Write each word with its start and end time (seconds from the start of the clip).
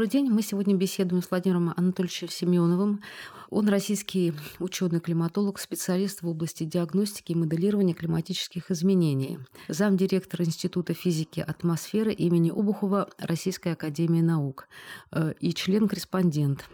Добрый 0.00 0.12
день. 0.12 0.30
Мы 0.30 0.40
сегодня 0.40 0.74
беседуем 0.74 1.22
с 1.22 1.30
Владимиром 1.30 1.74
Анатольевичем 1.76 2.30
Семеновым. 2.30 3.02
Он 3.50 3.68
российский 3.68 4.32
ученый-климатолог, 4.58 5.58
специалист 5.58 6.22
в 6.22 6.26
области 6.26 6.64
диагностики 6.64 7.32
и 7.32 7.34
моделирования 7.34 7.92
климатических 7.92 8.70
изменений, 8.70 9.38
замдиректора 9.68 10.46
Института 10.46 10.94
физики 10.94 11.40
атмосферы 11.40 12.14
имени 12.14 12.48
Обухова 12.48 13.10
Российской 13.18 13.74
академии 13.74 14.22
наук 14.22 14.68
э, 15.12 15.34
и 15.38 15.52
член-корреспондент 15.52 16.64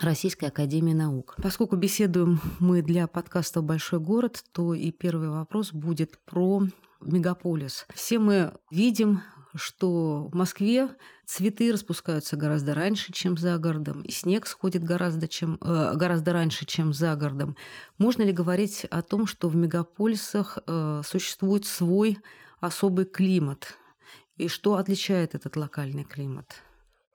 Российской 0.00 0.46
Академии 0.46 0.94
Наук. 0.94 1.36
Поскольку 1.40 1.76
беседуем 1.76 2.40
мы 2.58 2.82
для 2.82 3.06
подкаста 3.06 3.62
«Большой 3.62 4.00
город», 4.00 4.42
то 4.50 4.74
и 4.74 4.90
первый 4.90 5.28
вопрос 5.28 5.72
будет 5.72 6.18
про 6.24 6.64
мегаполис. 7.00 7.86
Все 7.94 8.18
мы 8.18 8.54
видим 8.72 9.20
что 9.54 10.28
в 10.28 10.34
Москве 10.34 10.88
цветы 11.26 11.72
распускаются 11.72 12.36
гораздо 12.36 12.74
раньше, 12.74 13.12
чем 13.12 13.36
за 13.36 13.56
городом, 13.58 14.02
и 14.02 14.10
снег 14.10 14.46
сходит 14.46 14.84
гораздо, 14.84 15.28
чем, 15.28 15.58
э, 15.60 15.92
гораздо 15.94 16.32
раньше, 16.32 16.66
чем 16.66 16.92
за 16.92 17.14
городом. 17.16 17.56
Можно 17.98 18.22
ли 18.22 18.32
говорить 18.32 18.84
о 18.90 19.02
том, 19.02 19.26
что 19.26 19.48
в 19.48 19.56
мегаполисах 19.56 20.58
э, 20.66 21.02
существует 21.04 21.64
свой 21.64 22.18
особый 22.60 23.04
климат? 23.04 23.76
И 24.36 24.48
что 24.48 24.74
отличает 24.76 25.34
этот 25.34 25.56
локальный 25.56 26.04
климат? 26.04 26.62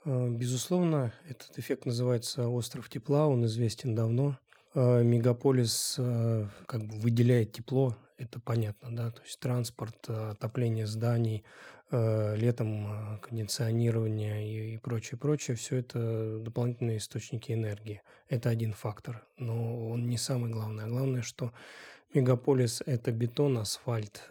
Э, 0.06 0.30
безусловно, 0.30 1.14
этот 1.28 1.58
эффект 1.58 1.86
называется 1.86 2.48
остров 2.48 2.90
тепла, 2.90 3.28
он 3.28 3.46
известен 3.46 3.96
давно. 3.96 4.38
Э, 4.74 5.04
мегаполис 5.04 5.96
э, 5.98 6.48
как 6.66 6.84
бы 6.84 7.00
выделяет 7.00 7.52
тепло, 7.52 7.98
это 8.18 8.40
понятно, 8.40 8.96
да, 8.96 9.12
то 9.12 9.22
есть 9.24 9.40
транспорт, 9.40 10.10
отопление 10.10 10.88
зданий, 10.88 11.44
летом 11.92 13.20
кондиционирование 13.22 14.74
и 14.74 14.78
прочее, 14.78 15.18
прочее, 15.18 15.58
все 15.58 15.78
это 15.78 16.40
дополнительные 16.40 16.98
источники 16.98 17.52
энергии. 17.52 18.02
Это 18.28 18.50
один 18.50 18.74
фактор, 18.74 19.26
но 19.38 19.90
он 19.90 20.08
не 20.08 20.18
самый 20.18 20.52
главный. 20.52 20.86
А 20.86 20.88
главное, 20.88 21.22
что 21.24 21.52
мегаполис– 22.14 22.84
это 22.86 23.12
бетон, 23.12 23.58
асфальт, 23.58 24.28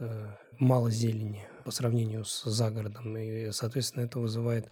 мало 0.58 0.90
зелени 0.90 1.46
по 1.64 1.70
сравнению 1.70 2.24
с 2.24 2.44
загородом, 2.44 3.16
и, 3.16 3.50
соответственно, 3.50 4.04
это 4.04 4.20
вызывает 4.20 4.70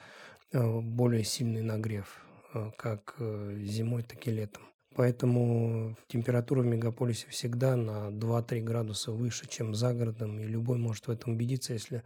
более 0.52 1.24
сильный 1.24 1.62
нагрев, 1.62 2.24
как 2.78 3.16
зимой, 3.18 4.04
так 4.04 4.26
и 4.28 4.30
летом. 4.30 4.62
Поэтому 4.97 5.94
температура 6.08 6.62
в 6.62 6.66
мегаполисе 6.66 7.27
всегда 7.28 7.77
на 7.77 8.08
2-3 8.08 8.62
градуса 8.62 9.12
выше, 9.12 9.47
чем 9.47 9.75
за 9.75 9.92
городом. 9.92 10.41
И 10.41 10.44
любой 10.44 10.78
может 10.78 11.06
в 11.06 11.11
этом 11.11 11.34
убедиться, 11.34 11.75
если 11.75 12.03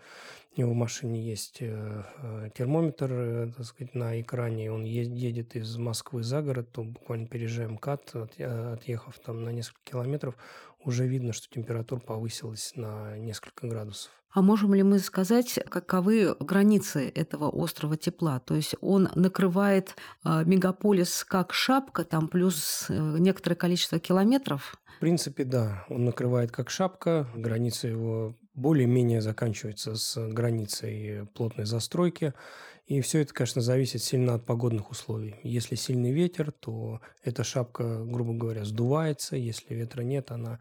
у 0.57 0.61
него 0.61 0.73
в 0.73 0.75
машине 0.75 1.23
есть 1.23 1.59
э, 1.61 2.03
э, 2.19 2.51
термометр 2.53 3.13
э, 3.13 3.53
так 3.57 3.65
сказать, 3.65 3.95
на 3.95 4.21
экране, 4.21 4.67
и 4.67 4.69
он 4.69 4.83
едет 4.83 5.55
из 5.55 5.77
Москвы 5.77 6.25
за 6.25 6.43
город, 6.43 6.73
то 6.73 6.83
буквально 6.83 7.29
переезжаем 7.29 7.75
МКАД, 7.75 8.17
отъехав 8.41 9.17
там 9.21 9.45
на 9.45 9.51
несколько 9.51 9.81
километров, 9.85 10.35
уже 10.85 11.07
видно, 11.07 11.33
что 11.33 11.49
температура 11.51 12.01
повысилась 12.01 12.73
на 12.77 13.17
несколько 13.17 13.67
градусов. 13.67 14.11
А 14.33 14.43
можем 14.43 14.75
ли 14.75 14.85
мы 14.85 15.01
сказать, 15.01 15.59
каковы 15.69 16.37
границы 16.39 17.09
этого 17.09 17.49
острова 17.49 17.97
тепла? 17.97 18.39
То 18.39 18.55
есть 18.55 18.77
он 18.81 19.09
накрывает 19.17 19.97
а, 20.23 20.45
мегаполис 20.45 21.25
как 21.25 21.53
шапка, 21.53 22.05
там 22.05 22.29
плюс 22.29 22.87
э, 22.89 23.17
некоторое 23.19 23.57
количество 23.57 23.99
километров? 23.99 24.77
В 24.97 25.01
принципе, 25.01 25.45
да. 25.45 25.85
Он 25.89 26.05
накрывает 26.05 26.53
как 26.53 26.71
шапка. 26.71 27.27
Граница 27.35 27.89
его 27.89 28.37
более-менее 28.55 29.21
заканчивается 29.21 29.97
с 29.97 30.29
границей 30.29 31.27
плотной 31.35 31.65
застройки. 31.65 32.33
И 32.91 33.01
все 33.03 33.21
это, 33.21 33.33
конечно, 33.33 33.63
зависит 33.63 34.03
сильно 34.03 34.35
от 34.35 34.45
погодных 34.45 34.91
условий. 34.91 35.37
Если 35.45 35.77
сильный 35.77 36.11
ветер, 36.11 36.51
то 36.51 37.01
эта 37.23 37.45
шапка, 37.45 38.03
грубо 38.05 38.35
говоря, 38.35 38.65
сдувается. 38.65 39.37
Если 39.37 39.73
ветра 39.75 40.03
нет, 40.03 40.33
она 40.33 40.59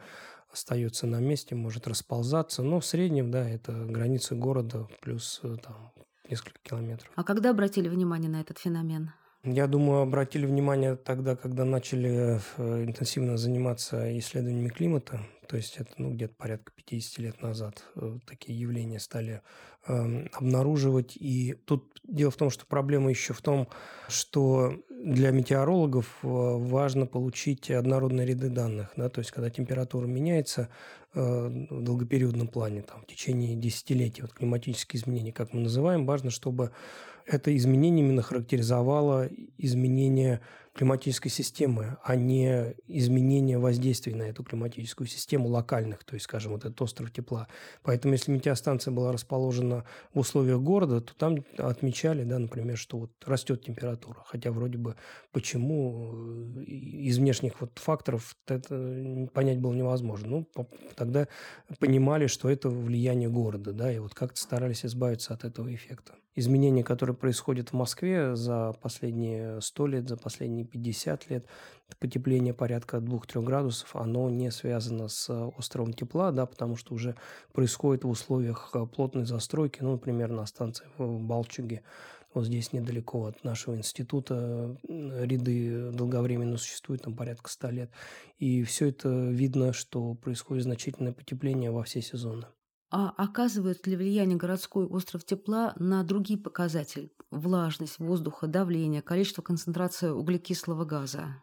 остается 0.53 1.07
на 1.07 1.19
месте, 1.19 1.55
может 1.55 1.87
расползаться. 1.87 2.61
Но 2.61 2.81
в 2.81 2.85
среднем, 2.85 3.31
да, 3.31 3.49
это 3.49 3.71
границы 3.71 4.35
города 4.35 4.87
плюс 5.01 5.39
э, 5.41 5.55
там 5.63 5.91
несколько 6.29 6.59
километров. 6.61 7.11
А 7.15 7.23
когда 7.23 7.49
обратили 7.49 7.89
внимание 7.89 8.29
на 8.29 8.41
этот 8.41 8.59
феномен? 8.59 9.09
Я 9.43 9.65
думаю, 9.65 10.01
обратили 10.01 10.45
внимание 10.45 10.97
тогда, 10.97 11.35
когда 11.35 11.65
начали 11.65 12.39
э, 12.57 12.83
интенсивно 12.83 13.37
заниматься 13.37 14.15
исследованиями 14.19 14.69
климата. 14.69 15.19
То 15.49 15.57
есть 15.57 15.77
это 15.77 15.91
ну, 15.97 16.11
где-то 16.11 16.35
порядка 16.35 16.71
50 16.75 17.17
лет 17.17 17.41
назад 17.41 17.83
э, 17.95 18.19
такие 18.27 18.59
явления 18.59 18.99
стали 18.99 19.41
э, 19.87 20.27
обнаруживать. 20.31 21.17
И 21.17 21.55
тут 21.65 21.99
дело 22.03 22.29
в 22.29 22.35
том, 22.35 22.51
что 22.51 22.67
проблема 22.67 23.09
еще 23.09 23.33
в 23.33 23.41
том, 23.41 23.67
что 24.09 24.75
для 24.91 25.31
метеорологов 25.31 26.19
э, 26.21 26.27
важно 26.27 27.07
получить 27.07 27.71
однородные 27.71 28.27
ряды 28.27 28.49
данных. 28.49 28.91
Да? 28.95 29.09
То 29.09 29.21
есть 29.21 29.31
когда 29.31 29.49
температура 29.49 30.05
меняется 30.05 30.69
э, 31.15 31.19
в 31.71 31.81
долгопериодном 31.81 32.47
плане, 32.47 32.83
там, 32.83 33.01
в 33.01 33.07
течение 33.07 33.55
десятилетий, 33.55 34.21
вот 34.21 34.33
климатические 34.33 35.01
изменения, 35.01 35.33
как 35.33 35.51
мы 35.53 35.61
называем, 35.61 36.05
важно, 36.05 36.29
чтобы 36.29 36.73
это 37.25 37.55
изменение 37.57 38.05
именно 38.05 38.21
характеризовало 38.21 39.29
изменение 39.57 40.41
климатической 40.75 41.31
системы, 41.31 41.97
а 42.03 42.15
не 42.15 42.75
изменение 42.87 43.57
воздействия 43.57 44.15
на 44.15 44.23
эту 44.23 44.43
климатическую 44.43 45.07
систему 45.07 45.47
локальных, 45.47 46.03
то 46.03 46.13
есть, 46.15 46.25
скажем, 46.25 46.53
вот 46.53 46.65
этот 46.65 46.81
остров 46.81 47.11
тепла. 47.11 47.47
Поэтому, 47.83 48.13
если 48.13 48.31
метеостанция 48.31 48.91
была 48.91 49.11
расположена 49.11 49.85
в 50.13 50.19
условиях 50.19 50.59
города, 50.61 51.01
то 51.01 51.13
там 51.15 51.43
отмечали, 51.57 52.23
да, 52.23 52.39
например, 52.39 52.77
что 52.77 52.97
вот 52.97 53.11
растет 53.25 53.63
температура, 53.63 54.23
хотя 54.25 54.51
вроде 54.51 54.77
бы 54.77 54.95
почему 55.31 56.13
э, 56.57 56.63
из 56.63 57.17
внешних 57.17 57.61
вот 57.61 57.77
факторов 57.79 58.35
это 58.47 59.27
понять 59.33 59.59
было 59.59 59.73
невозможно. 59.73 60.45
Ну, 60.55 60.67
тогда 60.95 61.27
понимали, 61.79 62.27
что 62.27 62.49
это 62.49 62.69
влияние 62.69 63.29
города, 63.29 63.73
да, 63.73 63.91
и 63.91 63.99
вот 63.99 64.13
как-то 64.13 64.39
старались 64.39 64.85
избавиться 64.85 65.33
от 65.33 65.43
этого 65.43 65.73
эффекта 65.73 66.13
изменения, 66.39 66.83
которые 66.83 67.15
происходят 67.15 67.69
в 67.69 67.73
Москве 67.73 68.35
за 68.35 68.73
последние 68.81 69.61
100 69.61 69.87
лет, 69.87 70.09
за 70.09 70.17
последние 70.17 70.58
50 70.63 71.29
лет, 71.29 71.45
потепление 71.99 72.53
порядка 72.53 72.97
2-3 72.97 73.41
градусов, 73.41 73.95
оно 73.95 74.29
не 74.29 74.51
связано 74.51 75.07
с 75.07 75.29
островом 75.57 75.93
тепла, 75.93 76.31
да, 76.31 76.45
потому 76.45 76.75
что 76.75 76.93
уже 76.93 77.15
происходит 77.51 78.03
в 78.03 78.09
условиях 78.09 78.75
плотной 78.95 79.25
застройки, 79.25 79.79
ну, 79.81 79.93
например, 79.93 80.29
на 80.31 80.45
станции 80.45 80.85
в 80.97 81.19
Балчуге, 81.19 81.81
вот 82.33 82.45
здесь 82.45 82.73
недалеко 82.73 83.25
от 83.25 83.43
нашего 83.43 83.75
института 83.75 84.77
ряды 84.87 85.89
долговременно 85.91 86.57
существуют, 86.57 87.01
там 87.01 87.15
порядка 87.15 87.49
100 87.49 87.69
лет. 87.71 87.91
И 88.37 88.63
все 88.63 88.89
это 88.89 89.09
видно, 89.09 89.73
что 89.73 90.13
происходит 90.13 90.65
значительное 90.65 91.11
потепление 91.11 91.71
во 91.71 91.81
все 91.83 92.03
сезоны. 92.03 92.45
А 92.91 93.13
оказывает 93.17 93.85
ли 93.85 93.95
влияние 93.95 94.37
городской 94.37 94.85
остров 94.85 95.23
тепла 95.23 95.73
на 95.77 96.03
другие 96.03 96.39
показатели? 96.39 97.11
Влажность 97.29 97.99
воздуха, 97.99 98.47
давление, 98.47 99.03
количество 99.03 99.43
концентрации 99.43 100.09
углекислого 100.09 100.85
газа? 100.85 101.35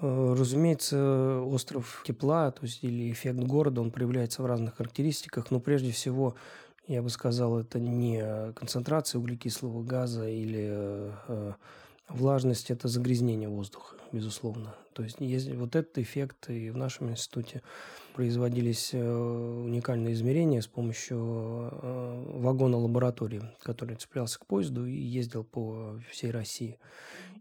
Э, 0.00 0.34
разумеется, 0.38 1.40
остров 1.40 2.04
тепла, 2.06 2.52
то 2.52 2.62
есть 2.62 2.84
или 2.84 3.10
эффект 3.10 3.40
города, 3.40 3.80
он 3.80 3.90
проявляется 3.90 4.42
в 4.42 4.46
разных 4.46 4.76
характеристиках, 4.76 5.50
но 5.50 5.58
прежде 5.58 5.90
всего, 5.90 6.36
я 6.86 7.02
бы 7.02 7.10
сказал, 7.10 7.58
это 7.58 7.80
не 7.80 8.52
концентрация 8.52 9.18
углекислого 9.18 9.82
газа 9.82 10.28
или 10.28 10.68
э, 10.70 11.52
Влажность– 12.10 12.70
это 12.72 12.88
загрязнение 12.88 13.48
воздуха, 13.48 13.94
безусловно. 14.10 14.74
То 14.94 15.04
есть, 15.04 15.20
есть 15.20 15.48
вот 15.54 15.76
этот 15.76 15.98
эффект, 15.98 16.50
и 16.50 16.70
в 16.70 16.76
нашем 16.76 17.10
институте 17.10 17.62
производились 18.20 18.90
э, 18.92 19.02
уникальные 19.02 20.12
измерения 20.12 20.60
с 20.60 20.66
помощью 20.66 21.70
э, 21.72 22.24
вагона 22.34 22.76
лаборатории, 22.76 23.40
который 23.62 23.96
цеплялся 23.96 24.38
к 24.38 24.44
поезду 24.44 24.84
и 24.84 24.92
ездил 24.92 25.42
по 25.42 25.98
всей 26.10 26.30
России. 26.30 26.78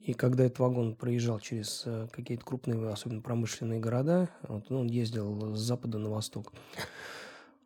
И 0.04 0.14
когда 0.14 0.46
этот 0.46 0.60
вагон 0.60 0.96
проезжал 0.96 1.42
через 1.42 1.84
э, 1.86 2.08
какие-то 2.14 2.46
крупные, 2.46 2.94
особенно 2.94 3.20
промышленные 3.20 3.82
города, 3.82 4.30
вот, 4.48 4.72
он 4.72 4.88
ездил 4.88 5.54
с 5.54 5.60
запада 5.60 5.98
на 5.98 6.10
восток, 6.10 6.54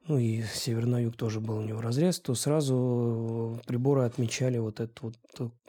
ну 0.08 0.18
и 0.18 0.44
север 0.44 0.86
на 0.86 1.00
юг 1.02 1.16
тоже 1.16 1.40
был 1.40 1.58
у 1.58 1.62
него 1.62 1.80
разрез, 1.80 2.20
то 2.20 2.36
сразу 2.36 3.60
приборы 3.66 4.04
отмечали 4.04 4.58
вот 4.58 4.82
этот 4.82 5.00
вот 5.02 5.16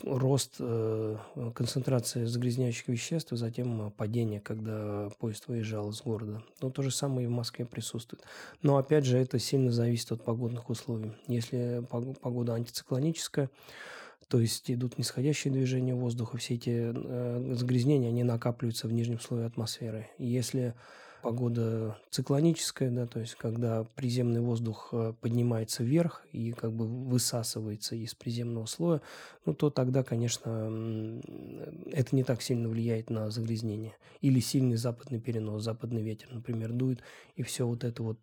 рост 0.03 0.57
э, 0.59 1.17
концентрации 1.55 2.25
загрязняющих 2.25 2.89
веществ 2.89 3.33
и 3.33 3.37
затем 3.37 3.93
падение, 3.93 4.41
когда 4.41 5.09
поезд 5.21 5.47
выезжал 5.47 5.91
из 5.91 6.03
города. 6.03 6.43
Ну, 6.61 6.71
то 6.71 6.83
же 6.83 6.91
самое 6.91 7.27
и 7.27 7.29
в 7.29 7.33
Москве 7.33 7.65
присутствует. 7.65 8.25
Но, 8.61 8.77
опять 8.77 9.05
же, 9.05 9.19
это 9.19 9.39
сильно 9.39 9.71
зависит 9.71 10.11
от 10.11 10.25
погодных 10.25 10.69
условий. 10.69 11.13
Если 11.29 11.87
погода 11.89 12.55
антициклоническая, 12.55 13.51
то 14.29 14.41
есть 14.41 14.69
идут 14.71 14.99
нисходящие 14.99 15.53
движения 15.53 15.95
воздуха, 15.95 16.39
все 16.39 16.55
эти 16.55 16.93
э, 16.93 17.55
загрязнения, 17.55 18.09
они 18.09 18.25
накапливаются 18.25 18.89
в 18.89 18.93
нижнем 18.93 19.21
слое 19.21 19.47
атмосферы. 19.47 20.09
Если 20.19 20.75
погода 21.25 21.97
циклоническая, 22.11 22.91
да, 22.91 23.07
то 23.07 23.19
есть 23.19 23.35
когда 23.35 23.85
приземный 23.97 24.43
воздух 24.43 24.91
э, 24.93 25.15
поднимается 25.23 25.83
вверх 25.83 26.23
и 26.33 26.53
как 26.53 26.73
бы 26.73 26.87
высасывается 26.87 27.97
из 27.97 28.15
приземного 28.15 28.67
слоя, 28.67 29.01
ну, 29.47 29.55
то 29.55 29.71
тогда, 29.71 30.03
конечно, 30.03 31.21
это 31.91 32.15
не 32.15 32.25
так 32.25 32.43
сильно 32.43 32.69
влияет 32.69 33.09
на 33.09 33.31
загрязнение. 33.31 33.95
Или 34.21 34.41
сильный 34.41 34.77
западный 34.77 35.19
перенос, 35.19 35.63
западный 35.63 36.03
ветер, 36.03 36.29
например, 36.31 36.73
дует, 36.73 37.01
и 37.37 37.43
все 37.43 37.67
вот 37.67 37.85
это 37.85 38.03
вот, 38.03 38.19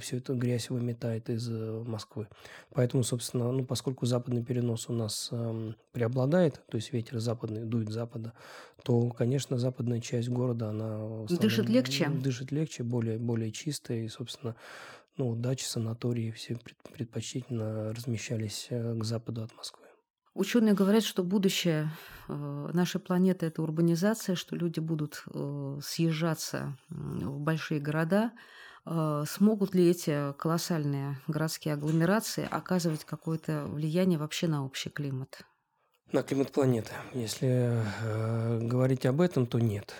всю 0.00 0.18
эту 0.18 0.36
грязь 0.36 0.70
выметает 0.70 1.28
из 1.28 1.48
э, 1.50 1.82
Москвы. 1.84 2.28
Поэтому, 2.72 3.02
собственно, 3.02 3.50
ну, 3.50 3.64
поскольку 3.64 4.06
западный 4.06 4.44
перенос 4.44 4.88
у 4.88 4.92
нас 4.92 5.30
э, 5.32 5.72
преобладает, 5.90 6.62
то 6.70 6.76
есть 6.76 6.92
ветер 6.92 7.18
западный 7.18 7.64
дует 7.64 7.90
с 7.90 7.94
запада, 7.94 8.32
то, 8.84 9.08
конечно, 9.10 9.58
западная 9.58 10.00
часть 10.00 10.28
города, 10.28 10.68
она... 10.68 11.26
Дышит 11.26 11.68
легче? 11.68 12.08
Дышит 12.08 12.35
легче, 12.44 12.82
более, 12.82 13.18
более 13.18 13.52
чистая, 13.52 14.04
и, 14.04 14.08
собственно, 14.08 14.56
ну, 15.16 15.34
дачи, 15.34 15.64
санатории 15.64 16.30
все 16.30 16.58
предпочтительно 16.92 17.92
размещались 17.92 18.66
э, 18.70 18.94
к 18.94 19.04
западу 19.04 19.42
от 19.42 19.54
Москвы. 19.56 19.84
Ученые 20.34 20.74
говорят, 20.74 21.02
что 21.02 21.22
будущее 21.22 21.88
э, 22.28 22.70
нашей 22.72 23.00
планеты– 23.00 23.46
это 23.46 23.62
урбанизация, 23.62 24.36
что 24.36 24.54
люди 24.54 24.80
будут 24.80 25.24
э, 25.32 25.78
съезжаться 25.82 26.76
в 26.88 27.40
большие 27.40 27.80
города. 27.80 28.32
Смогут 29.26 29.74
ли 29.74 29.90
эти 29.90 30.32
колоссальные 30.34 31.18
городские 31.26 31.74
агломерации 31.74 32.46
оказывать 32.48 33.04
какое-то 33.04 33.64
влияние 33.66 34.16
вообще 34.16 34.46
на 34.46 34.64
общий 34.64 34.90
климат? 34.90 35.44
На 36.12 36.22
климат 36.22 36.52
планеты. 36.52 36.92
Если 37.12 37.48
э, 37.48 38.60
говорить 38.60 39.04
об 39.06 39.20
этом, 39.20 39.46
то 39.46 39.58
нет. 39.58 39.94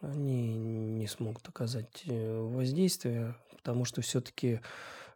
Они 0.00 0.54
не 0.54 1.06
смогут 1.06 1.48
оказать 1.48 2.04
э, 2.06 2.40
воздействие, 2.40 3.34
потому 3.56 3.84
что 3.84 4.00
все-таки, 4.00 4.60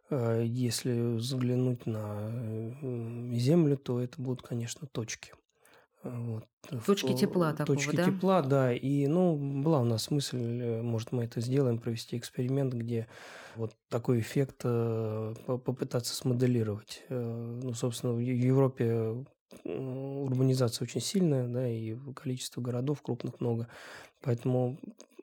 э, 0.09 0.43
если 0.45 1.15
взглянуть 1.15 1.85
на 1.85 2.29
э, 2.31 3.33
Землю, 3.35 3.77
то 3.77 4.01
это 4.01 4.21
будут, 4.21 4.41
конечно, 4.41 4.87
точки. 4.87 5.33
Вот. 6.03 6.45
Точки 6.85 7.13
тепла 7.15 7.53
такого, 7.53 7.77
Точки 7.77 7.95
да? 7.95 8.05
тепла, 8.05 8.41
да. 8.41 8.73
И, 8.73 9.07
ну, 9.07 9.35
была 9.63 9.79
у 9.79 9.85
нас 9.85 10.11
мысль, 10.11 10.37
э, 10.37 10.81
может, 10.81 11.11
мы 11.11 11.23
это 11.25 11.39
сделаем, 11.39 11.79
провести 11.79 12.17
эксперимент, 12.17 12.73
где 12.73 13.07
вот 13.55 13.73
такой 13.89 14.19
эффект 14.19 14.61
э, 14.63 15.33
попытаться 15.45 16.13
смоделировать. 16.13 17.03
Э, 17.09 17.59
ну, 17.63 17.73
собственно, 17.73 18.13
в 18.13 18.19
Европе 18.19 19.25
урбанизация 19.63 20.85
очень 20.85 21.01
сильная, 21.01 21.47
да, 21.47 21.67
и 21.67 21.95
количество 22.15 22.59
городов 22.59 23.01
крупных 23.01 23.39
много. 23.39 23.67
Поэтому, 24.23 24.79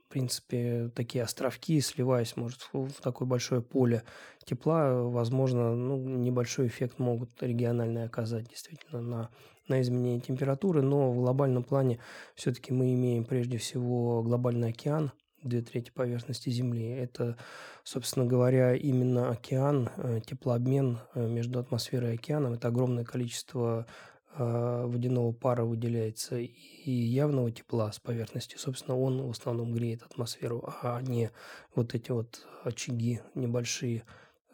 в 0.06 0.12
принципе, 0.12 0.91
такие 0.94 1.25
островки, 1.25 1.81
сливаясь, 1.81 2.37
может, 2.37 2.69
в 2.73 2.93
такое 3.02 3.26
большое 3.26 3.62
поле 3.62 4.02
тепла, 4.44 5.02
возможно, 5.02 5.75
ну, 5.75 5.97
небольшой 5.97 6.67
эффект 6.67 6.99
могут 6.99 7.31
региональные 7.43 8.05
оказать 8.05 8.49
действительно 8.49 9.00
на, 9.00 9.31
на 9.69 9.81
изменение 9.81 10.20
температуры, 10.20 10.82
но 10.82 11.11
в 11.11 11.17
глобальном 11.17 11.64
плане 11.64 11.99
все-таки 12.35 12.73
мы 12.73 12.93
имеем 12.94 13.25
прежде 13.25 13.56
всего 13.58 14.23
глобальный 14.23 14.69
океан, 14.69 15.12
две 15.43 15.62
трети 15.62 15.91
поверхности 15.91 16.50
Земли. 16.50 16.87
Это, 16.87 17.37
собственно 17.82 18.26
говоря, 18.26 18.75
именно 18.75 19.31
океан, 19.31 19.88
э, 19.97 20.20
теплообмен 20.26 20.99
э, 21.14 21.26
между 21.26 21.58
атмосферой 21.58 22.12
и 22.12 22.14
океаном. 22.17 22.55
Это 22.55 22.69
огромное 22.69 23.05
количество 23.05 23.87
водяного 24.36 25.32
пара 25.32 25.64
выделяется 25.64 26.38
и 26.38 26.90
явного 26.90 27.50
тепла 27.50 27.90
с 27.92 27.98
поверхности, 27.98 28.56
собственно, 28.56 28.96
он 28.96 29.22
в 29.22 29.30
основном 29.30 29.72
греет 29.72 30.02
атмосферу, 30.02 30.72
а 30.82 31.00
не 31.02 31.30
вот 31.74 31.94
эти 31.94 32.10
вот 32.12 32.46
очаги 32.64 33.20
небольшие 33.34 34.04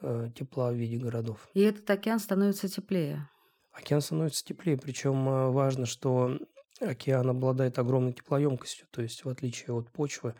а, 0.00 0.31
тепла 0.31 0.73
в 0.73 0.75
виде 0.76 0.96
городов. 0.96 1.49
И 1.55 1.61
этот 1.61 1.88
океан 1.90 2.19
становится 2.19 2.69
теплее. 2.69 3.28
Океан 3.73 4.00
становится 4.00 4.44
теплее, 4.44 4.76
причем 4.76 5.28
а, 5.28 5.50
важно, 5.50 5.87
что 5.87 6.38
океан 6.81 7.28
обладает 7.28 7.78
огромной 7.78 8.12
теплоемкостью, 8.12 8.87
то 8.90 9.02
есть 9.02 9.25
в 9.25 9.28
отличие 9.28 9.75
от 9.75 9.90
почвы, 9.90 10.34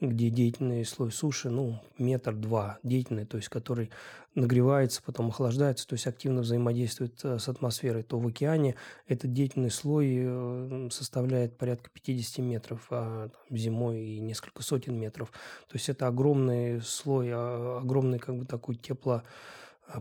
где 0.00 0.30
деятельный 0.30 0.84
слой 0.84 1.10
суши, 1.10 1.50
ну, 1.50 1.80
метр-два 1.98 2.78
деятельный, 2.82 3.24
то 3.24 3.36
есть 3.36 3.48
который 3.48 3.90
нагревается, 4.34 5.02
потом 5.04 5.28
охлаждается, 5.28 5.86
то 5.88 5.94
есть 5.94 6.06
активно 6.06 6.42
взаимодействует 6.42 7.18
э, 7.24 7.38
с 7.38 7.48
атмосферой, 7.48 8.04
то 8.04 8.18
в 8.18 8.26
океане 8.26 8.76
этот 9.08 9.32
деятельный 9.32 9.70
слой 9.70 10.16
э, 10.20 10.88
составляет 10.92 11.56
порядка 11.56 11.90
50 11.90 12.38
метров, 12.44 12.86
а 12.90 13.28
там, 13.28 13.56
зимой 13.56 14.00
и 14.00 14.20
несколько 14.20 14.62
сотен 14.62 14.98
метров. 14.98 15.30
То 15.68 15.74
есть 15.74 15.88
это 15.88 16.06
огромный 16.06 16.80
слой, 16.80 17.30
а, 17.32 17.80
огромный 17.82 18.18
как 18.20 18.36
бы 18.36 18.44
такой 18.44 18.76
тепло 18.76 19.22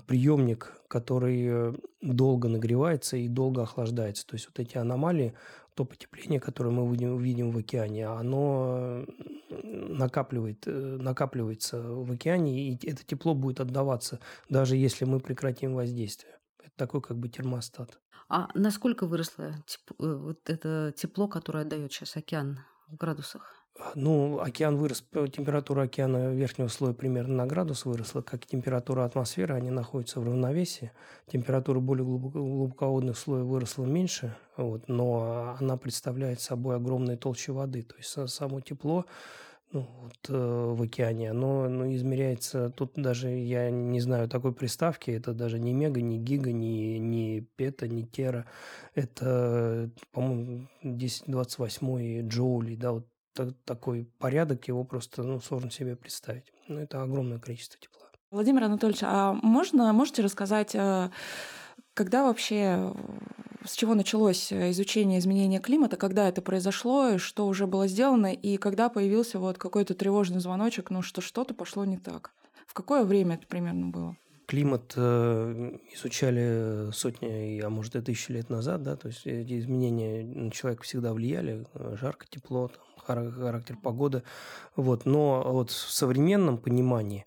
приемник, 0.06 0.74
который 0.88 1.46
э, 1.48 1.74
долго 2.02 2.50
нагревается 2.50 3.18
и 3.18 3.28
долго 3.28 3.64
охлаждается. 3.64 4.28
То 4.28 4.36
есть 4.36 4.48
вот 4.48 4.60
эти 4.60 4.78
аномалии, 4.78 5.34
то 5.78 5.86
потепление, 5.86 6.40
которое 6.40 6.72
мы 6.72 6.92
видим, 6.92 7.20
видим 7.20 7.52
в 7.52 7.58
океане, 7.58 8.08
оно 8.08 9.06
накапливает, 9.52 10.68
э, 10.68 10.72
накапливается 10.72 11.80
в 11.80 12.12
океане, 12.12 12.72
и 12.72 12.90
это 12.90 13.06
тепло 13.06 13.36
будет 13.36 13.60
отдаваться, 13.60 14.20
даже 14.50 14.76
если 14.76 15.06
мы 15.06 15.20
прекратим 15.20 15.76
воздействие. 15.76 16.40
Это 16.60 16.72
такой 16.76 17.02
как 17.02 17.18
бы 17.18 17.30
термостат. 17.30 18.00
А 18.28 18.50
насколько 18.56 19.06
выросло 19.06 19.52
теп- 19.68 19.96
э, 20.00 20.16
вот 20.16 20.50
это 20.50 20.92
тепло, 20.98 21.28
которое 21.28 21.62
отдает 21.62 21.94
сейчас 21.94 22.18
океан 22.18 22.60
в 22.88 22.96
градусах? 22.96 23.57
Ну, 23.96 24.40
океан 24.40 24.78
вырос, 24.78 25.04
температура 25.12 25.84
океана 25.84 26.34
верхнего 26.34 26.68
слоя 26.68 26.94
примерно 26.94 27.36
на 27.36 27.46
градус 27.46 27.86
выросла, 27.86 28.22
как 28.22 28.44
и 28.46 28.48
температура 28.48 29.06
атмосферы, 29.06 29.56
они 29.56 29.70
находятся 29.70 30.20
в 30.20 30.26
равновесии. 30.26 30.92
Температура 31.32 31.80
более 31.80 32.06
глубоко, 32.06 32.40
глубоководных 32.40 33.18
слоев 33.18 33.46
выросла 33.46 33.86
меньше, 33.86 34.36
вот, 34.56 34.88
но 34.88 35.56
она 35.60 35.78
представляет 35.78 36.42
собой 36.42 36.76
огромные 36.78 37.18
толщи 37.18 37.52
воды, 37.52 37.84
то 37.84 37.96
есть 37.98 38.34
само 38.34 38.62
тепло 38.62 39.06
ну, 39.72 39.86
вот, 40.02 40.30
э, 40.30 40.74
в 40.74 40.82
океане, 40.82 41.32
оно 41.32 41.68
ну, 41.68 41.94
измеряется, 41.94 42.70
тут 42.70 42.94
даже 42.96 43.30
я 43.30 43.70
не 43.70 44.00
знаю 44.00 44.30
такой 44.30 44.54
приставки, 44.54 45.12
это 45.12 45.34
даже 45.34 45.60
не 45.60 45.74
мега, 45.74 46.02
не 46.02 46.18
гига, 46.18 46.52
не, 46.52 47.00
не 47.00 47.42
пета, 47.42 47.88
не 47.88 48.06
тера, 48.06 48.46
это, 48.96 49.90
по-моему, 50.14 50.68
10-28 50.84 52.28
джоулей, 52.28 52.78
да, 52.78 52.94
вот 52.94 53.08
такой 53.66 54.10
порядок, 54.18 54.68
его 54.68 54.84
просто 54.84 55.24
ну, 55.24 55.40
сложно 55.40 55.72
себе 55.72 55.96
представить. 55.96 56.52
Но 56.68 56.76
ну, 56.76 56.82
это 56.82 57.02
огромное 57.02 57.40
количество 57.40 57.80
тепла. 57.80 58.08
Владимир 58.30 58.64
Анатольевич, 58.66 59.02
а 59.04 59.34
можно, 59.34 59.94
можете 59.94 60.22
рассказать, 60.22 60.76
э, 60.76 61.10
когда 61.94 62.26
вообще, 62.26 62.94
с 63.66 63.74
чего 63.74 63.96
началось 63.96 64.52
изучение 64.52 65.20
изменения 65.20 65.60
климата, 65.60 65.96
когда 65.96 66.28
это 66.28 66.42
произошло, 66.42 67.18
что 67.18 67.48
уже 67.48 67.68
было 67.68 67.88
сделано, 67.88 68.34
и 68.34 68.58
когда 68.58 68.90
появился 68.90 69.40
вот 69.40 69.58
какой-то 69.58 69.94
тревожный 69.94 70.40
звоночек, 70.40 70.90
ну 70.90 71.02
что 71.02 71.22
что-то 71.22 71.54
пошло 71.54 71.86
не 71.86 71.98
так? 71.98 72.34
В 72.68 72.74
какое 72.74 73.04
время 73.06 73.36
это 73.36 73.48
примерно 73.48 73.88
было? 73.88 74.18
Климат 74.48 74.94
э, 74.96 75.78
изучали 75.94 76.90
сотни, 76.92 77.60
а 77.60 77.70
может 77.70 77.96
и 77.96 78.02
тысячи 78.02 78.32
лет 78.32 78.50
назад, 78.50 78.82
да, 78.82 78.96
то 78.96 79.10
есть 79.10 79.28
эти 79.28 79.60
изменения 79.60 80.24
на 80.24 80.52
человека 80.52 80.84
всегда 80.84 81.14
влияли, 81.14 81.66
жарко, 82.00 82.26
тепло, 82.30 82.70
там, 82.70 82.88
характер 83.08 83.78
погоды. 83.82 84.24
Вот. 84.76 85.06
Но 85.06 85.44
вот 85.46 85.72
в 85.72 85.92
современном 85.92 86.58
понимании, 86.58 87.26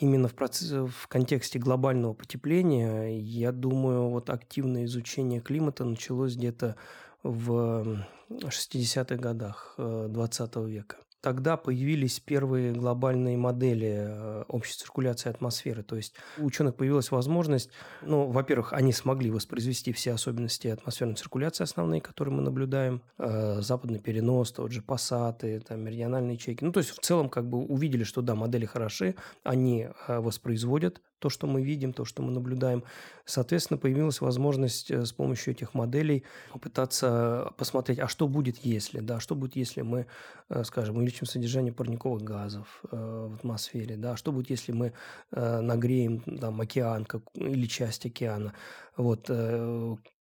именно 0.00 0.28
в, 0.28 0.34
процессе, 0.34 0.86
в 0.86 1.08
контексте 1.08 1.58
глобального 1.58 2.14
потепления, 2.14 3.18
я 3.18 3.52
думаю, 3.52 4.08
вот 4.08 4.30
активное 4.30 4.84
изучение 4.84 5.40
климата 5.40 5.84
началось 5.84 6.36
где-то 6.36 6.76
в 7.22 8.04
60-х 8.30 9.16
годах 9.16 9.74
20 9.78 10.56
э, 10.56 10.66
века 10.66 10.96
тогда 11.26 11.56
появились 11.56 12.20
первые 12.20 12.70
глобальные 12.70 13.36
модели 13.36 13.96
э, 13.98 14.44
общей 14.46 14.74
циркуляции 14.74 15.28
атмосферы. 15.28 15.82
То 15.82 15.96
есть 15.96 16.14
у 16.38 16.44
ученых 16.44 16.76
появилась 16.76 17.10
возможность, 17.10 17.68
ну, 18.02 18.28
во-первых, 18.28 18.72
они 18.72 18.92
смогли 18.92 19.32
воспроизвести 19.32 19.92
все 19.92 20.12
особенности 20.12 20.68
атмосферной 20.68 21.16
циркуляции 21.16 21.64
основные, 21.64 22.00
которые 22.00 22.32
мы 22.32 22.42
наблюдаем, 22.42 23.02
э, 23.18 23.60
западный 23.60 23.98
перенос, 23.98 24.52
тот 24.52 24.70
же 24.70 24.82
пассаты, 24.82 25.58
там, 25.58 25.80
меридиональные 25.80 26.36
чеки. 26.36 26.64
Ну, 26.64 26.70
то 26.70 26.78
есть 26.78 26.90
в 26.90 27.00
целом 27.00 27.28
как 27.28 27.48
бы 27.48 27.58
увидели, 27.58 28.04
что 28.04 28.22
да, 28.22 28.36
модели 28.36 28.64
хороши, 28.64 29.16
они 29.42 29.88
э, 30.06 30.20
воспроизводят 30.20 31.02
то, 31.18 31.30
что 31.30 31.46
мы 31.46 31.62
видим, 31.62 31.92
то, 31.92 32.04
что 32.04 32.22
мы 32.22 32.30
наблюдаем. 32.30 32.84
Соответственно, 33.24 33.78
появилась 33.78 34.20
возможность 34.20 34.90
э, 34.90 35.04
с 35.04 35.12
помощью 35.12 35.54
этих 35.54 35.74
моделей 35.74 36.24
попытаться 36.52 37.52
посмотреть, 37.56 37.98
а 37.98 38.08
что 38.08 38.28
будет, 38.28 38.58
если, 38.58 39.00
да, 39.00 39.20
что 39.20 39.34
будет, 39.34 39.56
если 39.56 39.82
мы, 39.82 40.06
э, 40.48 40.64
скажем, 40.64 40.96
увеличим 40.96 41.26
содержание 41.26 41.72
парниковых 41.72 42.22
газов 42.22 42.82
э, 42.90 43.28
в 43.30 43.34
атмосфере, 43.36 43.96
да, 43.96 44.16
что 44.16 44.32
будет, 44.32 44.50
если 44.50 44.72
мы 44.72 44.92
нагреем 45.30 46.20
там 46.20 46.60
океан 46.60 47.04
как, 47.04 47.22
или 47.34 47.66
часть 47.66 48.06
океана, 48.06 48.52
вот, 48.96 49.30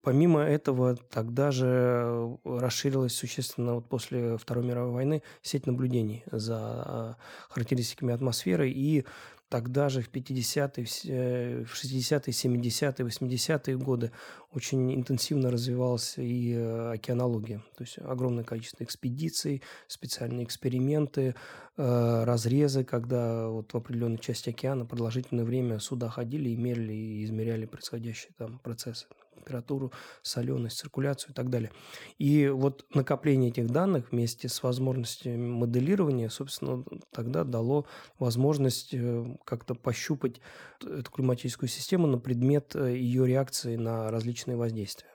Помимо 0.03 0.41
этого, 0.41 0.95
тогда 0.95 1.51
же 1.51 2.35
расширилась 2.43 3.13
существенно 3.13 3.75
вот 3.75 3.87
после 3.87 4.35
Второй 4.39 4.65
мировой 4.65 4.91
войны 4.91 5.21
сеть 5.43 5.67
наблюдений 5.67 6.23
за 6.31 7.17
характеристиками 7.49 8.11
атмосферы 8.11 8.71
и 8.71 9.05
тогда 9.51 9.89
же 9.89 10.01
в 10.01 10.09
50-е, 10.09 11.65
в 11.65 11.73
60-е, 11.73 12.31
70-е, 12.31 13.05
80-е 13.05 13.77
годы 13.77 14.11
очень 14.53 14.95
интенсивно 14.95 15.51
развивалась 15.51 16.17
и 16.17 16.53
э, 16.53 16.93
океанология. 16.93 17.59
То 17.77 17.83
есть 17.83 17.99
огромное 17.99 18.45
количество 18.45 18.85
экспедиций, 18.85 19.61
специальные 19.87 20.45
эксперименты, 20.45 21.35
э, 21.77 22.23
разрезы, 22.23 22.85
когда 22.85 23.49
вот 23.49 23.73
в 23.73 23.77
определенной 23.77 24.19
части 24.19 24.49
океана 24.49 24.85
продолжительное 24.85 25.43
время 25.43 25.79
суда 25.79 26.09
ходили 26.09 26.49
и 26.49 26.55
мерили 26.55 26.93
и 26.93 27.25
измеряли 27.25 27.65
происходящие 27.65 28.31
там 28.37 28.57
процессы 28.59 29.05
температуру, 29.33 29.91
соленость, 30.21 30.77
циркуляцию 30.77 31.31
и 31.31 31.33
так 31.33 31.49
далее. 31.49 31.71
И 32.17 32.47
вот 32.47 32.85
накопление 32.93 33.49
этих 33.49 33.69
данных 33.69 34.11
вместе 34.11 34.49
с 34.49 34.63
возможностью 34.63 35.37
моделирования, 35.39 36.29
собственно, 36.29 36.83
тогда 37.11 37.43
дало 37.43 37.85
возможность 38.19 38.93
э, 38.93 39.35
как-то 39.45 39.75
пощупать 39.75 40.41
эту 40.81 41.11
климатическую 41.11 41.69
систему 41.69 42.07
на 42.07 42.17
предмет 42.17 42.75
э, 42.75 42.95
ее 42.95 43.27
реакции 43.27 43.75
на 43.75 44.09
различные 44.11 44.57
воздействия 44.57 45.07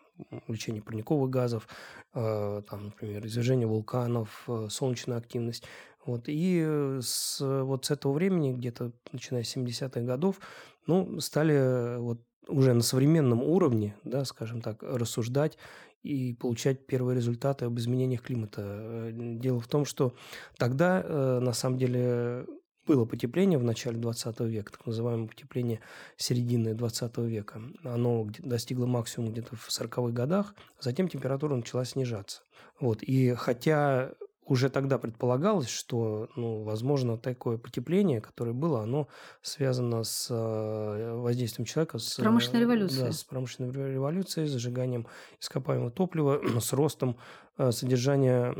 увлечение 0.46 0.82
парниковых 0.82 1.28
газов, 1.28 1.68
э, 2.14 2.62
там, 2.70 2.84
например, 2.86 3.26
извержение 3.26 3.66
вулканов, 3.66 4.48
солнечная 4.70 5.18
активность. 5.18 5.64
Вот. 6.06 6.24
И 6.28 6.98
с, 7.02 7.38
вот 7.40 7.84
с 7.84 7.90
этого 7.90 8.14
времени, 8.14 8.54
где-то 8.54 8.92
начиная 9.12 9.42
с 9.42 9.54
70-х 9.54 10.00
годов, 10.00 10.40
ну, 10.86 11.20
стали 11.20 11.98
вот 11.98 12.22
уже 12.48 12.72
на 12.74 12.82
современном 12.82 13.42
уровне, 13.42 13.96
да, 14.04 14.24
скажем 14.24 14.60
так, 14.60 14.82
рассуждать 14.82 15.58
и 16.02 16.34
получать 16.34 16.86
первые 16.86 17.16
результаты 17.16 17.64
об 17.64 17.78
изменениях 17.78 18.22
климата. 18.22 18.62
Э, 18.62 19.10
дело 19.12 19.60
в 19.60 19.68
том, 19.68 19.84
что 19.84 20.14
тогда, 20.56 21.02
э, 21.04 21.38
на 21.40 21.52
самом 21.52 21.78
деле, 21.78 22.46
было 22.86 23.04
потепление 23.04 23.58
в 23.58 23.64
начале 23.64 23.98
20 23.98 24.40
века, 24.40 24.72
так 24.72 24.86
называемое 24.86 25.26
потепление 25.26 25.80
середины 26.16 26.74
20 26.74 27.18
века. 27.26 27.60
Оно 27.82 28.28
достигло 28.38 28.86
максимума 28.86 29.32
где-то 29.32 29.56
в 29.56 29.68
40-х 29.68 30.12
годах, 30.12 30.54
затем 30.80 31.08
температура 31.08 31.56
начала 31.56 31.84
снижаться. 31.84 32.42
Вот. 32.78 33.02
И 33.02 33.34
хотя 33.34 34.12
уже 34.46 34.70
тогда 34.70 34.98
предполагалось, 34.98 35.68
что, 35.68 36.28
ну, 36.36 36.62
возможно, 36.62 37.18
такое 37.18 37.58
потепление, 37.58 38.20
которое 38.20 38.52
было, 38.52 38.82
оно 38.82 39.08
связано 39.42 40.04
с 40.04 40.28
э, 40.30 41.14
воздействием 41.16 41.66
человека. 41.66 41.98
С 41.98 42.14
промышленной 42.14 42.60
революцией. 42.60 43.06
Да, 43.06 43.12
с 43.12 43.24
промышленной 43.24 43.72
революцией, 43.72 44.46
зажиганием 44.46 45.06
ископаемого 45.40 45.90
топлива, 45.90 46.40
с 46.60 46.72
ростом 46.72 47.16
Э, 47.58 47.72
содержания 47.72 48.52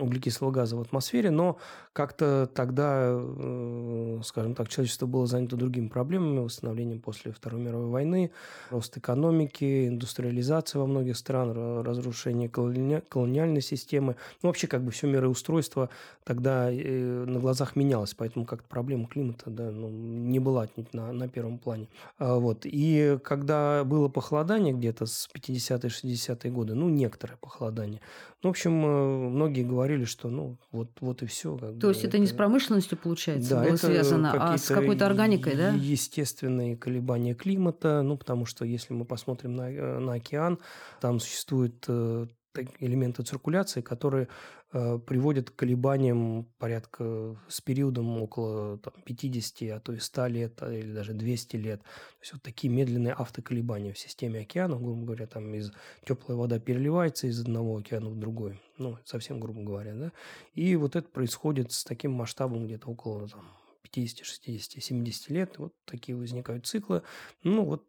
углекислого 0.00 0.50
газа 0.50 0.74
в 0.74 0.80
атмосфере, 0.80 1.30
но 1.30 1.58
как-то 1.92 2.48
тогда, 2.54 3.08
э, 3.10 4.20
скажем 4.24 4.54
так, 4.54 4.70
человечество 4.70 5.04
было 5.04 5.26
занято 5.26 5.56
другими 5.56 5.88
проблемами, 5.88 6.38
восстановлением 6.38 7.00
после 7.00 7.32
Второй 7.32 7.60
мировой 7.60 7.88
войны, 7.88 8.30
рост 8.70 8.96
экономики, 8.96 9.88
индустриализация 9.88 10.80
во 10.80 10.86
многих 10.86 11.18
странах, 11.18 11.84
разрушение 11.84 12.48
колониальной 12.48 13.60
системы. 13.60 14.16
Ну, 14.42 14.48
вообще, 14.48 14.66
как 14.66 14.82
бы 14.82 14.92
все 14.92 15.08
мироустройство 15.08 15.90
тогда 16.24 16.72
э, 16.72 17.24
на 17.26 17.40
глазах 17.40 17.76
менялось, 17.76 18.14
поэтому 18.14 18.46
как-то 18.46 18.66
проблема 18.66 19.08
климата 19.08 19.50
да, 19.50 19.70
ну, 19.70 19.90
не 19.90 20.38
была 20.38 20.62
отнюдь 20.62 20.94
на, 20.94 21.12
на 21.12 21.28
первом 21.28 21.58
плане. 21.58 21.88
А, 22.18 22.36
вот. 22.38 22.60
И 22.64 23.18
когда 23.22 23.84
было 23.84 24.08
похолодание 24.08 24.72
где-то 24.72 25.04
с 25.04 25.28
50-е, 25.34 25.90
60-е 25.90 26.50
годы, 26.50 26.74
ну, 26.74 26.88
некоторое 26.88 27.36
похолодание, 27.36 28.00
ну, 28.42 28.50
в 28.50 28.52
общем, 28.52 28.86
э, 28.86 29.28
многие 29.30 29.64
говорили, 29.64 30.04
что 30.04 30.28
ну 30.28 30.58
вот, 30.70 30.90
вот 31.00 31.22
и 31.22 31.26
все. 31.26 31.56
То 31.56 31.72
бы, 31.72 31.88
есть 31.88 32.00
это, 32.00 32.08
это 32.08 32.18
не 32.18 32.26
с 32.26 32.32
промышленностью, 32.32 32.96
получается, 32.96 33.50
да, 33.50 33.64
было 33.64 33.76
связано, 33.76 34.32
а 34.32 34.56
с 34.56 34.68
какой-то 34.68 35.06
органикой, 35.06 35.56
да? 35.56 35.70
Естественные 35.70 36.76
колебания 36.76 37.34
климата, 37.34 38.02
ну, 38.02 38.16
потому 38.16 38.46
что 38.46 38.64
если 38.64 38.94
мы 38.94 39.04
посмотрим 39.04 39.56
на, 39.56 39.70
э, 39.70 39.98
на 39.98 40.14
океан, 40.14 40.60
там 41.00 41.18
существует 41.18 41.84
э, 41.88 42.26
элементы 42.78 43.22
циркуляции, 43.22 43.80
которые 43.80 44.28
э, 44.72 44.98
приводят 44.98 45.50
к 45.50 45.56
колебаниям 45.56 46.44
порядка 46.58 47.36
с 47.48 47.60
периодом 47.60 48.22
около 48.22 48.78
там, 48.78 48.94
50, 49.04 49.70
а 49.70 49.80
то 49.80 49.92
и 49.92 49.98
100 49.98 50.26
лет, 50.26 50.62
а, 50.62 50.72
или 50.72 50.92
даже 50.92 51.12
200 51.12 51.56
лет. 51.56 51.82
То 51.82 52.20
есть 52.20 52.32
вот 52.32 52.42
такие 52.42 52.72
медленные 52.72 53.12
автоколебания 53.12 53.92
в 53.92 53.98
системе 53.98 54.40
океана, 54.40 54.76
грубо 54.76 55.04
говоря, 55.06 55.26
там 55.26 55.54
из 55.54 55.72
теплая 56.06 56.38
вода 56.38 56.58
переливается 56.58 57.26
из 57.26 57.40
одного 57.40 57.78
океана 57.78 58.10
в 58.10 58.18
другой, 58.18 58.60
ну, 58.78 58.98
совсем 59.04 59.40
грубо 59.40 59.62
говоря, 59.62 59.94
да, 59.94 60.12
и 60.54 60.76
вот 60.76 60.96
это 60.96 61.08
происходит 61.08 61.72
с 61.72 61.84
таким 61.84 62.12
масштабом 62.12 62.66
где-то 62.66 62.88
около 62.88 63.28
там, 63.28 63.44
50, 63.82 64.24
60, 64.24 64.82
70 64.82 65.30
лет, 65.30 65.58
вот 65.58 65.72
такие 65.84 66.16
возникают 66.16 66.66
циклы. 66.66 67.02
Ну, 67.42 67.64
вот 67.64 67.84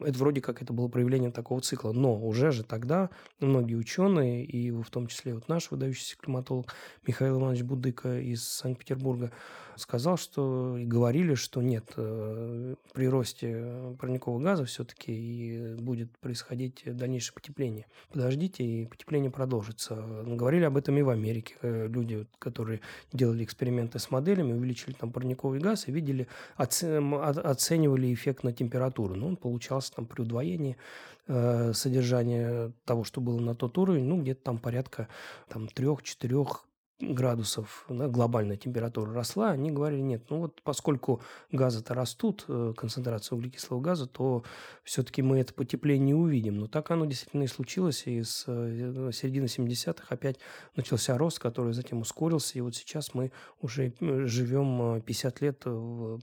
это 0.00 0.18
вроде 0.18 0.40
как 0.40 0.62
это 0.62 0.72
было 0.72 0.88
проявление 0.88 1.30
такого 1.30 1.60
цикла. 1.60 1.92
Но 1.92 2.16
уже 2.16 2.50
же 2.50 2.64
тогда 2.64 3.10
многие 3.40 3.74
ученые, 3.74 4.44
и 4.44 4.70
в 4.70 4.90
том 4.90 5.06
числе 5.06 5.34
вот 5.34 5.48
наш 5.48 5.70
выдающийся 5.70 6.16
климатолог 6.16 6.74
Михаил 7.06 7.40
Иванович 7.40 7.62
Будыка 7.62 8.20
из 8.20 8.44
Санкт-Петербурга, 8.44 9.30
сказал, 9.76 10.16
что 10.16 10.76
и 10.78 10.84
говорили, 10.84 11.34
что 11.34 11.62
нет, 11.62 11.92
э, 11.96 12.74
при 12.92 13.08
росте 13.08 13.96
парникового 13.98 14.40
газа 14.40 14.64
все-таки 14.64 15.12
и 15.12 15.74
будет 15.74 16.16
происходить 16.18 16.82
дальнейшее 16.84 17.34
потепление. 17.34 17.86
Подождите, 18.10 18.64
и 18.64 18.86
потепление 18.86 19.30
продолжится. 19.30 19.96
Говорили 20.26 20.64
об 20.64 20.76
этом 20.76 20.96
и 20.98 21.02
в 21.02 21.08
Америке. 21.08 21.56
Э, 21.62 21.88
люди, 21.88 22.26
которые 22.38 22.80
делали 23.12 23.44
эксперименты 23.44 23.98
с 23.98 24.10
моделями, 24.10 24.52
увеличили 24.52 24.92
там 24.92 25.12
парниковый 25.12 25.60
газ 25.60 25.88
и 25.88 25.92
видели, 25.92 26.28
оценивали 26.56 28.12
эффект 28.12 28.44
на 28.44 28.52
температуру. 28.52 29.14
Ну, 29.14 29.28
он 29.28 29.36
получался 29.36 29.83
там 29.90 30.06
при 30.06 30.22
удвоении 30.22 30.76
э, 31.26 31.72
содержания 31.72 32.72
того, 32.84 33.04
что 33.04 33.20
было 33.20 33.40
на 33.40 33.54
тот 33.54 33.78
уровень, 33.78 34.04
ну, 34.04 34.20
где-то 34.20 34.42
там 34.42 34.58
порядка 34.58 35.08
там, 35.48 35.66
3-4 35.66 36.46
градусов 37.00 37.84
глобальная 37.88 38.56
температура 38.56 39.12
росла, 39.12 39.50
они 39.50 39.70
говорили, 39.70 40.00
нет, 40.00 40.24
ну 40.30 40.40
вот 40.40 40.62
поскольку 40.62 41.20
газы-то 41.50 41.94
растут, 41.94 42.44
э, 42.48 42.72
концентрация 42.76 43.36
углекислого 43.36 43.80
газа, 43.80 44.06
то 44.06 44.44
все-таки 44.84 45.22
мы 45.22 45.40
это 45.40 45.52
потепление 45.54 46.14
увидим. 46.14 46.58
Но 46.58 46.66
так 46.68 46.90
оно 46.90 47.04
действительно 47.06 47.42
и 47.42 47.48
случилось, 47.48 48.04
и 48.06 48.22
с 48.22 48.44
э, 48.46 49.10
середины 49.12 49.46
70-х 49.46 50.06
опять 50.08 50.38
начался 50.76 51.18
рост, 51.18 51.38
который 51.38 51.72
затем 51.72 52.00
ускорился, 52.00 52.58
и 52.58 52.60
вот 52.60 52.76
сейчас 52.76 53.14
мы 53.14 53.32
уже 53.60 53.92
живем 54.00 55.02
50 55.02 55.42
э, 55.42 55.44
лет 55.44 55.64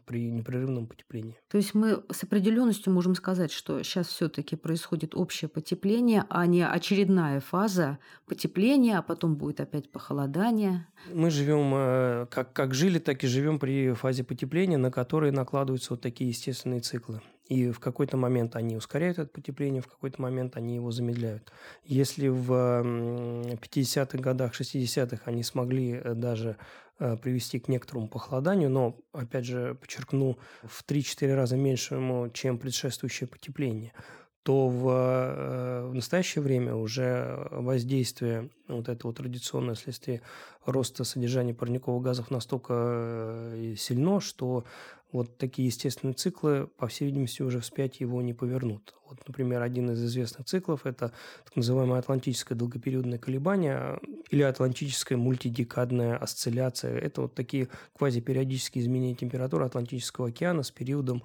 при 0.06 0.32
непрерывном 0.32 0.88
потеплении. 0.88 1.38
То 1.50 1.58
есть 1.58 1.74
мы 1.74 2.04
с 2.10 2.24
определенностью 2.24 2.94
можем 2.94 3.16
сказать, 3.16 3.51
что 3.51 3.82
сейчас 3.84 4.08
все-таки 4.08 4.56
происходит 4.56 5.16
общее 5.16 5.50
потепление, 5.50 6.25
а 6.30 6.46
не 6.46 6.66
очередная 6.66 7.40
фаза 7.42 8.00
потепления, 8.25 8.98
а 8.98 9.01
потом 9.01 9.36
будет 9.36 9.60
опять 9.60 9.92
похолодание, 9.92 10.61
потепления? 10.62 10.88
Мы 11.13 11.30
живем, 11.32 11.74
э, 11.75 12.25
как, 12.30 12.53
как 12.53 12.74
жили, 12.74 13.00
так 13.00 13.24
и 13.24 13.27
живем 13.27 13.60
при 13.60 13.94
фазе 13.94 14.24
потепления, 14.24 14.77
на 14.77 14.91
которые 14.91 15.32
накладываются 15.32 15.94
вот 15.94 16.01
такие 16.01 16.30
естественные 16.30 16.82
циклы. 16.82 17.22
И 17.48 17.70
в 17.72 17.80
какой-то 17.80 18.18
момент 18.18 18.56
они 18.56 18.77
ускоряют 18.77 19.20
это 19.20 19.30
потепление, 19.30 19.82
в 19.82 19.88
какой-то 19.88 20.22
момент 20.22 20.56
они 20.56 20.75
его 20.75 20.91
замедляют. 20.91 21.51
Если 21.84 22.27
в 22.30 22.51
50-х 22.51 24.18
годах, 24.20 24.60
60-х 24.60 25.24
они 25.25 25.44
смогли 25.44 26.00
э, 26.03 26.13
даже 26.13 26.58
э, 27.00 27.18
привести 27.18 27.60
к 27.60 27.68
некоторому 27.68 28.08
похолоданию, 28.08 28.70
но, 28.70 28.96
опять 29.12 29.46
же, 29.46 29.75
подчеркну, 29.75 30.38
в 30.63 30.86
3-4 30.88 31.36
раза 31.36 31.58
меньшему, 31.58 32.30
чем 32.30 32.58
предшествующее 32.58 33.27
потепление– 33.27 33.94
то 34.43 34.69
в, 34.69 34.89
э, 34.89 35.88
в 35.88 35.93
настоящее 35.93 36.41
время 36.41 36.75
уже 36.75 37.48
воздействие 37.51 38.50
вот 38.67 38.89
этого 38.89 39.13
традиционное 39.13 39.75
следствие 39.75 40.21
роста 40.65 41.03
содержания 41.03 41.53
парниковых 41.53 42.03
газов 42.03 42.31
настолько 42.31 42.74
э, 42.75 43.75
сильно, 43.77 44.19
что 44.19 44.63
вот 45.12 45.38
такие 45.38 45.68
естественные 45.68 46.13
циклы, 46.13 46.68
по 46.77 46.88
всей 46.88 47.06
видимости, 47.06 47.41
уже 47.41 47.60
вспять 47.60 48.00
его 48.00 48.22
не 48.22 48.34
повернут. 48.34 48.96
Вот, 49.12 49.20
например, 49.27 49.62
один 49.62 49.91
из 49.91 50.03
известных 50.06 50.48
циклов– 50.48 50.82
это 50.86 51.12
так 51.44 51.56
называемое 51.56 52.00
атлантическое 52.00 52.58
долгопериодное 52.58 53.20
колебание 53.20 54.00
или 54.30 54.41
атлантическая 54.41 55.18
мультидекадная 55.18 56.15
осцилляция. 56.15 56.98
Это 56.98 57.24
вот 57.24 57.36
такие 57.36 57.68
квазипериодические 57.98 58.82
изменения 58.84 59.15
температуры 59.15 59.65
Атлантического 59.65 60.30
океана 60.30 60.63
с 60.63 60.72
периодом 60.72 61.24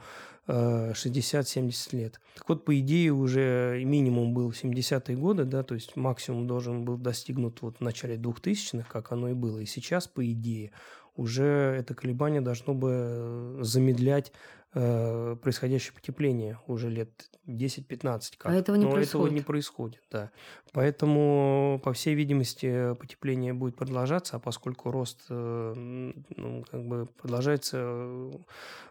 60-70 0.49 1.89
э, 1.93 1.97
лет. 1.97 2.21
Так 2.35 2.49
вот, 2.49 2.65
по 2.65 2.77
идее, 2.77 3.13
уже 3.13 3.81
минимум 3.85 4.35
был 4.35 4.51
70-е 4.51 5.17
годы, 5.17 5.45
да, 5.45 5.63
то 5.63 5.75
есть 5.75 5.95
максимум 5.95 6.49
должен 6.49 6.85
был 6.85 6.97
достигнут 6.97 7.63
вот 7.63 7.77
в 7.79 7.81
начале 7.83 8.17
2000-х, 8.17 8.89
как 8.91 9.13
оно 9.13 9.29
и 9.29 9.35
было. 9.35 9.61
И 9.61 9.67
сейчас, 9.67 10.09
по 10.09 10.29
идее, 10.29 10.73
уже 11.17 11.45
это 11.79 11.95
колебание 11.95 12.41
должно 12.41 12.75
бы 12.75 13.59
замедлять 13.61 14.33
э, 14.75 15.37
происходящее 15.43 15.95
потепление 15.95 16.59
уже 16.67 16.91
лет 16.91 17.11
10-15 17.47 18.33
как. 18.39 18.53
А 18.53 18.55
этого 18.55 18.77
не 18.77 18.85
Но 18.85 18.93
происходит. 18.93 19.27
этого 19.27 19.35
не 19.35 19.41
происходит, 19.41 20.03
да. 20.11 20.31
Поэтому, 20.73 21.81
по 21.83 21.93
всей 21.93 22.15
видимости, 22.15 22.95
потепление 22.95 23.55
будет 23.55 23.77
продолжаться, 23.77 24.37
а 24.37 24.39
поскольку 24.39 24.91
рост 24.91 25.25
э, 25.31 25.73
ну, 25.75 26.65
как 26.71 26.85
бы 26.85 27.07
продолжается 27.07 28.31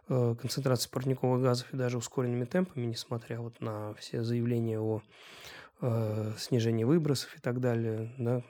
э, 0.10 0.36
концентрация 0.40 0.90
парниковых 0.90 1.42
газов 1.42 1.72
и 1.74 1.78
даже 1.78 1.98
ускоренными 1.98 2.46
темпами, 2.46 2.86
несмотря 2.86 3.40
вот 3.40 3.62
на 3.62 3.94
все 3.96 4.24
заявления 4.24 4.80
о 4.80 5.02
э, 5.82 6.32
снижении 6.38 6.86
выбросов 6.86 7.36
и 7.38 7.40
так 7.40 7.60
далее, 7.60 8.12
да, 8.18 8.42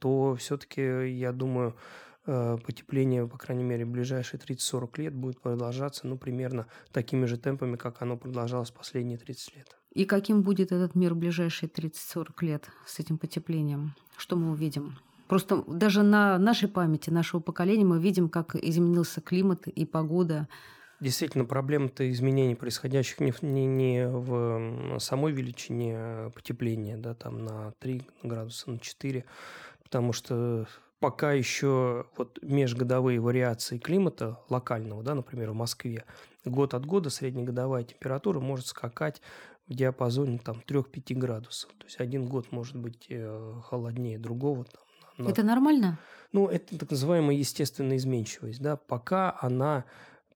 то 0.00 0.36
все-таки, 0.38 1.08
я 1.10 1.32
думаю, 1.32 1.74
Э, 1.74 2.13
потепление, 2.24 3.26
по 3.26 3.38
крайней 3.38 3.64
мере, 3.64 3.84
в 3.84 3.90
ближайшие 3.90 4.40
30-40 4.40 5.00
лет 5.00 5.14
будет 5.14 5.40
продолжаться, 5.40 6.06
ну, 6.06 6.16
примерно 6.16 6.66
такими 6.92 7.26
же 7.26 7.36
темпами, 7.36 7.76
как 7.76 8.02
оно 8.02 8.16
продолжалось 8.16 8.70
последние 8.70 9.18
30 9.18 9.56
лет. 9.56 9.76
И 9.92 10.06
каким 10.06 10.42
будет 10.42 10.72
этот 10.72 10.94
мир 10.94 11.14
в 11.14 11.18
ближайшие 11.18 11.68
30-40 11.68 12.26
лет 12.40 12.68
с 12.86 12.98
этим 12.98 13.18
потеплением? 13.18 13.94
Что 14.16 14.36
мы 14.36 14.50
увидим? 14.50 14.96
Просто 15.28 15.62
даже 15.66 16.02
на 16.02 16.38
нашей 16.38 16.68
памяти, 16.68 17.10
нашего 17.10 17.40
поколения 17.40 17.84
мы 17.84 18.00
видим, 18.00 18.28
как 18.28 18.56
изменился 18.56 19.20
климат 19.20 19.66
и 19.68 19.86
погода. 19.86 20.48
Действительно, 21.00 21.44
проблема-то 21.44 22.10
изменений, 22.10 22.54
происходящих 22.54 23.20
не, 23.20 23.32
не, 23.42 23.66
не 23.66 24.08
в 24.08 24.98
самой 24.98 25.32
величине 25.32 26.30
потепления, 26.34 26.96
да, 26.96 27.14
там 27.14 27.44
на 27.44 27.72
3 27.80 28.02
градуса, 28.22 28.70
на 28.70 28.78
4, 28.78 29.24
потому 29.82 30.12
что 30.12 30.66
пока 31.04 31.32
еще 31.32 32.06
вот 32.16 32.38
межгодовые 32.40 33.20
вариации 33.20 33.76
климата 33.76 34.38
локального, 34.48 35.02
да, 35.02 35.14
например, 35.14 35.50
в 35.50 35.54
Москве, 35.54 36.06
год 36.46 36.72
от 36.72 36.86
года 36.86 37.10
среднегодовая 37.10 37.82
температура 37.84 38.40
может 38.40 38.68
скакать 38.68 39.20
в 39.68 39.74
диапазоне 39.74 40.38
там 40.38 40.62
3-5 40.66 41.14
градусов. 41.14 41.70
То 41.76 41.84
есть 41.84 42.00
один 42.00 42.24
год 42.24 42.52
может 42.52 42.76
быть 42.76 43.04
э, 43.10 43.52
холоднее 43.64 44.18
другого. 44.18 44.64
Там, 44.64 45.26
на... 45.26 45.28
Это 45.28 45.42
нормально? 45.42 45.98
Ну, 46.32 46.48
это 46.48 46.78
так 46.78 46.90
называемая 46.90 47.36
естественная 47.36 47.98
изменчивость. 47.98 48.62
Да? 48.62 48.78
Пока 48.78 49.36
она 49.42 49.84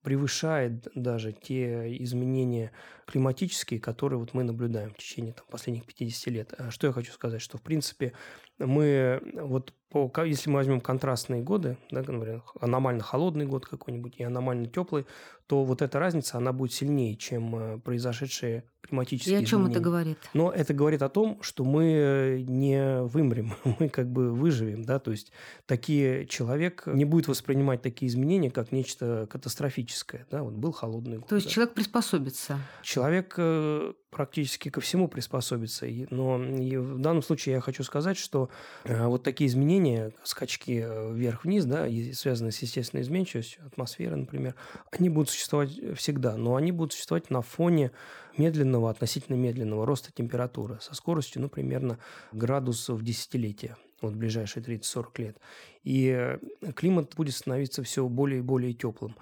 превышает 0.03 0.87
даже 0.95 1.33
те 1.33 1.97
изменения 2.05 2.73
климатические, 3.09 3.81
которые 3.81 4.19
вот 4.19 4.35
мы 4.35 4.45
наблюдаем 4.45 4.93
в 4.93 4.99
течение 4.99 5.33
там, 5.33 5.47
последних 5.51 5.87
50 5.87 6.27
лет. 6.27 6.55
А 6.59 6.71
что 6.71 6.87
я 6.87 6.93
хочу 6.93 7.11
сказать, 7.11 7.41
что 7.41 7.57
в 7.57 7.63
принципе 7.63 8.13
мы 8.59 9.23
вот 9.35 9.73
по, 9.91 10.13
если 10.25 10.51
мы 10.51 10.57
возьмем 10.57 10.81
контрастные 10.81 11.43
годы, 11.43 11.79
да, 11.91 12.01
например, 12.01 12.43
аномально 12.61 13.03
холодный 13.03 13.47
год 13.47 13.67
какой-нибудь 13.67 14.17
и 14.19 14.23
аномально 14.23 14.67
теплый, 14.67 15.07
то 15.47 15.65
вот 15.65 15.81
эта 15.81 15.99
разница, 15.99 16.37
она 16.37 16.53
будет 16.53 16.75
сильнее, 16.75 17.17
чем 17.17 17.57
э, 17.57 17.79
произошедшие 17.79 18.65
климатические 18.83 19.41
И 19.41 19.43
о 19.43 19.47
чем 19.47 19.61
изменения. 19.61 19.73
это 19.73 19.81
говорит? 19.81 20.19
Но 20.35 20.53
это 20.53 20.75
говорит 20.75 21.01
о 21.01 21.09
том, 21.09 21.39
что 21.43 21.65
мы 21.65 22.45
не 22.47 23.03
вымрем, 23.05 23.55
мы 23.81 23.89
как 23.89 24.11
бы 24.11 24.31
выживем, 24.31 24.85
да, 24.85 24.99
то 24.99 25.11
есть 25.11 25.33
такие 25.65 26.27
человек 26.27 26.83
не 26.87 27.07
будет 27.07 27.29
воспринимать 27.29 27.81
такие 27.81 28.11
изменения 28.11 28.51
как 28.51 28.73
нечто 28.73 29.27
катастрофическое, 29.31 30.27
да, 30.31 30.43
вот 30.43 30.53
был 30.53 30.73
холодный 30.73 31.17
год. 31.17 31.29
То 31.29 31.37
есть 31.37 31.47
да. 31.47 31.53
человек 31.55 31.73
приспособится? 31.73 32.59
Человек 32.99 33.35
э, 33.37 33.93
практически 34.11 34.71
ко 34.71 34.81
всему 34.81 35.07
приспособится, 35.07 35.87
но 36.11 36.37
в 36.37 36.99
данном 36.99 37.23
случае 37.23 37.55
я 37.55 37.61
хочу 37.61 37.85
сказать, 37.85 38.17
что 38.17 38.51
э, 38.83 39.07
вот 39.07 39.23
такие 39.23 39.47
изменения, 39.47 40.11
скачки 40.25 40.85
вверх-вниз, 41.13 41.65
да, 41.65 41.87
связанные 42.13 42.51
с 42.51 42.59
естественной 42.59 43.05
изменчивостью 43.05 43.65
атмосферы, 43.65 44.17
например, 44.17 44.57
они 44.91 45.11
будут 45.11 45.31
существовать 45.31 45.79
всегда, 45.97 46.37
но 46.37 46.57
они 46.57 46.73
будут 46.73 46.93
существовать 46.93 47.31
на 47.31 47.41
фоне 47.41 47.93
медленного, 48.37 48.91
относительно 48.91 49.37
медленного 49.37 49.87
роста 49.87 50.11
температуры 50.13 50.79
со 50.81 50.97
скоростью, 50.97 51.43
ну, 51.43 51.49
примерно 51.49 52.01
градус 52.33 52.89
в 52.89 53.05
десятилетие 53.05 53.77
вот 54.01 54.15
ближайшие 54.15 54.61
30-40 54.65 55.07
лет. 55.19 55.37
И 55.85 56.09
э, 56.09 56.39
климат 56.75 57.15
будет 57.17 57.37
становиться 57.37 57.85
все 57.85 58.09
более 58.09 58.41
и 58.41 58.43
более 58.43 58.73
теплым. 58.73 59.15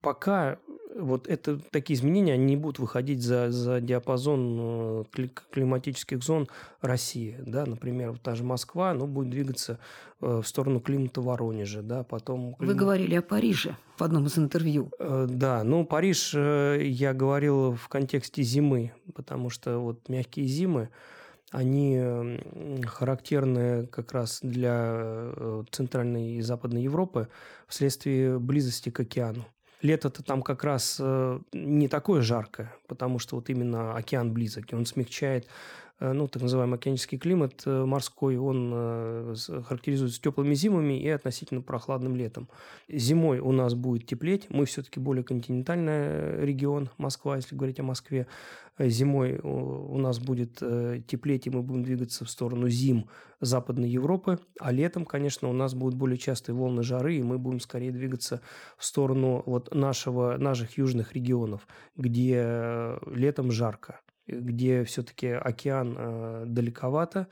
Пока 0.00 0.58
вот 0.96 1.28
это, 1.28 1.58
такие 1.70 1.96
изменения 1.96 2.34
они 2.34 2.44
не 2.44 2.56
будут 2.56 2.78
выходить 2.78 3.22
за, 3.22 3.50
за 3.50 3.80
диапазон 3.80 5.04
э, 5.16 5.28
климатических 5.50 6.22
зон 6.22 6.48
России. 6.80 7.36
Да? 7.44 7.66
Например, 7.66 8.12
вот 8.12 8.22
та 8.22 8.34
же 8.34 8.44
Москва 8.44 8.94
ну, 8.94 9.06
будет 9.06 9.30
двигаться 9.30 9.78
э, 10.20 10.40
в 10.42 10.46
сторону 10.46 10.80
климата 10.80 11.20
Воронежа. 11.20 11.82
Да? 11.82 12.02
Потом 12.02 12.54
климат... 12.54 12.74
Вы 12.74 12.74
говорили 12.74 13.14
о 13.16 13.22
Париже 13.22 13.76
в 13.96 14.02
одном 14.02 14.26
из 14.26 14.38
интервью. 14.38 14.90
Э, 14.98 15.26
да, 15.28 15.62
ну 15.64 15.84
Париж 15.84 16.34
я 16.34 17.14
говорил 17.14 17.74
в 17.74 17.88
контексте 17.88 18.42
зимы, 18.42 18.92
потому 19.14 19.50
что 19.50 19.78
вот 19.78 20.08
мягкие 20.08 20.46
зимы, 20.46 20.90
они 21.50 22.38
характерны 22.86 23.88
как 23.88 24.12
раз 24.12 24.38
для 24.40 25.32
Центральной 25.72 26.34
и 26.34 26.42
Западной 26.42 26.82
Европы 26.82 27.26
вследствие 27.66 28.38
близости 28.38 28.90
к 28.90 29.00
океану. 29.00 29.44
Лето-то 29.82 30.22
там 30.22 30.42
как 30.42 30.64
раз 30.64 30.98
э, 31.00 31.40
не 31.52 31.88
такое 31.88 32.22
жаркое, 32.22 32.74
потому 32.86 33.18
что 33.18 33.36
вот 33.36 33.48
именно 33.48 33.96
океан 33.96 34.32
близок, 34.32 34.72
и 34.72 34.74
он 34.76 34.84
смягчает 34.86 35.46
ну, 36.00 36.28
так 36.28 36.42
называемый 36.42 36.78
океанический 36.78 37.18
климат 37.18 37.62
э, 37.66 37.84
морской, 37.84 38.38
он 38.38 38.70
э, 38.72 39.34
характеризуется 39.66 40.20
теплыми 40.20 40.54
зимами 40.54 40.98
и 40.98 41.08
относительно 41.08 41.60
прохладным 41.60 42.16
летом. 42.16 42.48
Зимой 42.88 43.38
у 43.38 43.52
нас 43.52 43.74
будет 43.74 44.06
теплеть, 44.06 44.46
мы 44.48 44.64
все-таки 44.64 44.98
более 44.98 45.24
континентальный 45.24 46.44
регион, 46.44 46.88
Москва, 46.96 47.36
если 47.36 47.54
говорить 47.54 47.80
о 47.80 47.82
Москве. 47.82 48.26
Зимой 48.78 49.38
у 49.42 49.98
нас 49.98 50.18
будет 50.18 50.54
теплеть, 51.06 51.46
и 51.46 51.50
мы 51.50 51.62
будем 51.62 51.82
двигаться 51.82 52.24
в 52.24 52.30
сторону 52.30 52.70
зим 52.70 53.10
Западной 53.40 53.90
Европы, 53.90 54.38
а 54.58 54.72
летом, 54.72 55.04
конечно, 55.04 55.50
у 55.50 55.52
нас 55.52 55.74
будут 55.74 55.96
более 55.96 56.16
частые 56.16 56.56
волны 56.56 56.82
жары, 56.82 57.16
и 57.16 57.22
мы 57.22 57.38
будем 57.38 57.60
скорее 57.60 57.92
двигаться 57.92 58.40
в 58.78 58.84
сторону 58.86 59.42
вот 59.44 59.74
нашего, 59.74 60.38
наших 60.38 60.78
южных 60.78 61.12
регионов, 61.12 61.66
где 61.94 62.96
летом 63.06 63.52
жарко 63.52 64.00
где 64.26 64.84
все-таки 64.84 65.28
океан 65.28 65.96
э, 65.98 66.44
далековато, 66.46 67.28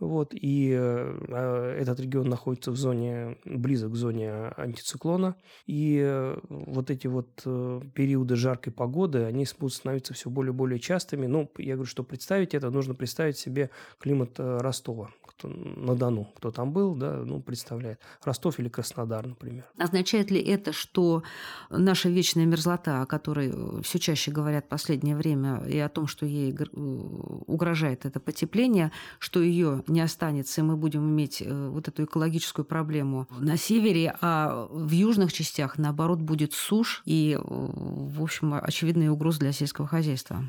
вот, 0.00 0.32
и 0.32 0.74
э, 0.74 1.76
этот 1.78 2.00
регион 2.00 2.30
находится 2.30 2.70
в 2.70 2.76
зоне, 2.76 3.36
близок 3.44 3.92
к 3.92 3.96
зоне 3.96 4.32
антициклона. 4.56 5.36
И 5.66 6.00
э, 6.02 6.38
вот 6.48 6.90
эти 6.90 7.06
вот 7.06 7.42
э, 7.44 7.82
периоды 7.94 8.34
жаркой 8.34 8.72
погоды, 8.72 9.24
они 9.24 9.46
будут 9.58 9.74
становиться 9.74 10.14
все 10.14 10.30
более 10.30 10.54
и 10.54 10.56
более 10.56 10.78
частыми. 10.80 11.26
Ну, 11.26 11.50
я 11.58 11.74
говорю, 11.74 11.88
что 11.88 12.02
представить 12.02 12.54
это, 12.54 12.70
нужно 12.70 12.94
представить 12.94 13.36
себе 13.36 13.68
климат 13.98 14.38
э, 14.38 14.58
Ростова 14.58 15.10
на 15.48 15.94
Дону, 15.94 16.28
кто 16.36 16.50
там 16.50 16.72
был, 16.72 16.94
да, 16.94 17.22
ну, 17.24 17.40
представляет. 17.40 18.00
Ростов 18.22 18.58
или 18.58 18.68
Краснодар, 18.68 19.26
например. 19.26 19.64
Означает 19.78 20.30
ли 20.30 20.40
это, 20.40 20.72
что 20.72 21.22
наша 21.70 22.08
вечная 22.08 22.46
мерзлота, 22.46 23.02
о 23.02 23.06
которой 23.06 23.50
э, 23.52 23.82
все 23.82 23.98
чаще 23.98 24.30
говорят 24.30 24.66
в 24.66 24.68
последнее 24.68 25.16
время, 25.16 25.62
и 25.66 25.78
о 25.78 25.88
том, 25.88 26.06
что 26.06 26.26
ей 26.26 26.52
э, 26.52 26.64
угрожает 26.74 28.06
это 28.06 28.20
потепление, 28.20 28.92
что 29.18 29.40
ее 29.40 29.84
не 29.86 30.00
останется, 30.00 30.60
и 30.60 30.64
мы 30.64 30.76
будем 30.76 31.08
иметь 31.08 31.42
э, 31.42 31.68
вот 31.68 31.88
эту 31.88 32.04
экологическую 32.04 32.64
проблему 32.64 33.26
на 33.38 33.56
севере, 33.56 34.14
а 34.20 34.66
в 34.70 34.90
южных 34.90 35.32
частях, 35.32 35.78
наоборот, 35.78 36.20
будет 36.20 36.52
сушь 36.52 37.02
и, 37.04 37.38
в 37.40 38.22
общем, 38.22 38.54
очевидные 38.54 39.10
угрозы 39.10 39.40
для 39.40 39.52
сельского 39.52 39.86
хозяйства? 39.86 40.44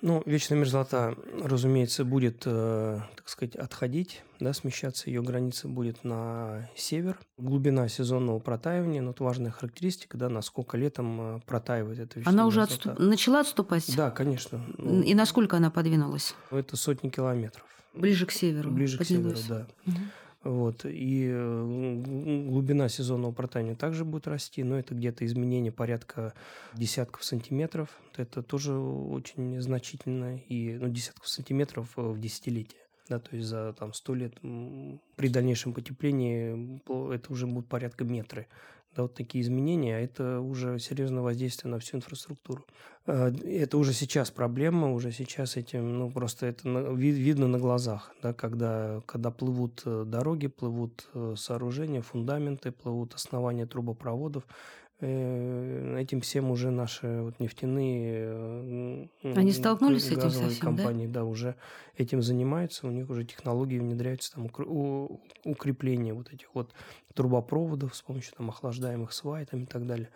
Ну, 0.00 0.22
вечная 0.26 0.58
мерзлота, 0.58 1.14
разумеется, 1.40 2.04
будет, 2.04 2.42
э, 2.46 3.00
так 3.16 3.28
сказать, 3.28 3.54
отходить, 3.56 4.22
да, 4.40 4.52
смещаться. 4.52 5.08
Ее 5.08 5.22
граница 5.22 5.68
будет 5.68 6.02
на 6.04 6.68
север. 6.74 7.18
Глубина 7.38 7.88
сезонного 7.88 8.38
протаивания, 8.38 9.00
ну, 9.00 9.12
это 9.12 9.22
важная 9.22 9.50
характеристика, 9.50 10.18
да, 10.18 10.28
насколько 10.28 10.76
летом 10.76 11.36
э, 11.36 11.40
протаивает 11.46 12.00
эта 12.00 12.18
вечная 12.18 12.32
Она 12.32 12.46
уже 12.46 12.62
отступ... 12.62 12.98
начала 12.98 13.40
отступать? 13.40 13.94
Да, 13.96 14.10
конечно. 14.10 14.64
Ну, 14.78 15.02
И 15.02 15.14
насколько 15.14 15.56
она 15.56 15.70
подвинулась? 15.70 16.34
Это 16.50 16.76
сотни 16.76 17.08
километров. 17.08 17.64
Ближе 17.94 18.26
к 18.26 18.32
северу. 18.32 18.70
Ближе 18.70 18.98
поднялась. 18.98 19.40
к 19.40 19.42
северу, 19.42 19.66
да. 19.84 19.92
Угу. 19.92 20.00
Вот. 20.44 20.84
И 20.84 21.28
э, 21.30 22.44
глубина 22.48 22.88
сезонного 22.88 23.32
протаяния 23.32 23.76
также 23.76 24.04
будет 24.04 24.26
расти, 24.26 24.64
но 24.64 24.78
это 24.78 24.94
где-то 24.94 25.24
изменение 25.24 25.70
порядка 25.70 26.34
десятков 26.74 27.24
сантиметров. 27.24 27.90
Это 28.16 28.42
тоже 28.42 28.74
очень 28.74 29.60
значительно, 29.60 30.36
и 30.48 30.78
ну, 30.80 30.88
десятков 30.88 31.28
сантиметров 31.28 31.92
в 31.96 32.18
десятилетие. 32.18 32.80
Да, 33.08 33.18
то 33.18 33.36
есть 33.36 33.48
за 33.48 33.72
там, 33.72 33.92
100 33.92 34.14
лет 34.14 34.34
при 35.16 35.28
дальнейшем 35.28 35.74
потеплении 35.74 36.80
это 37.14 37.32
уже 37.32 37.46
будут 37.46 37.68
порядка 37.68 38.04
метры 38.04 38.46
да, 38.94 39.02
вот 39.02 39.14
такие 39.14 39.42
изменения, 39.42 40.00
это 40.00 40.40
уже 40.40 40.78
серьезное 40.78 41.22
воздействие 41.22 41.70
на 41.70 41.78
всю 41.78 41.96
инфраструктуру. 41.96 42.64
А, 43.06 43.32
это 43.44 43.78
уже 43.78 43.92
сейчас 43.92 44.30
проблема, 44.30 44.92
уже 44.92 45.12
сейчас 45.12 45.56
этим, 45.56 45.98
ну, 45.98 46.10
просто 46.10 46.46
это 46.46 46.68
видно 46.68 47.48
на 47.48 47.58
глазах, 47.58 48.12
да, 48.22 48.32
когда, 48.32 49.00
когда 49.06 49.30
плывут 49.30 49.82
э, 49.84 50.04
дороги, 50.06 50.46
плывут 50.46 51.08
э, 51.14 51.34
сооружения, 51.36 52.02
фундаменты, 52.02 52.70
плывут 52.70 53.14
основания 53.14 53.66
трубопроводов, 53.66 54.44
этим 55.02 56.20
всем 56.20 56.50
уже 56.50 56.70
наши 56.70 57.22
вот 57.22 57.40
нефтяные 57.40 59.08
Они 59.22 59.52
столкнулись 59.52 60.04
с 60.04 60.10
этим 60.10 60.30
совсем, 60.30 60.60
компании, 60.60 61.06
да? 61.06 61.20
да, 61.20 61.24
уже 61.24 61.56
этим 61.96 62.22
занимаются, 62.22 62.86
у 62.86 62.90
них 62.90 63.10
уже 63.10 63.24
технологии 63.24 63.78
внедряются, 63.78 64.32
там 64.32 64.44
укрепление 65.44 66.14
вот 66.14 66.32
этих 66.32 66.54
вот 66.54 66.72
трубопроводов 67.14 67.94
с 67.94 68.02
помощью 68.02 68.32
там 68.36 68.48
охлаждаемых 68.48 69.12
свай 69.12 69.44
там, 69.44 69.64
и 69.64 69.66
так 69.66 69.86
далее. 69.86 70.08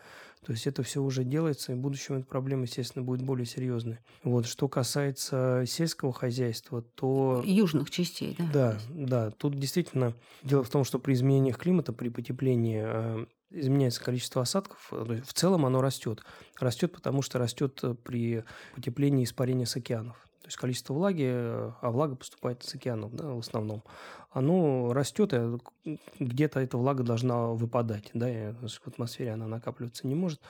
То 0.44 0.53
есть 0.53 0.66
это 0.68 0.85
все 0.85 1.03
уже 1.03 1.25
делается, 1.25 1.72
и 1.72 1.75
в 1.75 1.79
будущем 1.79 2.16
эта 2.16 2.27
проблема, 2.27 2.62
естественно, 2.62 3.05
будет 3.05 3.22
более 3.22 3.46
серьезной. 3.46 3.99
Вот 4.22 4.46
что 4.46 4.68
касается 4.68 5.64
сельского 5.66 6.12
хозяйства, 6.12 6.83
то 6.83 7.42
южных 7.44 7.90
частей, 7.90 8.37
да. 8.38 8.46
Да, 8.53 8.79
да. 8.90 9.31
Тут 9.33 9.59
действительно 9.59 10.14
дело 10.44 10.62
в 10.62 10.70
том, 10.70 10.85
что 10.85 11.01
при 11.01 11.14
изменениях 11.14 11.59
климата, 11.59 11.92
при 11.92 12.11
потеплении 12.11 12.81
э, 12.85 13.27
изменяется 13.50 14.02
количество 14.02 14.42
осадков, 14.42 14.88
э, 14.92 15.20
в 15.24 15.32
целом 15.32 15.66
оно 15.66 15.80
растет. 15.80 16.22
Растет, 16.59 16.92
потому 16.92 17.22
что 17.22 17.38
растет 17.38 17.78
э, 17.82 17.94
при 17.94 18.44
потеплении 18.74 19.24
испарения 19.24 19.66
с 19.66 19.76
океанов. 19.76 20.16
То 20.40 20.48
есть 20.48 20.59
количество 20.59 20.94
влаги, 20.94 21.26
э, 21.26 21.72
а 21.80 21.90
влага 21.90 22.16
поступает 22.16 22.62
с 22.62 22.74
океанов 22.74 23.14
да, 23.14 23.28
в 23.28 23.38
основном, 23.38 23.82
оно 24.30 24.92
растет, 24.92 25.32
и 25.32 25.59
где-то 26.20 26.61
эта 26.61 26.76
влага 26.76 27.02
должна 27.02 27.48
выпадать, 27.48 28.11
да, 28.12 28.26
в 28.61 28.88
атмосфере 28.88 29.32
она 29.32 29.46
накапливаться 29.46 30.06
не 30.06 30.14
может. 30.14 30.40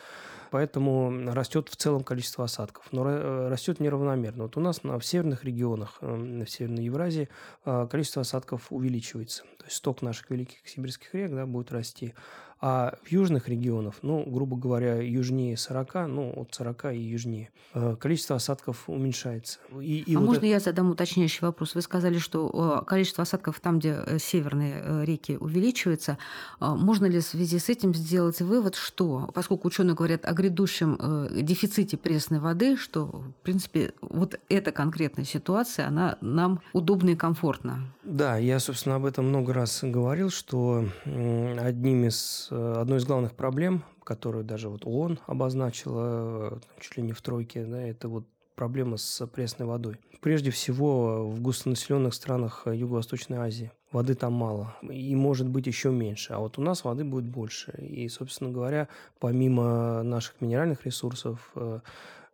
Поэтому 0.51 1.33
растет 1.33 1.69
в 1.69 1.77
целом 1.77 2.03
количество 2.03 2.45
осадков, 2.45 2.89
но 2.93 3.05
растет 3.49 3.79
неравномерно. 3.79 4.45
Вот 4.45 4.57
у 4.57 4.61
нас 4.61 4.83
на, 4.83 4.99
в 4.99 5.05
северных 5.05 5.45
регионах, 5.45 5.99
в 6.01 6.47
Северной 6.47 6.85
Евразии, 6.85 7.29
количество 7.65 8.23
осадков 8.23 8.71
увеличивается. 8.71 9.43
То 9.59 9.65
есть 9.65 9.77
сток 9.77 10.03
наших 10.03 10.31
великих 10.31 10.67
сибирских 10.69 11.15
рек 11.15 11.33
да, 11.33 11.47
будет 11.47 11.73
расти. 11.73 12.15
А 12.59 12.95
в 13.03 13.13
южных 13.13 13.49
регионах, 13.51 13.97
ну, 14.01 14.25
грубо 14.27 14.57
говоря, 14.57 15.03
южнее 15.03 15.59
40, 15.59 15.95
ну, 16.09 16.33
от 16.35 16.55
40 16.55 16.95
и 16.95 16.99
южнее, 16.99 17.51
э, 17.75 17.97
количество 18.01 18.37
осадков 18.37 18.89
уменьшается. 18.89 19.59
И, 19.79 19.99
и 20.07 20.15
а 20.15 20.19
вот 20.19 20.27
можно 20.27 20.39
это... 20.39 20.47
я 20.47 20.61
задам 20.61 20.91
уточняющий 20.91 21.41
вопрос? 21.43 21.75
Вы 21.75 21.83
сказали, 21.83 22.17
что 22.17 22.81
э, 22.83 22.87
количество 22.87 23.23
осадков 23.23 23.61
там, 23.61 23.79
где 23.79 23.99
э, 24.07 24.19
северные 24.19 25.05
реки 25.05 25.37
увеличивается. 25.37 26.17
Можно 26.59 27.07
ли 27.07 27.21
в 27.21 27.25
связи 27.25 27.59
с 27.59 27.69
этим 27.69 27.95
сделать 27.95 28.41
вывод, 28.41 28.75
что, 28.75 29.31
поскольку 29.35 29.69
ученые 29.69 29.95
говорят 29.95 30.25
о 30.25 30.33
грядущем 30.33 30.99
дефиците 31.31 31.99
пресной 31.99 32.41
воды, 32.41 32.77
что, 32.77 33.05
в 33.05 33.43
принципе, 33.43 33.93
вот 34.01 34.41
эта 34.49 34.73
конкретная 34.73 35.27
ситуация, 35.27 35.89
она 35.89 36.17
нам 36.23 36.61
удобна 36.73 37.11
и 37.11 37.17
комфортна? 37.17 37.81
Да, 38.03 38.39
я, 38.39 38.61
собственно, 38.61 38.95
об 38.95 39.05
этом 39.05 39.27
много 39.29 39.53
раз 39.53 39.81
говорил, 39.83 40.31
что 40.31 40.87
одним 41.05 42.07
из 42.07 42.46
Э, 42.51 42.75
одной 42.81 42.99
из 42.99 43.05
главных 43.05 43.35
проблем, 43.35 43.85
которую 44.05 44.45
даже 44.45 44.69
вот 44.69 44.85
ООН 44.85 45.21
обозначила 45.27 46.51
э, 46.53 46.59
чуть 46.81 46.97
ли 46.97 47.03
не 47.03 47.13
в 47.13 47.21
тройке, 47.23 47.65
да, 47.65 47.81
это 47.81 48.09
вот 48.09 48.25
проблема 48.55 48.97
с 48.97 49.27
пресной 49.27 49.67
водой. 49.67 49.97
Прежде 50.21 50.51
всего 50.51 51.29
в 51.29 51.41
густонаселенных 51.41 52.15
странах 52.15 52.67
Юго-Восточной 52.67 53.37
Азии. 53.37 53.71
Воды 53.93 54.15
там 54.15 54.33
мало. 54.33 54.75
И 54.83 55.15
может 55.15 55.49
быть 55.49 55.67
еще 55.67 55.91
меньше. 55.91 56.33
А 56.33 56.39
вот 56.39 56.59
у 56.59 56.63
нас 56.63 56.83
воды 56.83 57.05
будет 57.05 57.27
больше. 57.27 57.73
И, 57.79 58.09
собственно 58.09 58.51
говоря, 58.51 58.89
помимо 59.21 60.03
наших 60.03 60.41
минеральных 60.41 60.85
ресурсов, 60.87 61.53
э, 61.55 61.81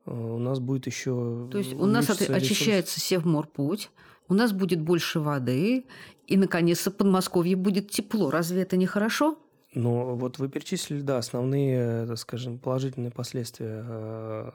у 0.06 0.38
нас 0.38 0.58
будет 0.58 0.86
еще... 0.86 1.48
То 1.50 1.58
есть 1.58 1.74
у 1.74 1.86
нас 1.86 2.08
очищается 2.08 2.98
Севморпуть, 2.98 3.90
у 4.28 4.34
нас 4.34 4.52
будет 4.52 4.80
больше 4.80 5.20
воды, 5.20 5.84
и, 6.26 6.36
наконец-то, 6.36 6.90
Подмосковье 6.90 7.56
будет 7.56 7.90
тепло. 7.90 8.30
Разве 8.30 8.62
это 8.62 8.76
не 8.76 8.86
хорошо? 8.86 9.38
Но 9.74 10.14
вот 10.16 10.38
вы 10.38 10.48
перечислили, 10.48 11.00
да, 11.00 11.18
основные, 11.18 12.06
так 12.06 12.18
скажем, 12.18 12.58
положительные 12.58 13.10
последствия 13.10 13.82
э, 13.86 14.50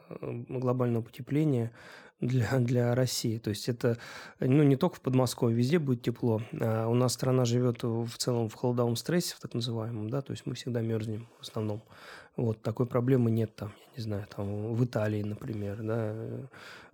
глобального 0.47 1.01
потепления 1.01 1.71
для, 2.19 2.59
для 2.59 2.93
России. 2.93 3.39
То 3.39 3.49
есть 3.49 3.67
это 3.67 3.97
ну, 4.39 4.63
не 4.63 4.75
только 4.75 4.97
в 4.97 5.01
Подмосковье, 5.01 5.57
везде 5.57 5.79
будет 5.79 6.03
тепло. 6.03 6.41
А 6.59 6.87
у 6.87 6.93
нас 6.93 7.13
страна 7.13 7.45
живет 7.45 7.83
в 7.83 8.11
целом 8.17 8.49
в 8.49 8.53
холодовом 8.53 8.95
стрессе, 8.95 9.35
в 9.35 9.39
так 9.39 9.53
называемом, 9.53 10.09
да, 10.09 10.21
то 10.21 10.31
есть 10.31 10.45
мы 10.45 10.53
всегда 10.53 10.81
мерзнем 10.81 11.27
в 11.39 11.41
основном. 11.41 11.81
Вот 12.37 12.61
такой 12.61 12.85
проблемы 12.85 13.31
нет 13.31 13.55
там, 13.55 13.73
я 13.87 13.97
не 13.97 14.03
знаю, 14.03 14.27
там 14.33 14.73
в 14.73 14.85
Италии, 14.85 15.23
например, 15.23 15.81
да, 15.81 16.15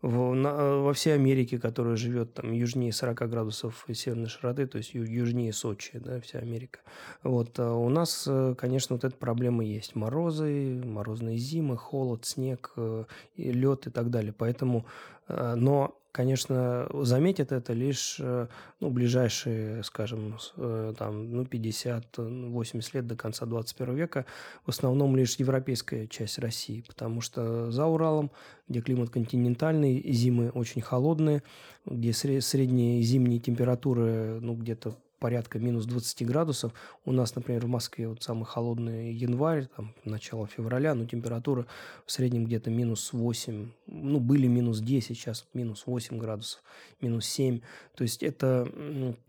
в, 0.02 0.34
на, 0.34 0.78
во 0.78 0.94
всей 0.94 1.14
Америке, 1.16 1.60
которая 1.60 1.98
живет 1.98 2.34
там 2.34 2.54
южнее 2.54 2.94
40 2.94 3.30
градусов 3.30 3.86
северной 3.94 4.30
широты, 4.30 4.68
то 4.68 4.78
есть 4.78 4.94
ю, 4.94 5.04
южнее 5.04 5.52
Сочи, 5.52 6.00
да, 6.00 6.22
вся 6.22 6.40
Америка. 6.40 6.80
Вот 7.24 7.60
а 7.60 7.74
у 7.74 7.90
нас, 7.90 8.26
э, 8.26 8.56
конечно, 8.58 8.96
вот 8.96 9.04
эта 9.04 9.18
проблема 9.18 9.66
есть: 9.66 9.96
морозы, 9.96 10.82
морозные 10.84 11.38
зимы, 11.38 11.76
холод, 11.76 12.26
снег, 12.26 12.72
э, 12.78 13.04
лед 13.36 13.88
и 13.88 13.90
так 13.90 14.10
далее. 14.10 14.34
Поэтому, 14.38 14.86
но 15.28 15.98
конечно, 16.14 16.88
заметят 16.94 17.52
это 17.52 17.74
лишь 17.74 18.18
э, 18.20 18.48
ну, 18.80 18.90
ближайшие, 18.92 19.84
скажем, 19.84 20.38
э, 20.56 20.94
там, 20.98 21.32
ну, 21.32 21.44
50-80 21.44 22.90
лет 22.94 23.08
до 23.08 23.16
конца 23.16 23.46
21 23.46 23.96
века, 23.96 24.26
в 24.66 24.70
основном 24.70 25.16
лишь 25.18 25.36
европейская 25.36 26.08
часть 26.08 26.38
России, 26.38 26.86
потому 26.88 27.20
что 27.20 27.72
за 27.72 27.88
Уралом, 27.88 28.32
где 28.70 28.82
климат 28.82 29.10
континентальный, 29.10 30.02
зимы 30.14 30.52
очень 30.52 30.82
холодные, 30.82 31.42
где 31.86 32.14
средние 32.14 33.02
зимние 33.02 33.40
температуры 33.40 34.40
ну, 34.40 34.54
где-то 34.54 34.96
порядка 35.24 35.58
минус 35.58 35.86
20 35.86 36.28
градусов. 36.28 36.74
У 37.06 37.14
нас, 37.14 37.34
например, 37.34 37.66
в 37.66 37.70
Москве 37.70 38.10
вот 38.10 38.22
самый 38.22 38.44
холодный 38.44 39.14
январь, 39.14 39.68
там, 39.74 39.96
начало 40.04 40.48
февраля, 40.48 40.94
но 40.96 41.06
температура 41.06 41.66
в 42.06 42.12
среднем 42.12 42.44
где-то 42.44 42.70
минус 42.70 43.14
8, 43.14 43.72
ну, 43.88 44.20
были 44.20 44.48
минус 44.48 44.82
10, 44.82 45.18
сейчас 45.18 45.48
минус 45.54 45.84
8 45.86 46.18
градусов, 46.18 46.62
минус 47.00 47.26
7. 47.28 47.62
То 47.96 48.04
есть 48.04 48.22
это 48.22 48.68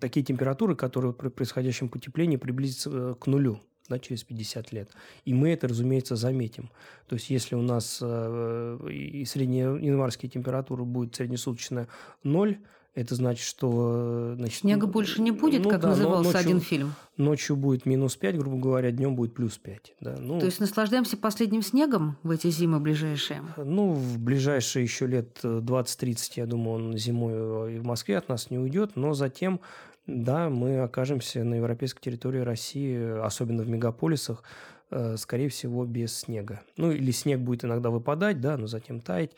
такие 0.01 0.27
температуры, 0.27 0.75
которые 0.75 1.13
при 1.13 1.29
происходящем 1.29 1.89
потеплении 1.89 2.39
приблизятся 2.39 2.91
э, 2.93 3.15
к 3.15 3.29
нулю 3.29 3.61
да, 3.89 4.01
через 4.01 4.25
50 4.25 4.73
лет. 4.73 4.91
И 5.25 5.33
мы 5.33 5.51
это, 5.51 5.69
разумеется, 5.69 6.17
заметим. 6.17 6.73
То 7.07 7.15
есть, 7.15 7.31
если 7.31 7.55
у 7.55 7.63
нас 7.63 8.01
э, 8.03 8.89
и 8.91 9.25
средние 9.27 9.79
январские 9.81 10.29
температуры 10.29 10.83
будет 10.83 11.15
среднесуточно 11.15 11.87
0, 12.25 12.59
это 12.95 13.15
значит, 13.17 13.45
что... 13.45 14.35
Значит, 14.37 14.61
Снега 14.61 14.87
больше 14.87 15.21
не 15.21 15.33
будет, 15.33 15.65
ну, 15.65 15.71
как 15.71 15.81
да, 15.81 15.89
назывался 15.89 16.33
ночью, 16.33 16.41
один 16.41 16.61
фильм? 16.61 16.95
Ночью 17.17 17.57
будет 17.57 17.87
минус 17.87 18.17
5, 18.17 18.39
грубо 18.39 18.57
говоря, 18.57 18.91
днем 18.93 19.17
будет 19.17 19.35
плюс 19.35 19.59
5. 19.59 19.95
Да. 20.01 20.17
Ну, 20.21 20.39
То 20.39 20.47
есть 20.47 20.61
наслаждаемся 20.61 21.17
последним 21.17 21.63
снегом 21.63 22.17
в 22.23 22.31
эти 22.31 22.51
зимы 22.51 22.79
ближайшие? 22.79 23.43
Ну, 23.57 23.95
в 23.95 24.19
ближайшие 24.19 24.85
еще 24.85 25.07
лет 25.07 25.41
20-30, 25.43 26.33
я 26.37 26.47
думаю, 26.47 26.87
он 26.87 26.97
зимой 26.97 27.77
и 27.77 27.79
в 27.79 27.85
Москве 27.85 28.17
от 28.17 28.29
нас 28.29 28.51
не 28.51 28.59
уйдет, 28.59 28.93
но 28.95 29.13
затем 29.13 29.61
да, 30.07 30.51
мы 30.51 30.81
окажемся 30.81 31.43
на 31.45 31.55
европейской 31.55 32.03
территории 32.03 32.41
России, 32.41 33.21
особенно 33.21 33.63
в 33.63 33.69
мегаполисах, 33.69 34.43
э, 34.43 34.74
скорее 35.17 35.49
всего, 35.49 35.85
без 35.85 36.17
снега. 36.17 36.61
Ну, 36.77 36.93
или 36.93 37.11
снег 37.11 37.41
будет 37.41 37.65
иногда 37.65 37.91
выпадать, 37.91 38.41
да, 38.41 38.57
но 38.57 38.67
затем 38.67 39.01
таять. 39.01 39.33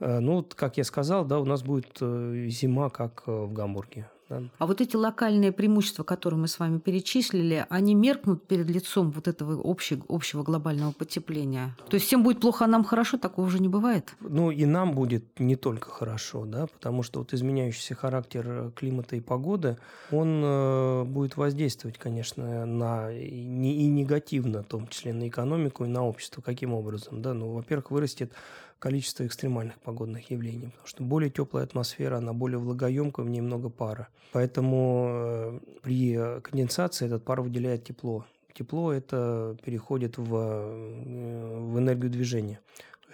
Э, 0.00 0.18
ну, 0.18 0.46
как 0.56 0.78
я 0.78 0.84
сказал, 0.84 1.24
да, 1.24 1.38
у 1.38 1.44
нас 1.44 1.62
будет 1.62 1.98
э, 2.00 2.46
зима, 2.48 2.90
как 2.90 3.24
э, 3.26 3.30
в 3.30 3.52
Гамбурге. 3.52 4.08
Да. 4.30 4.44
А 4.58 4.66
вот 4.66 4.80
эти 4.80 4.94
локальные 4.94 5.50
преимущества, 5.50 6.04
которые 6.04 6.38
мы 6.38 6.46
с 6.46 6.58
вами 6.58 6.78
перечислили, 6.78 7.66
они 7.68 7.96
меркнут 7.96 8.46
перед 8.46 8.70
лицом 8.70 9.10
вот 9.10 9.26
этого 9.26 9.60
общего, 9.62 10.04
общего 10.08 10.44
глобального 10.44 10.92
потепления? 10.92 11.76
То 11.88 11.96
есть 11.96 12.06
всем 12.06 12.22
будет 12.22 12.40
плохо, 12.40 12.64
а 12.64 12.68
нам 12.68 12.84
хорошо? 12.84 13.18
Такого 13.18 13.46
уже 13.46 13.58
не 13.58 13.68
бывает? 13.68 14.14
Ну, 14.20 14.52
и 14.52 14.64
нам 14.64 14.94
будет 14.94 15.40
не 15.40 15.56
только 15.56 15.90
хорошо, 15.90 16.44
да, 16.46 16.68
потому 16.68 17.02
что 17.02 17.18
вот 17.18 17.34
изменяющийся 17.34 17.96
характер 17.96 18.72
климата 18.76 19.16
и 19.16 19.20
погоды, 19.20 19.78
он 20.12 20.40
э, 20.44 21.04
будет 21.04 21.36
воздействовать, 21.36 21.98
конечно, 21.98 22.64
на 22.64 23.12
и, 23.12 23.26
и 23.26 23.86
негативно, 23.88 24.62
в 24.62 24.66
том 24.66 24.86
числе 24.86 25.12
на 25.12 25.26
экономику 25.26 25.84
и 25.84 25.88
на 25.88 26.06
общество. 26.06 26.40
Каким 26.40 26.72
образом? 26.72 27.20
Да? 27.20 27.34
Ну, 27.34 27.52
во-первых, 27.52 27.90
вырастет 27.90 28.32
количество 28.80 29.24
экстремальных 29.24 29.78
погодных 29.78 30.30
явлений, 30.32 30.70
потому 30.70 30.86
что 30.86 31.04
более 31.04 31.30
теплая 31.30 31.64
атмосфера, 31.64 32.16
она 32.16 32.32
более 32.32 32.58
влагоемкая, 32.58 33.24
в 33.24 33.30
ней 33.30 33.40
много 33.40 33.68
пара. 33.68 34.08
Поэтому 34.32 35.06
э, 35.10 35.60
при 35.82 36.40
конденсации 36.40 37.06
этот 37.06 37.24
пар 37.24 37.42
выделяет 37.42 37.84
тепло. 37.84 38.24
Тепло 38.54 38.92
это 38.92 39.56
переходит 39.64 40.18
в, 40.18 40.34
э, 40.34 41.58
в 41.60 41.78
энергию 41.78 42.10
движения. 42.10 42.58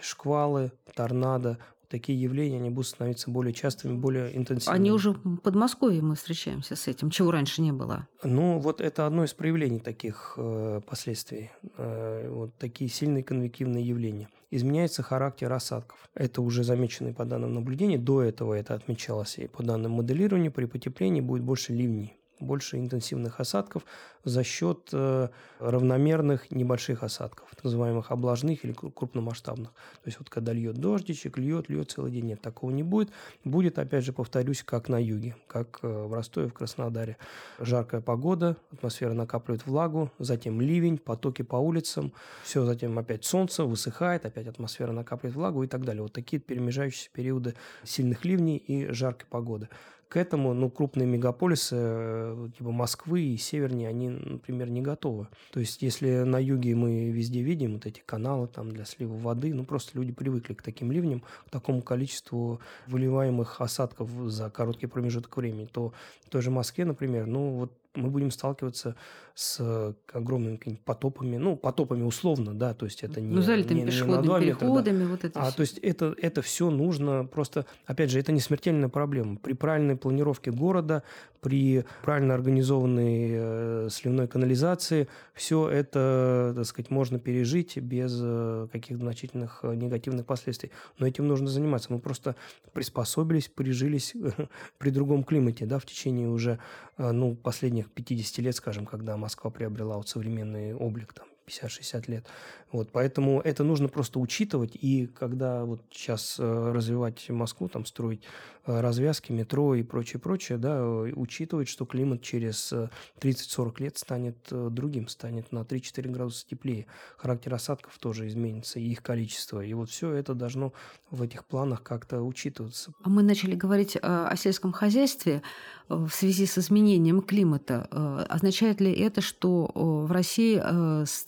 Шквалы, 0.01 0.73
торнадо, 0.95 1.59
такие 1.89 2.21
явления 2.21 2.59
они 2.59 2.71
будут 2.71 2.89
становиться 2.89 3.31
более 3.31 3.53
частыми, 3.53 3.97
более 3.97 4.37
интенсивными. 4.37 4.77
Они 4.77 4.91
уже 4.91 5.13
в 5.13 5.37
Подмосковье 5.39 6.03
мы 6.03 6.15
встречаемся 6.15 6.77
с 6.77 6.89
этим, 6.89 7.11
чего 7.11 7.31
раньше 7.31 7.63
не 7.63 7.73
было. 7.73 8.09
Ну, 8.23 8.59
вот 8.59 8.81
это 8.81 9.07
одно 9.07 9.25
из 9.25 9.33
проявлений 9.35 9.81
таких 9.81 10.35
э, 10.37 10.81
последствий. 10.87 11.51
Э, 11.77 12.29
вот 12.31 12.55
такие 12.59 12.91
сильные 12.91 13.23
конвективные 13.23 13.87
явления. 13.87 14.29
Изменяется 14.51 15.03
характер 15.03 15.53
осадков. 15.53 15.99
Это 16.15 16.43
уже 16.43 16.65
замечено 16.65 17.13
по 17.13 17.25
данным 17.25 17.55
наблюдений. 17.55 17.99
До 17.99 18.23
этого 18.23 18.55
это 18.55 18.75
отмечалось 18.75 19.39
и 19.39 19.49
по 19.49 19.63
данным 19.63 19.93
моделирования. 19.93 20.51
При 20.51 20.67
потеплении 20.67 21.21
будет 21.21 21.43
больше 21.43 21.73
ливней 21.73 22.17
больше 22.41 22.79
интенсивных 22.79 23.41
осадков 23.41 23.85
за 24.25 24.43
счет 24.43 24.91
э, 24.93 25.29
равномерных 25.61 26.51
небольших 26.51 27.05
осадков, 27.05 27.49
так 27.55 27.63
называемых 27.65 28.11
облажных 28.11 28.65
или 28.65 28.73
крупномасштабных. 28.73 29.71
То 29.71 30.07
есть 30.07 30.19
вот 30.19 30.29
когда 30.29 30.53
льет 30.53 30.77
дождичек, 30.79 31.39
льет, 31.39 31.69
льет 31.69 31.93
целый 31.93 32.11
день, 32.11 32.27
нет, 32.27 32.41
такого 32.41 32.73
не 32.73 32.83
будет. 32.83 33.11
Будет, 33.45 33.79
опять 33.79 34.05
же, 34.05 34.13
повторюсь, 34.13 34.65
как 34.65 34.89
на 34.89 35.03
юге, 35.03 35.37
как 35.47 35.79
э, 35.83 35.89
в 35.89 36.13
Ростове, 36.13 36.49
в 36.49 36.55
Краснодаре. 36.55 37.17
Жаркая 37.61 38.01
погода, 38.01 38.57
атмосфера 38.73 39.13
накапливает 39.13 39.65
влагу, 39.65 40.11
затем 40.19 40.61
ливень, 40.61 40.99
потоки 40.99 41.43
по 41.43 41.57
улицам, 41.57 42.13
все, 42.43 42.65
затем 42.65 42.99
опять 42.99 43.25
солнце, 43.25 43.65
высыхает, 43.65 44.27
опять 44.27 44.49
атмосфера 44.49 44.91
накапливает 44.91 45.37
влагу 45.37 45.63
и 45.63 45.69
так 45.69 45.85
далее. 45.85 46.03
Вот 46.03 46.13
такие 46.13 46.41
перемежающиеся 46.41 47.11
периоды 47.13 47.55
сильных 47.85 48.25
ливней 48.25 48.57
и 48.57 48.93
жаркой 48.93 49.29
погоды. 49.31 49.69
К 50.09 50.17
этому, 50.17 50.55
ну, 50.55 50.71
крупные 50.71 51.07
мегаполисы, 51.07 51.77
э, 51.79 52.49
типа 52.57 52.71
Москвы 52.71 53.23
и 53.23 53.37
севернее, 53.37 53.89
они, 53.89 54.09
например, 54.09 54.71
не 54.71 54.81
готовы. 54.81 55.29
То 55.53 55.61
есть, 55.61 55.83
если 55.83 56.23
на 56.23 56.39
юге 56.39 56.75
мы 56.75 57.11
везде 57.11 57.43
видим 57.43 57.75
вот 57.75 57.87
эти 57.87 58.03
каналы 58.07 58.47
там 58.47 58.71
для 58.71 58.85
слива 58.85 59.17
воды, 59.17 59.53
ну, 59.53 59.65
просто 59.65 59.99
люди 59.99 60.13
привыкли 60.13 60.55
к 60.55 60.63
таким 60.63 60.93
ливням, 60.93 61.23
к 61.47 61.51
такому 61.51 61.83
количеству 61.83 62.61
выливаемых 62.87 63.61
осадков 63.61 64.11
за 64.31 64.49
короткий 64.51 64.87
промежуток 64.87 65.37
времени, 65.37 65.69
то 65.71 65.93
в 66.25 66.31
той 66.31 66.43
же 66.43 66.51
Москве, 66.51 66.85
например, 66.85 67.27
ну, 67.27 67.51
вот 67.51 67.73
мы 67.97 68.11
будем 68.11 68.31
сталкиваться 68.31 68.97
с 69.37 69.59
э, 69.61 69.93
огромными 70.15 70.59
потопами, 70.87 71.37
ну, 71.37 71.57
потопами 71.57 72.03
условно, 72.03 72.55
да, 72.55 72.73
то 72.73 72.87
есть 72.87 73.03
это 73.03 73.21
не... 73.21 73.35
Ну, 73.35 73.43
залитыми 73.43 73.81
не, 73.81 73.87
пешеходными 73.87 74.39
не 74.39 74.47
переходами, 74.47 74.97
метра, 74.97 75.05
да. 75.05 75.11
вот 75.11 75.25
это 75.25 75.41
А, 75.41 75.45
все. 75.45 75.57
то 75.57 75.61
есть 75.61 75.79
это, 75.79 76.15
это 76.23 76.41
все 76.41 76.71
нужно 76.71 77.27
просто... 77.27 77.67
Опять 77.85 78.11
же, 78.11 78.19
это 78.19 78.33
не 78.33 78.41
смертельная 78.41 78.89
проблема. 78.89 79.37
При 79.37 79.53
правильной 79.53 79.97
планировке 79.97 80.51
города, 80.51 81.03
при 81.43 81.85
правильно 82.03 82.33
организованной 82.33 83.29
э, 83.31 83.89
сливной 83.91 84.27
канализации, 84.27 85.07
все 85.35 85.69
это, 85.69 86.55
так 86.57 86.65
сказать, 86.65 86.91
можно 86.91 87.19
пережить 87.19 87.77
без 87.77 88.19
э, 88.19 88.69
каких-то 88.73 89.03
значительных 89.05 89.61
э, 89.65 89.75
негативных 89.75 90.25
последствий. 90.25 90.71
Но 90.99 91.07
этим 91.07 91.29
нужно 91.29 91.49
заниматься. 91.49 91.93
Мы 91.93 91.99
просто 91.99 92.37
приспособились, 92.73 93.49
прижились 93.49 94.15
при 94.79 94.89
другом 94.89 95.25
климате, 95.25 95.67
да, 95.67 95.79
в 95.79 95.85
течение 95.85 96.29
уже, 96.31 96.59
э, 96.97 97.13
ну, 97.13 97.35
последних 97.37 97.86
50 97.95 98.39
лет, 98.39 98.55
скажем, 98.55 98.87
когда 98.87 99.17
Москва 99.17 99.51
приобрела 99.51 99.97
вот 99.97 100.09
современный 100.09 100.75
облик 100.75 101.13
там 101.13 101.27
50-60 101.47 102.11
лет. 102.11 102.27
Вот, 102.73 102.91
поэтому 102.93 103.41
это 103.41 103.63
нужно 103.63 103.89
просто 103.89 104.19
учитывать. 104.19 104.77
И 104.81 105.07
когда 105.07 105.65
вот 105.65 105.83
сейчас 105.91 106.37
э, 106.39 106.73
развивать 106.73 107.29
Москву, 107.31 107.69
там 107.69 107.87
строить 107.87 108.23
э, 108.67 108.81
развязки, 108.81 109.31
метро 109.31 109.77
и 109.77 109.85
прочее, 109.85 110.21
прочее, 110.21 110.59
да, 110.59 110.85
учитывать, 110.85 111.69
что 111.69 111.87
климат 111.87 112.23
через 112.23 112.73
30-40 113.21 113.75
э, 113.79 113.83
лет 113.85 113.99
станет 113.99 114.37
другим, 114.51 115.07
станет 115.07 115.53
на 115.53 115.61
3-4 115.61 116.09
градуса 116.11 116.47
теплее. 116.49 116.87
Характер 117.17 117.55
осадков 117.55 117.97
тоже 117.99 118.27
изменится, 118.27 118.81
и 118.81 118.89
их 118.89 119.03
количество. 119.03 119.65
И 119.65 119.73
вот 119.73 119.89
все 119.89 120.13
это 120.13 120.35
должно 120.35 120.73
в 121.13 121.23
этих 121.23 121.45
планах 121.45 121.85
как-то 121.85 122.21
учитываться. 122.23 122.93
А 123.05 123.09
мы 123.09 123.23
начали 123.23 123.55
говорить 123.55 123.97
о 124.03 124.35
сельском 124.37 124.73
хозяйстве 124.73 125.43
в 125.89 126.11
связи 126.11 126.47
с 126.47 126.59
изменением 126.59 127.23
климата. 127.23 127.87
Означает 128.29 128.81
ли 128.81 128.93
это, 128.93 129.21
что 129.21 129.71
в 129.73 130.11
России 130.11 130.61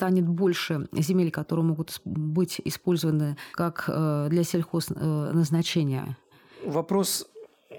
станет 0.09 0.27
больше 0.27 0.89
земель, 0.93 1.31
которые 1.31 1.67
могут 1.67 2.01
быть 2.07 2.63
использованы 2.65 3.37
как 3.53 3.85
э, 3.89 4.29
для 4.31 4.43
сельхозназначения? 4.43 6.17
Вопрос, 6.65 7.29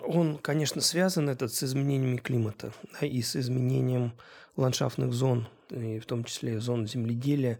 он, 0.06 0.38
конечно, 0.38 0.80
связан 0.80 1.28
этот 1.28 1.52
с 1.52 1.64
изменениями 1.64 2.18
климата 2.18 2.72
да, 3.02 3.08
и 3.08 3.24
с 3.24 3.36
изменением 3.36 4.12
ландшафтных 4.58 5.12
зон, 5.12 5.48
и 5.72 5.98
в 5.98 6.06
том 6.06 6.24
числе 6.24 6.60
зон 6.60 6.86
земледелия. 6.86 7.58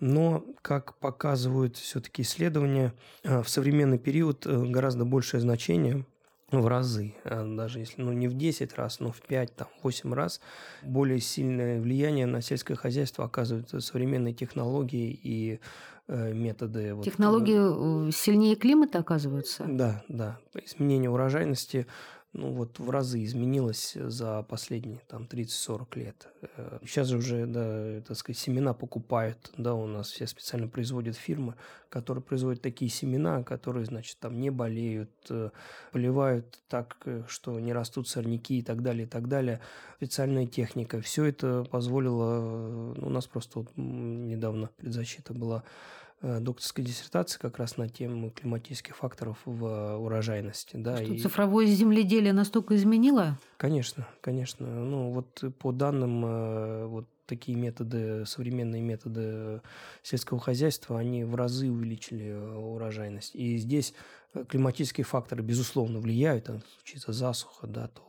Но, 0.00 0.44
как 0.60 0.94
показывают 0.98 1.78
все-таки 1.78 2.20
исследования, 2.20 2.92
э, 3.22 3.42
в 3.42 3.48
современный 3.48 3.98
период 3.98 4.46
э, 4.46 4.62
гораздо 4.66 5.06
большее 5.06 5.40
значение 5.40 6.04
в 6.60 6.66
разы, 6.66 7.14
даже 7.24 7.78
если 7.78 8.02
ну, 8.02 8.12
не 8.12 8.28
в 8.28 8.34
10 8.34 8.74
раз, 8.74 9.00
но 9.00 9.10
в 9.10 9.20
5, 9.22 9.56
там, 9.56 9.68
8 9.82 10.12
раз 10.12 10.40
более 10.82 11.20
сильное 11.20 11.80
влияние 11.80 12.26
на 12.26 12.42
сельское 12.42 12.74
хозяйство 12.74 13.24
оказывают 13.24 13.70
современные 13.82 14.34
технологии 14.34 15.18
и 15.22 15.60
э, 16.08 16.32
методы. 16.32 16.96
Технологии 17.02 17.58
вот, 17.58 18.08
э, 18.08 18.12
сильнее 18.12 18.56
климата 18.56 18.98
оказываются? 18.98 19.64
Да, 19.66 20.02
да. 20.08 20.38
Изменение 20.54 21.10
урожайности 21.10 21.86
ну, 22.32 22.52
вот 22.52 22.78
в 22.78 22.88
разы 22.88 23.22
изменилось 23.24 23.92
за 23.94 24.42
последние 24.42 25.00
там 25.06 25.24
30-40 25.24 25.98
лет. 25.98 26.28
Сейчас 26.82 27.08
же 27.08 27.18
уже, 27.18 27.46
да, 27.46 28.00
так 28.00 28.16
сказать, 28.16 28.38
семена 28.38 28.72
покупают, 28.72 29.52
да, 29.58 29.74
у 29.74 29.86
нас 29.86 30.10
все 30.10 30.26
специально 30.26 30.66
производят 30.66 31.16
фирмы, 31.16 31.54
которые 31.90 32.24
производят 32.24 32.62
такие 32.62 32.90
семена, 32.90 33.42
которые, 33.42 33.84
значит, 33.84 34.16
там 34.18 34.40
не 34.40 34.48
болеют, 34.48 35.10
э, 35.28 35.50
поливают 35.92 36.58
так, 36.68 36.96
э, 37.04 37.22
что 37.28 37.60
не 37.60 37.74
растут 37.74 38.08
сорняки 38.08 38.60
и 38.60 38.62
так 38.62 38.82
далее, 38.82 39.04
и 39.04 39.08
так 39.08 39.28
далее. 39.28 39.60
Специальная 39.96 40.46
техника. 40.46 41.02
Все 41.02 41.26
это 41.26 41.66
позволило, 41.70 42.94
э, 42.96 43.04
у 43.04 43.10
нас 43.10 43.26
просто 43.26 43.58
вот 43.58 43.68
недавно 43.76 44.70
предзащита 44.78 45.34
была 45.34 45.64
Э, 45.64 45.66
докторской 46.22 46.84
диссертации 46.84 47.38
как 47.38 47.58
раз 47.58 47.76
на 47.76 47.88
тему 47.88 48.30
климатических 48.30 48.96
факторов 48.96 49.38
в 49.44 49.96
урожайности. 49.96 50.76
Да, 50.76 50.96
Что, 50.96 51.14
и... 51.14 51.18
цифровое 51.18 51.66
земледелие 51.66 52.32
настолько 52.32 52.76
изменило? 52.76 53.38
Конечно, 53.56 54.06
конечно. 54.20 54.66
Ну, 54.66 55.10
вот 55.10 55.42
по 55.58 55.72
данным, 55.72 56.24
э, 56.24 56.86
вот 56.86 57.08
такие 57.26 57.56
методы, 57.56 58.24
современные 58.26 58.82
методы 58.82 59.62
сельского 60.02 60.38
хозяйства, 60.38 60.98
они 60.98 61.24
в 61.24 61.34
разы 61.34 61.70
увеличили 61.70 62.26
э, 62.26 62.54
урожайность. 62.56 63.34
И 63.34 63.56
здесь 63.56 63.94
климатические 64.48 65.04
факторы, 65.04 65.42
безусловно, 65.42 65.98
влияют. 65.98 66.44
Там 66.44 66.62
случится 66.76 67.12
засуха, 67.12 67.66
да, 67.66 67.88
то 67.88 68.02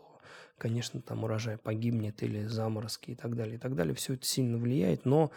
конечно, 0.58 1.02
там 1.02 1.23
урожай 1.23 1.58
погибнет 1.58 2.23
или 2.23 2.45
заморозки 2.45 3.12
и 3.12 3.15
так 3.15 3.36
далее, 3.36 3.56
и 3.56 3.58
так 3.58 3.76
далее. 3.76 3.93
Все 3.95 4.13
это 4.13 4.26
сильно 4.26 4.58
влияет, 4.58 5.04
но 5.04 5.32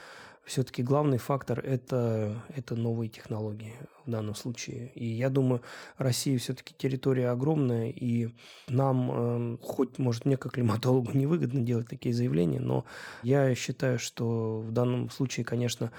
все-таки 0.47 0.83
главный 0.83 1.19
фактор 1.19 1.59
это, 1.61 2.43
это 2.55 2.77
новые 2.77 3.09
технологии 3.09 3.75
в 4.07 4.11
данном 4.11 4.37
случае. 4.37 4.93
И 4.95 5.05
я 5.05 5.29
думаю, 5.29 5.61
Россия 5.99 6.39
все-таки 6.39 6.73
территория 6.79 7.31
огромная, 7.31 7.91
и 7.91 8.29
нам, 8.69 9.11
э, 9.13 9.57
хоть, 9.61 9.99
может, 9.99 10.25
мне 10.25 10.37
как 10.37 10.53
климатологу 10.53 11.11
невыгодно 11.15 11.61
делать 11.63 11.89
такие 11.89 12.15
заявления, 12.15 12.61
но 12.61 12.85
я 13.25 13.55
считаю, 13.57 13.99
что 13.99 14.61
в 14.61 14.71
данном 14.71 15.11
случае, 15.11 15.45
конечно, 15.45 15.91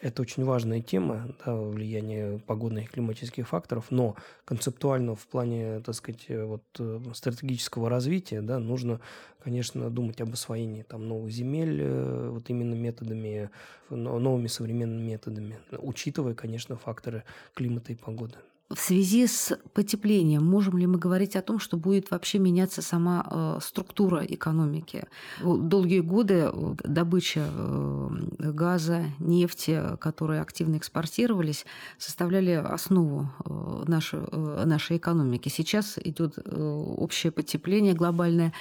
это 0.00 0.20
очень 0.20 0.44
важная 0.44 0.82
тема, 0.82 1.34
да, 1.44 1.56
влияние 1.56 2.38
погодных 2.40 2.84
и 2.84 2.92
климатических 2.92 3.48
факторов, 3.48 3.86
но 3.88 4.16
концептуально 4.44 5.14
в 5.14 5.26
плане, 5.26 5.80
так 5.80 5.94
сказать, 5.94 6.26
вот, 6.28 6.64
э, 6.78 7.00
стратегического 7.14 7.88
развития, 7.88 8.42
да, 8.42 8.58
нужно, 8.58 9.00
конечно, 9.44 9.90
думать 9.90 10.20
об 10.22 10.32
освоении 10.32 10.82
там 10.82 11.06
новых 11.06 11.30
земель, 11.30 11.78
э, 11.82 12.30
вот 12.30 12.48
именно 12.48 12.74
методами, 12.74 13.50
новыми 13.90 14.46
современными 14.46 15.02
методами, 15.02 15.58
учитывая, 15.78 16.34
конечно, 16.34 16.76
факторы 16.76 17.24
климата 17.54 17.92
и 17.92 17.94
погоды. 17.94 18.36
В 18.70 18.80
связи 18.80 19.26
с 19.26 19.58
потеплением 19.74 20.42
можем 20.44 20.78
ли 20.78 20.86
мы 20.86 20.98
говорить 20.98 21.36
о 21.36 21.42
том, 21.42 21.60
что 21.60 21.76
будет 21.76 22.10
вообще 22.10 22.38
меняться 22.38 22.80
сама 22.80 23.26
э, 23.30 23.58
структура 23.62 24.24
экономики? 24.24 25.04
Долгие 25.42 26.00
годы 26.00 26.50
э, 26.50 26.74
добыча 26.82 27.46
э, 27.46 28.08
газа, 28.38 29.04
нефти, 29.18 29.82
которые 30.00 30.40
активно 30.40 30.78
экспортировались, 30.78 31.66
составляли 31.98 32.52
основу 32.52 33.30
нашей, 33.86 34.20
нашей 34.32 34.96
экономики. 34.96 35.50
Сейчас 35.50 35.98
идет 36.02 36.38
общее 36.46 37.32
потепление 37.32 37.92
глобальное. 37.92 38.54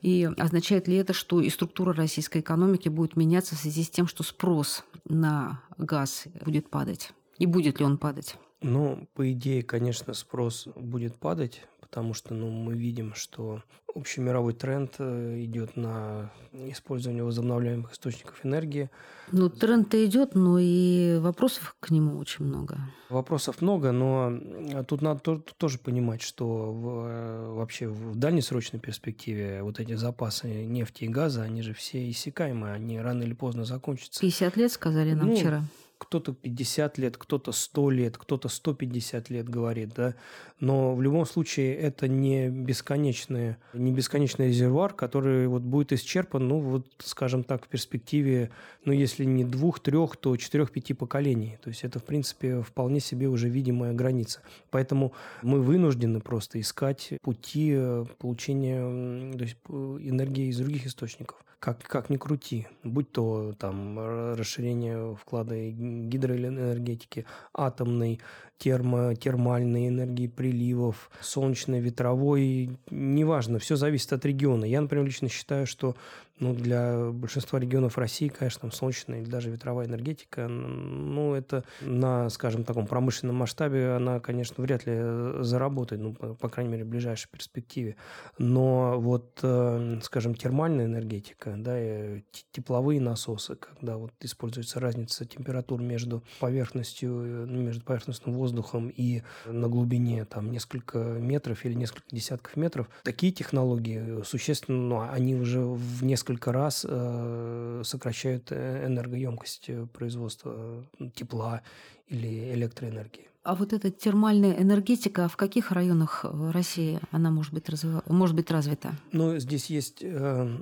И 0.00 0.26
означает 0.38 0.88
ли 0.88 0.96
это, 0.96 1.12
что 1.12 1.42
и 1.42 1.50
структура 1.50 1.92
российской 1.92 2.38
экономики 2.38 2.88
будет 2.88 3.14
меняться 3.14 3.56
в 3.56 3.58
связи 3.58 3.84
с 3.84 3.90
тем, 3.90 4.06
что 4.06 4.22
спрос 4.22 4.84
на 5.04 5.60
газ 5.76 6.24
будет 6.46 6.70
падать? 6.70 7.12
И 7.38 7.44
будет 7.44 7.78
ли 7.78 7.84
он 7.84 7.98
падать? 7.98 8.36
Ну, 8.62 9.08
по 9.14 9.30
идее, 9.32 9.62
конечно, 9.62 10.12
спрос 10.12 10.68
будет 10.76 11.16
падать, 11.16 11.62
потому 11.80 12.14
что 12.14 12.34
ну, 12.34 12.50
мы 12.50 12.74
видим, 12.74 13.14
что 13.14 13.62
общий 13.94 14.20
мировой 14.20 14.52
тренд 14.52 14.94
э, 14.98 15.42
идет 15.44 15.76
на 15.76 16.30
использование 16.52 17.24
возобновляемых 17.24 17.92
источников 17.92 18.44
энергии. 18.44 18.90
Ну, 19.32 19.48
тренд-то 19.48 20.04
идет, 20.04 20.34
но 20.34 20.58
и 20.58 21.18
вопросов 21.18 21.74
к 21.80 21.90
нему 21.90 22.18
очень 22.18 22.44
много. 22.44 22.78
Вопросов 23.08 23.62
много, 23.62 23.92
но 23.92 24.84
тут 24.86 25.02
надо 25.02 25.40
тоже 25.56 25.78
понимать, 25.78 26.22
что 26.22 26.72
в, 26.72 27.06
э, 27.08 27.52
вообще 27.54 27.88
в 27.88 28.14
дальнесрочной 28.16 28.78
перспективе 28.78 29.62
вот 29.62 29.80
эти 29.80 29.94
запасы 29.94 30.48
нефти 30.64 31.04
и 31.04 31.08
газа, 31.08 31.42
они 31.42 31.62
же 31.62 31.72
все 31.72 32.08
иссякаемые, 32.10 32.74
они 32.74 33.00
рано 33.00 33.22
или 33.22 33.34
поздно 33.34 33.64
закончатся. 33.64 34.20
50 34.20 34.56
лет, 34.56 34.72
сказали 34.72 35.14
нам 35.14 35.28
ну, 35.28 35.36
вчера 35.36 35.64
кто-то 36.00 36.32
50 36.32 36.98
лет, 36.98 37.16
кто-то 37.18 37.52
100 37.52 37.90
лет, 37.90 38.16
кто-то 38.16 38.48
150 38.48 39.28
лет 39.28 39.48
говорит, 39.48 39.90
да, 39.94 40.14
но 40.58 40.94
в 40.94 41.02
любом 41.02 41.26
случае 41.26 41.76
это 41.76 42.08
не 42.08 42.48
бесконечный, 42.48 43.56
не 43.74 43.92
бесконечный 43.92 44.48
резервуар, 44.48 44.94
который 44.94 45.46
вот 45.46 45.62
будет 45.62 45.92
исчерпан, 45.92 46.48
ну 46.48 46.60
вот, 46.60 46.86
скажем 46.98 47.44
так, 47.44 47.66
в 47.66 47.68
перспективе, 47.68 48.50
ну 48.84 48.92
если 48.92 49.24
не 49.24 49.44
двух, 49.44 49.80
трех, 49.80 50.16
то 50.16 50.36
четырех-пяти 50.36 50.94
поколений. 50.94 51.58
То 51.62 51.68
есть 51.68 51.84
это, 51.84 51.98
в 51.98 52.04
принципе, 52.04 52.62
вполне 52.62 53.00
себе 53.00 53.28
уже 53.28 53.50
видимая 53.50 53.92
граница. 53.92 54.40
Поэтому 54.70 55.12
мы 55.42 55.60
вынуждены 55.60 56.20
просто 56.20 56.60
искать 56.60 57.12
пути 57.22 57.72
э, 57.74 58.06
получения 58.18 59.36
то 59.36 59.44
есть, 59.44 59.56
энергии 59.68 60.48
из 60.48 60.56
других 60.58 60.86
источников 60.86 61.44
как, 61.60 61.82
как 61.82 62.08
ни 62.08 62.16
крути, 62.16 62.66
будь 62.82 63.12
то 63.12 63.54
там 63.58 63.98
расширение 64.34 65.14
вклада 65.14 65.54
гидроэнергетики, 65.56 67.26
атомной, 67.52 68.18
термо, 68.56 69.14
термальной 69.14 69.88
энергии 69.88 70.26
приливов, 70.26 71.10
солнечной, 71.20 71.80
ветровой, 71.80 72.78
неважно, 72.90 73.58
все 73.58 73.76
зависит 73.76 74.12
от 74.14 74.24
региона. 74.24 74.64
Я, 74.64 74.80
например, 74.80 75.04
лично 75.04 75.28
считаю, 75.28 75.66
что 75.66 75.96
ну, 76.40 76.54
для 76.54 77.10
большинства 77.10 77.58
регионов 77.58 77.98
России, 77.98 78.28
конечно, 78.28 78.62
там 78.62 78.72
солнечная 78.72 79.20
или 79.20 79.30
даже 79.30 79.50
ветровая 79.50 79.86
энергетика, 79.86 80.48
ну, 80.48 81.34
это 81.34 81.64
на, 81.82 82.28
скажем, 82.30 82.64
таком 82.64 82.86
промышленном 82.86 83.36
масштабе, 83.36 83.92
она, 83.92 84.20
конечно, 84.20 84.62
вряд 84.62 84.86
ли 84.86 85.42
заработает, 85.44 86.02
ну, 86.02 86.14
по, 86.14 86.34
по 86.34 86.48
крайней 86.48 86.72
мере, 86.72 86.84
в 86.84 86.88
ближайшей 86.88 87.28
перспективе. 87.30 87.96
Но 88.38 88.98
вот, 88.98 89.38
э, 89.42 90.00
скажем, 90.02 90.34
термальная 90.34 90.86
энергетика, 90.86 91.54
да, 91.56 91.78
и 91.78 92.22
тепловые 92.52 93.00
насосы, 93.00 93.56
когда 93.56 93.96
вот 93.96 94.12
используется 94.20 94.80
разница 94.80 95.26
температур 95.26 95.82
между 95.82 96.24
поверхностью, 96.40 97.46
между 97.46 97.84
поверхностным 97.84 98.34
воздухом 98.34 98.88
и 98.88 99.22
на 99.44 99.68
глубине 99.68 100.24
там 100.24 100.50
несколько 100.50 100.98
метров 100.98 101.64
или 101.64 101.74
несколько 101.74 102.06
десятков 102.10 102.56
метров, 102.56 102.88
такие 103.02 103.32
технологии 103.32 104.22
существенно, 104.24 104.78
ну, 104.78 105.00
они 105.00 105.34
уже 105.34 105.60
в 105.60 106.02
несколько 106.02 106.29
несколько 106.30 106.52
раз 106.52 106.86
э, 106.88 107.82
сокращают 107.84 108.52
э, 108.52 108.86
энергоемкость 108.86 109.68
э, 109.68 109.86
производства 109.92 110.84
тепла 111.14 111.62
или 112.08 112.54
электроэнергии. 112.54 113.29
А 113.42 113.54
вот 113.54 113.72
эта 113.72 113.90
термальная 113.90 114.60
энергетика, 114.60 115.26
в 115.26 115.36
каких 115.38 115.72
районах 115.72 116.26
России 116.52 117.00
она 117.10 117.30
может 117.30 117.54
быть, 117.54 117.70
развива... 117.70 118.02
может 118.06 118.36
быть 118.36 118.50
развита? 118.50 118.92
Ну, 119.12 119.38
здесь 119.38 119.70
есть 119.70 120.00
э, 120.02 120.58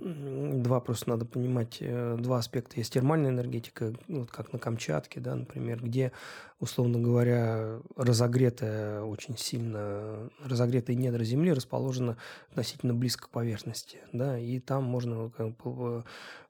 два, 0.55 0.79
просто 0.79 1.11
надо 1.11 1.25
понимать, 1.25 1.79
э, 1.81 2.17
два 2.21 2.39
аспекта. 2.39 2.77
Есть 2.77 2.93
термальная 2.93 3.31
энергетика, 3.31 3.95
вот 4.07 4.31
как 4.31 4.53
на 4.53 4.61
Камчатке, 4.61 5.19
да, 5.19 5.35
например, 5.35 5.83
где, 5.83 6.13
условно 6.61 7.01
говоря, 7.01 7.81
разогретая 7.97 9.03
очень 9.03 9.37
сильно, 9.37 10.31
разогретые 10.45 10.95
недра 10.95 11.25
Земли 11.25 11.53
расположена 11.53 12.17
относительно 12.53 12.95
близко 12.95 13.25
к 13.25 13.31
поверхности, 13.31 13.99
да, 14.13 14.39
и 14.39 14.61
там 14.61 14.85
можно 14.85 15.31
как 15.31 15.55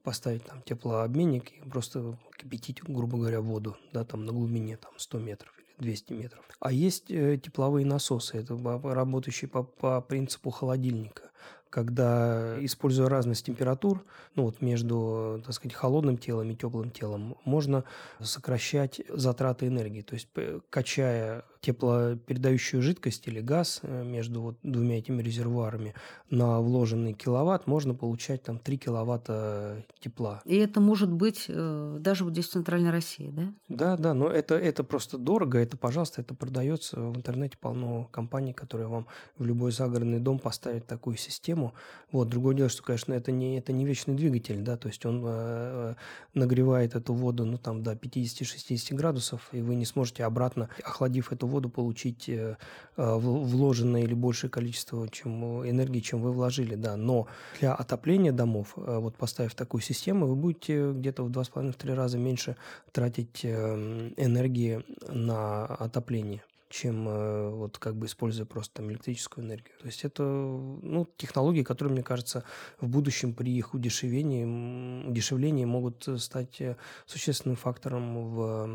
поставить 0.02 0.44
там 0.44 0.60
теплообменник 0.60 1.52
и 1.52 1.68
просто 1.70 2.18
кипятить, 2.36 2.82
грубо 2.82 3.16
говоря, 3.16 3.40
воду, 3.40 3.78
да, 3.94 4.04
там 4.04 4.26
на 4.26 4.32
глубине 4.32 4.76
там 4.76 4.92
100 4.98 5.18
метров 5.20 5.57
200 5.78 6.12
метров. 6.12 6.44
А 6.60 6.72
есть 6.72 7.10
э, 7.10 7.38
тепловые 7.42 7.86
насосы, 7.86 8.38
это 8.38 8.54
работающие 8.82 9.48
по, 9.48 9.62
по 9.62 10.00
принципу 10.00 10.50
холодильника 10.50 11.30
когда, 11.70 12.56
используя 12.64 13.08
разность 13.08 13.46
температур, 13.46 14.04
ну 14.34 14.44
вот 14.44 14.60
между, 14.60 15.42
так 15.44 15.54
сказать, 15.54 15.74
холодным 15.74 16.16
телом 16.16 16.50
и 16.50 16.56
теплым 16.56 16.90
телом, 16.90 17.36
можно 17.44 17.84
сокращать 18.20 19.00
затраты 19.08 19.66
энергии. 19.66 20.02
То 20.02 20.14
есть, 20.14 20.28
качая 20.70 21.44
теплопередающую 21.60 22.82
жидкость 22.82 23.26
или 23.28 23.40
газ 23.40 23.80
э, 23.82 24.04
между 24.04 24.42
вот 24.42 24.58
двумя 24.62 24.98
этими 24.98 25.22
резервуарами 25.22 25.94
на 26.30 26.60
вложенный 26.60 27.12
киловатт, 27.12 27.66
можно 27.66 27.94
получать 27.94 28.42
там 28.42 28.58
3 28.58 28.78
киловатта 28.78 29.84
тепла. 30.00 30.42
И 30.44 30.56
это 30.56 30.80
может 30.80 31.10
быть 31.10 31.46
э, 31.48 31.96
даже 32.00 32.24
вот 32.24 32.32
здесь 32.32 32.48
в 32.48 32.52
Центральной 32.52 32.90
России, 32.90 33.30
да? 33.30 33.54
Да, 33.68 33.96
да, 33.96 34.14
но 34.14 34.28
это, 34.28 34.54
это 34.54 34.84
просто 34.84 35.18
дорого, 35.18 35.58
это, 35.58 35.76
пожалуйста, 35.76 36.20
это 36.20 36.34
продается 36.34 37.00
в 37.00 37.16
интернете 37.16 37.56
полно 37.58 38.04
компаний, 38.10 38.52
которые 38.52 38.88
вам 38.88 39.06
в 39.36 39.44
любой 39.44 39.72
загородный 39.72 40.20
дом 40.20 40.38
поставят 40.38 40.86
такую 40.86 41.16
систему, 41.16 41.38
систему. 41.38 41.74
Вот. 42.10 42.28
Другое 42.28 42.54
дело, 42.54 42.68
что, 42.68 42.82
конечно, 42.82 43.12
это 43.12 43.32
не, 43.32 43.58
это 43.58 43.72
не 43.72 43.84
вечный 43.84 44.14
двигатель, 44.14 44.60
да, 44.62 44.76
то 44.76 44.88
есть 44.88 45.04
он 45.04 45.22
э, 45.26 45.94
нагревает 46.34 46.94
эту 46.94 47.14
воду 47.14 47.44
ну, 47.44 47.58
там, 47.58 47.82
до 47.82 47.92
50-60 47.92 48.94
градусов, 48.94 49.48
и 49.52 49.60
вы 49.60 49.74
не 49.74 49.84
сможете 49.84 50.24
обратно, 50.24 50.68
охладив 50.82 51.32
эту 51.32 51.46
воду, 51.48 51.68
получить 51.68 52.28
э, 52.28 52.56
э 52.96 53.16
вложенное 53.18 54.02
или 54.02 54.14
большее 54.14 54.50
количество 54.50 55.08
чем, 55.08 55.68
энергии, 55.68 56.00
чем 56.00 56.20
вы 56.22 56.32
вложили, 56.32 56.74
да. 56.74 56.96
Но 56.96 57.26
для 57.60 57.74
отопления 57.74 58.32
домов, 58.32 58.74
э, 58.76 58.98
вот 58.98 59.16
поставив 59.16 59.54
такую 59.54 59.80
систему, 59.82 60.26
вы 60.26 60.36
будете 60.36 60.92
где-то 60.92 61.24
в 61.24 61.30
2,5-3 61.30 61.94
раза 61.94 62.18
меньше 62.18 62.56
тратить 62.92 63.44
э, 63.44 64.12
энергии 64.16 64.82
на 65.08 65.66
отопление 65.66 66.42
чем 66.68 67.08
э, 67.08 67.50
вот 67.50 67.78
как 67.78 67.96
бы 67.96 68.06
используя 68.06 68.44
просто 68.44 68.74
там 68.74 68.90
электрическую 68.90 69.44
энергию. 69.44 69.74
То 69.80 69.86
есть 69.86 70.04
это 70.04 70.22
ну, 70.22 71.08
технологии, 71.16 71.62
которые, 71.62 71.92
мне 71.92 72.02
кажется, 72.02 72.44
в 72.80 72.88
будущем 72.88 73.32
при 73.34 73.50
их 73.52 73.74
удешевлении, 73.74 75.06
удешевлении 75.08 75.64
могут 75.64 76.06
стать 76.18 76.60
э, 76.60 76.76
существенным 77.06 77.56
фактором 77.56 78.30
в, 78.30 78.66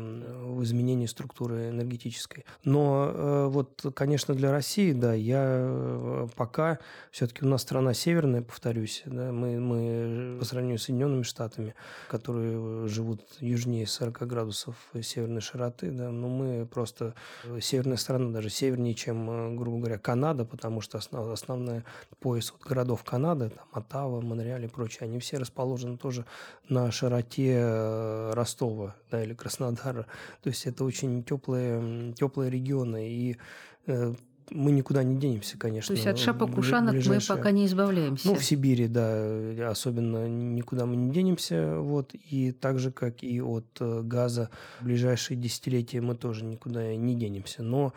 в 0.56 0.62
изменении 0.64 1.06
структуры 1.06 1.68
энергетической. 1.68 2.44
Но 2.64 3.10
э, 3.14 3.46
вот, 3.46 3.84
конечно, 3.94 4.34
для 4.34 4.50
России, 4.50 4.92
да, 4.92 5.14
я 5.14 6.28
пока 6.36 6.78
все-таки 7.10 7.44
у 7.44 7.48
нас 7.48 7.62
страна 7.62 7.94
северная, 7.94 8.42
повторюсь, 8.42 9.02
да, 9.06 9.30
мы, 9.30 9.60
мы 9.60 10.38
по 10.38 10.44
сравнению 10.44 10.78
с 10.78 10.84
Соединенными 10.84 11.22
Штатами, 11.22 11.74
которые 12.08 12.88
живут 12.88 13.22
южнее 13.40 13.86
40 13.86 14.26
градусов 14.26 14.76
северной 15.00 15.40
широты, 15.40 15.90
да, 15.90 16.10
но 16.10 16.28
мы 16.28 16.66
просто 16.66 17.14
север 17.60 17.83
северная 17.84 17.98
страна, 17.98 18.30
даже 18.30 18.48
севернее, 18.48 18.94
чем, 18.94 19.30
э, 19.30 19.54
грубо 19.56 19.78
говоря, 19.78 19.98
Канада, 19.98 20.46
потому 20.46 20.80
что 20.80 20.96
основ, 20.96 21.30
основной 21.30 21.82
пояс 22.18 22.50
вот 22.50 22.62
городов 22.66 23.04
Канады, 23.04 23.50
там 23.50 23.66
Оттава, 23.72 24.22
Монреаль 24.22 24.64
и 24.64 24.68
прочее, 24.68 25.00
они 25.02 25.18
все 25.18 25.36
расположены 25.36 25.98
тоже 25.98 26.24
на 26.70 26.90
широте 26.90 27.58
э, 27.58 28.32
Ростова 28.32 28.94
да, 29.10 29.22
или 29.22 29.34
Краснодара. 29.34 30.06
То 30.42 30.48
есть 30.48 30.66
это 30.66 30.84
очень 30.84 31.22
теплые, 31.24 32.14
теплые 32.14 32.50
регионы. 32.50 33.06
И 33.06 33.36
э, 33.86 34.14
мы 34.50 34.72
никуда 34.72 35.02
не 35.02 35.16
денемся, 35.16 35.58
конечно. 35.58 35.88
То 35.88 35.94
есть 35.94 36.06
от 36.06 36.18
шапок-ушанок 36.18 36.92
ближайшее... 36.94 37.34
мы 37.36 37.36
пока 37.36 37.50
не 37.50 37.66
избавляемся. 37.66 38.28
Ну, 38.28 38.34
в 38.34 38.44
Сибири, 38.44 38.88
да, 38.88 39.70
особенно 39.70 40.28
никуда 40.28 40.86
мы 40.86 40.96
не 40.96 41.10
денемся. 41.10 41.78
Вот, 41.78 42.14
и 42.14 42.52
так 42.52 42.78
же, 42.78 42.90
как 42.90 43.22
и 43.22 43.40
от 43.40 43.66
э, 43.80 44.02
газа, 44.02 44.50
в 44.80 44.84
ближайшие 44.84 45.36
десятилетия 45.36 46.00
мы 46.00 46.14
тоже 46.14 46.44
никуда 46.44 46.94
не 46.94 47.14
денемся. 47.14 47.62
Но 47.62 47.92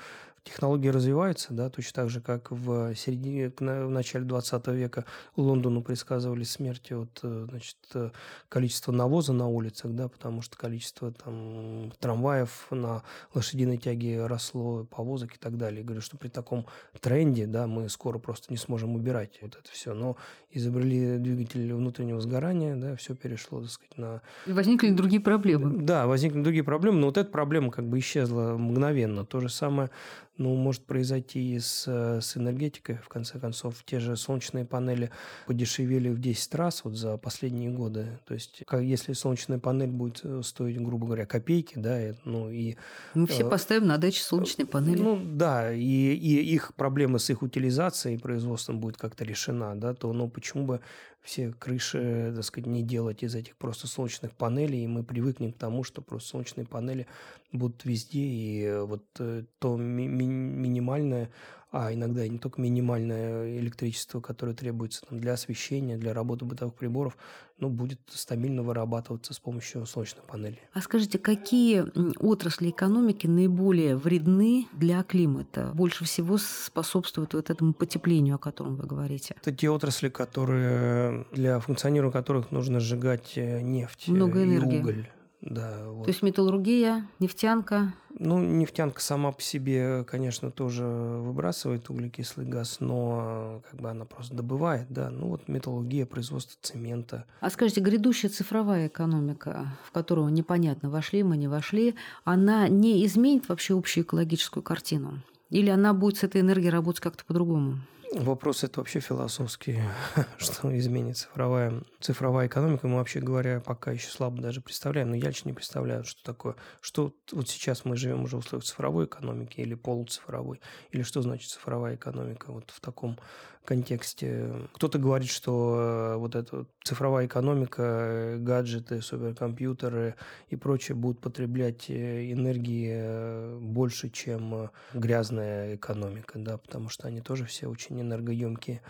технологии 0.48 0.90
развиваются, 0.90 1.54
да, 1.54 1.70
точно 1.70 1.92
так 1.94 2.10
же, 2.10 2.22
как 2.22 2.52
в 2.52 2.96
середине, 2.96 3.52
в 3.58 3.90
начале 3.90 4.26
20 4.26 4.68
века 4.68 5.06
Лондону 5.36 5.82
предсказывали 5.82 6.44
смерть 6.44 6.92
от 6.92 7.20
э, 7.24 7.48
значит, 7.50 7.78
э, 7.94 8.12
количества 8.50 8.92
навоза 8.92 9.34
на 9.34 9.48
улицах, 9.48 9.92
да, 9.92 10.08
потому 10.08 10.42
что 10.42 10.58
количество 10.58 11.12
там 11.12 11.92
трамваев 12.00 12.68
на 12.72 13.04
лошадиной 13.34 13.78
тяге 13.78 14.26
росло, 14.26 14.86
повозок 14.86 15.36
и 15.36 15.38
так 15.38 15.58
далее. 15.58 15.82
И 15.82 15.84
говорю, 15.84 16.02
что 16.02 16.18
при 16.18 16.30
таком 16.30 16.66
тренде, 17.00 17.46
да, 17.46 17.68
мы 17.68 17.90
скоро 17.90 18.18
просто 18.18 18.48
не 18.50 18.58
сможем 18.58 18.96
убирать 18.96 19.40
вот 19.42 19.56
это 19.56 19.72
все. 19.72 19.94
Но 19.94 20.18
изобрели 20.52 21.18
двигатель 21.18 21.74
внутреннего 21.74 22.20
сгорания, 22.22 22.76
да, 22.76 22.96
все 22.96 23.16
перешло, 23.16 23.62
так 23.62 23.70
сказать, 23.70 23.98
на... 23.98 24.22
И 24.46 24.52
возникли 24.52 24.90
другие 24.90 25.22
проблемы. 25.22 25.82
Да, 25.84 26.08
возникли 26.08 26.42
другие 26.42 26.64
проблемы, 26.64 27.00
но 27.00 27.08
вот 27.08 27.18
эта 27.18 27.30
проблема 27.30 27.72
как 27.72 27.88
бы 27.88 28.00
исчезла 28.00 28.58
мгновенно. 28.58 29.26
То 29.26 29.40
же 29.40 29.50
самое 29.50 29.90
ну, 30.38 30.56
может 30.56 30.84
произойти 30.84 31.56
и 31.56 31.60
с, 31.60 31.86
э, 31.88 32.22
с 32.22 32.38
энергетикой, 32.38 32.98
в 32.98 33.10
конце 33.10 33.40
концов. 33.40 33.84
Те 33.86 34.00
же 34.00 34.16
солнечные 34.16 34.66
панели 34.66 35.12
подешевели 35.46 36.10
в 36.10 36.20
10 36.20 36.56
раз 36.56 36.84
вот 36.84 36.96
за 36.96 37.18
последние 37.18 37.72
годы. 37.72 38.20
То 38.26 38.34
есть, 38.34 38.64
как, 38.68 38.82
если 38.82 39.14
солнечная 39.14 39.60
панель 39.60 39.90
будет 39.90 40.22
э, 40.24 40.42
стоить, 40.44 40.80
грубо 40.80 41.08
говоря, 41.08 41.26
копейки, 41.26 41.74
да, 41.78 42.16
ну 42.26 42.50
и... 42.50 42.76
Мы 43.14 43.28
все 43.28 43.46
э, 43.46 43.50
поставим 43.50 43.88
на 43.88 43.98
даче 43.98 44.22
солнечные 44.22 44.66
панели. 44.66 45.02
Ну, 45.02 45.20
да, 45.24 45.74
и, 45.74 45.82
и 45.82 46.54
их 46.54 46.74
проблема 46.76 47.18
с 47.20 47.30
их 47.30 47.42
утилизацией 47.42 48.16
и 48.16 48.20
производством 48.20 48.80
будет 48.80 48.98
как-то 48.98 49.24
решена, 49.24 49.80
да, 49.80 49.94
то, 49.94 50.14
ну, 50.14 50.30
почему 50.30 50.66
бы 50.66 50.82
все 51.28 51.52
крыши, 51.52 52.32
так 52.34 52.44
сказать, 52.46 52.68
не 52.68 52.84
делать 52.84 53.22
из 53.22 53.36
этих 53.36 53.58
просто 53.58 53.86
солнечных 53.86 54.32
панелей, 54.32 54.86
и 54.86 54.88
мы 54.88 55.04
привыкнем 55.04 55.52
к 55.52 55.58
тому, 55.58 55.84
что 55.84 56.02
просто 56.02 56.30
солнечные 56.30 56.66
панели 56.66 57.06
будут 57.52 57.84
везде, 57.84 58.22
и 58.22 58.80
вот 58.80 59.04
э, 59.20 59.44
то 59.60 59.76
ми- 59.76 60.08
ми- 60.08 60.26
минимальное 60.26 61.30
а 61.72 61.94
иногда 61.94 62.28
не 62.28 62.40
только 62.40 62.62
минимальное 62.62 63.60
электричество, 63.60 64.22
которое 64.22 64.54
требуется 64.54 65.02
там, 65.08 65.20
для 65.20 65.34
освещения, 65.34 65.98
для 65.98 66.14
работы 66.14 66.46
бытовых 66.46 66.76
приборов, 66.76 67.18
ну, 67.60 67.70
будет 67.70 68.00
стабильно 68.08 68.62
вырабатываться 68.62 69.34
с 69.34 69.40
помощью 69.40 69.86
солнечной 69.86 70.24
панели. 70.26 70.60
А 70.74 70.82
скажите, 70.82 71.18
какие 71.18 71.86
отрасли 72.20 72.70
экономики 72.70 73.28
наиболее 73.28 73.98
вредны 73.98 74.68
для 74.74 75.04
климата? 75.04 75.72
Больше 75.74 76.06
всего 76.06 76.38
способствуют 76.38 77.34
вот 77.34 77.50
этому 77.50 77.74
потеплению, 77.74 78.36
о 78.36 78.38
котором 78.38 78.76
вы 78.76 78.86
говорите? 78.86 79.36
Это 79.42 79.52
те 79.52 79.70
отрасли, 79.70 80.10
которые 80.10 81.26
для 81.34 81.60
функционирования 81.60 82.14
которых 82.14 82.52
нужно 82.52 82.80
сжигать 82.80 83.34
э, 83.36 83.62
нефть 83.62 84.08
Много 84.08 84.44
энергии. 84.44 84.78
и 84.78 84.80
уголь. 84.80 85.10
Да, 85.42 85.84
вот. 85.88 86.06
То 86.06 86.10
есть 86.10 86.24
металлургия, 86.24 87.08
нефтянка, 87.20 87.94
ну, 88.20 88.40
нефтянка 88.40 89.02
сама 89.02 89.32
по 89.32 89.42
себе, 89.42 90.04
конечно, 90.06 90.52
тоже 90.52 90.84
выбрасывает 90.84 91.90
углекислый 91.90 92.46
газ, 92.46 92.78
но 92.80 93.62
как 93.70 93.80
бы 93.80 93.90
она 93.90 94.06
просто 94.06 94.36
добывает, 94.36 94.88
да. 94.90 95.10
Ну 95.10 95.28
вот 95.28 95.48
металлургия, 95.48 96.06
производство 96.06 96.58
цемента. 96.62 97.26
А 97.40 97.50
скажите, 97.50 97.82
грядущая 97.82 98.30
цифровая 98.30 98.88
экономика, 98.88 99.78
в 99.86 99.92
которую 99.92 100.30
непонятно, 100.30 100.90
вошли 100.90 101.24
мы, 101.24 101.38
не 101.38 101.48
вошли, 101.48 101.96
она 102.24 102.68
не 102.68 103.06
изменит 103.06 103.50
вообще 103.50 103.78
общую 103.78 104.04
экологическую 104.04 104.64
картину? 104.64 105.22
Или 105.50 105.70
она 105.70 105.94
будет 105.94 106.18
с 106.18 106.24
этой 106.24 106.42
энергией 106.42 106.72
работать 106.72 107.02
как-то 107.02 107.24
по-другому? 107.26 107.80
Вопрос 108.14 108.64
это 108.64 108.80
вообще 108.80 109.02
философский, 109.02 109.82
что 110.38 110.76
изменит 110.78 111.18
цифровая, 111.18 111.82
цифровая 112.00 112.48
экономика. 112.48 112.88
Мы 112.88 112.96
вообще 112.96 113.20
говоря 113.20 113.60
пока 113.60 113.92
еще 113.92 114.10
слабо 114.10 114.42
даже 114.42 114.62
представляем, 114.62 115.10
но 115.10 115.16
я 115.16 115.28
лично 115.28 115.50
не 115.50 115.54
представляю, 115.54 116.06
что 116.06 116.24
такое. 116.24 116.56
Что 116.80 117.14
вот 117.34 117.50
сейчас 117.50 117.84
мы 117.84 117.98
живем 117.98 118.24
уже 118.24 118.38
в 118.38 118.40
условиях 118.40 118.64
цифровой 118.64 119.06
экономики 119.06 119.60
или 119.60 119.76
полуцифровой, 119.76 120.62
или 120.92 121.02
что 121.02 121.22
значит 121.22 121.50
цифровая 121.52 121.96
экономика 121.96 122.52
вот 122.52 122.72
в 122.72 122.80
таком 122.80 123.20
контексте. 123.68 124.50
Кто-то 124.74 124.98
говорит, 124.98 125.30
что 125.30 125.76
э, 125.78 126.16
вот 126.16 126.36
эта 126.36 126.66
цифровая 126.84 127.26
экономика, 127.26 127.84
э, 127.84 128.38
гаджеты, 128.38 129.02
суперкомпьютеры 129.02 130.16
и 130.48 130.56
прочее 130.56 130.96
будут 130.96 131.20
потреблять 131.20 131.90
э, 131.90 132.32
энергии 132.32 133.60
больше, 133.60 134.10
чем 134.10 134.70
грязная 134.94 135.76
экономика, 135.76 136.40
да, 136.40 136.58
потому 136.58 136.88
что 136.88 137.08
они 137.08 137.20
тоже 137.20 137.44
все 137.46 137.68
очень 137.68 138.00
энергоемкие. 138.00 138.82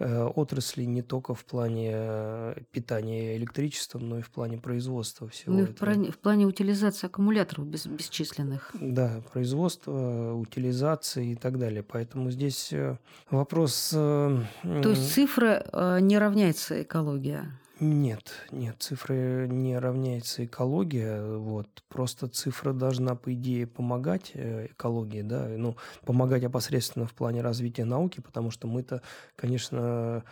Э, 0.00 0.24
отрасли 0.24 0.82
не 0.82 1.02
только 1.02 1.34
в 1.34 1.44
плане 1.44 1.90
э, 1.94 2.54
питания 2.72 3.36
электричеством, 3.36 4.08
но 4.08 4.18
и 4.18 4.22
в 4.22 4.30
плане 4.30 4.58
производства 4.58 5.28
всего. 5.28 5.54
Ну 5.54 5.62
и 5.62 5.66
в 5.66 5.76
плане, 5.76 6.10
в 6.10 6.18
плане 6.18 6.46
утилизации 6.46 7.06
аккумуляторов 7.06 7.68
бес, 7.68 7.86
бесчисленных. 7.86 8.72
Да, 8.80 9.22
производства, 9.32 10.34
утилизации 10.34 11.32
и 11.32 11.34
так 11.36 11.60
далее. 11.60 11.84
Поэтому 11.84 12.32
здесь 12.32 12.72
э, 12.72 12.96
вопрос... 13.30 13.90
То 13.90 14.48
есть 14.62 15.12
цифра 15.12 16.00
не 16.00 16.18
равняется 16.18 16.82
экология? 16.82 17.56
Нет, 17.86 18.32
нет, 18.50 18.76
цифры 18.78 19.46
не 19.46 19.78
равняется 19.78 20.46
экология, 20.46 21.22
вот, 21.22 21.68
просто 21.90 22.28
цифра 22.28 22.72
должна, 22.72 23.14
по 23.14 23.34
идее, 23.34 23.66
помогать 23.66 24.30
э, 24.32 24.68
экологии, 24.70 25.20
да, 25.20 25.46
ну, 25.48 25.76
помогать 26.06 26.44
опосредственно 26.44 27.04
в 27.04 27.12
плане 27.12 27.42
развития 27.42 27.84
науки, 27.84 28.20
потому 28.20 28.50
что 28.50 28.68
мы-то, 28.68 29.02
конечно, 29.36 30.24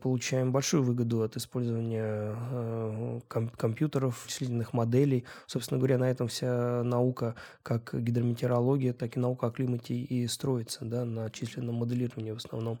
получаем 0.00 0.52
большую 0.52 0.82
выгоду 0.82 1.22
от 1.22 1.36
использования 1.36 2.36
э, 2.50 3.20
компьютеров, 3.56 4.24
численных 4.28 4.72
моделей. 4.72 5.24
Собственно 5.46 5.78
говоря, 5.78 5.98
на 5.98 6.10
этом 6.10 6.28
вся 6.28 6.82
наука, 6.84 7.34
как 7.62 7.90
гидрометеорология, 7.92 8.92
так 8.92 9.16
и 9.16 9.20
наука 9.20 9.46
о 9.46 9.50
климате 9.50 9.94
и 9.94 10.26
строится, 10.28 10.84
да, 10.84 11.04
на 11.04 11.30
численном 11.30 11.76
моделировании 11.76 12.32
в 12.32 12.36
основном. 12.36 12.78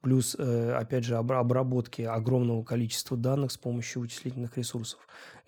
Плюс, 0.00 0.34
э, 0.38 0.72
опять 0.72 1.04
же, 1.04 1.16
обработки 1.16 2.02
огромного 2.02 2.62
количества 2.64 3.16
данных 3.16 3.52
с 3.52 3.58
помощью 3.58 4.02
вычислительных 4.02 4.56
ресурсов 4.56 5.00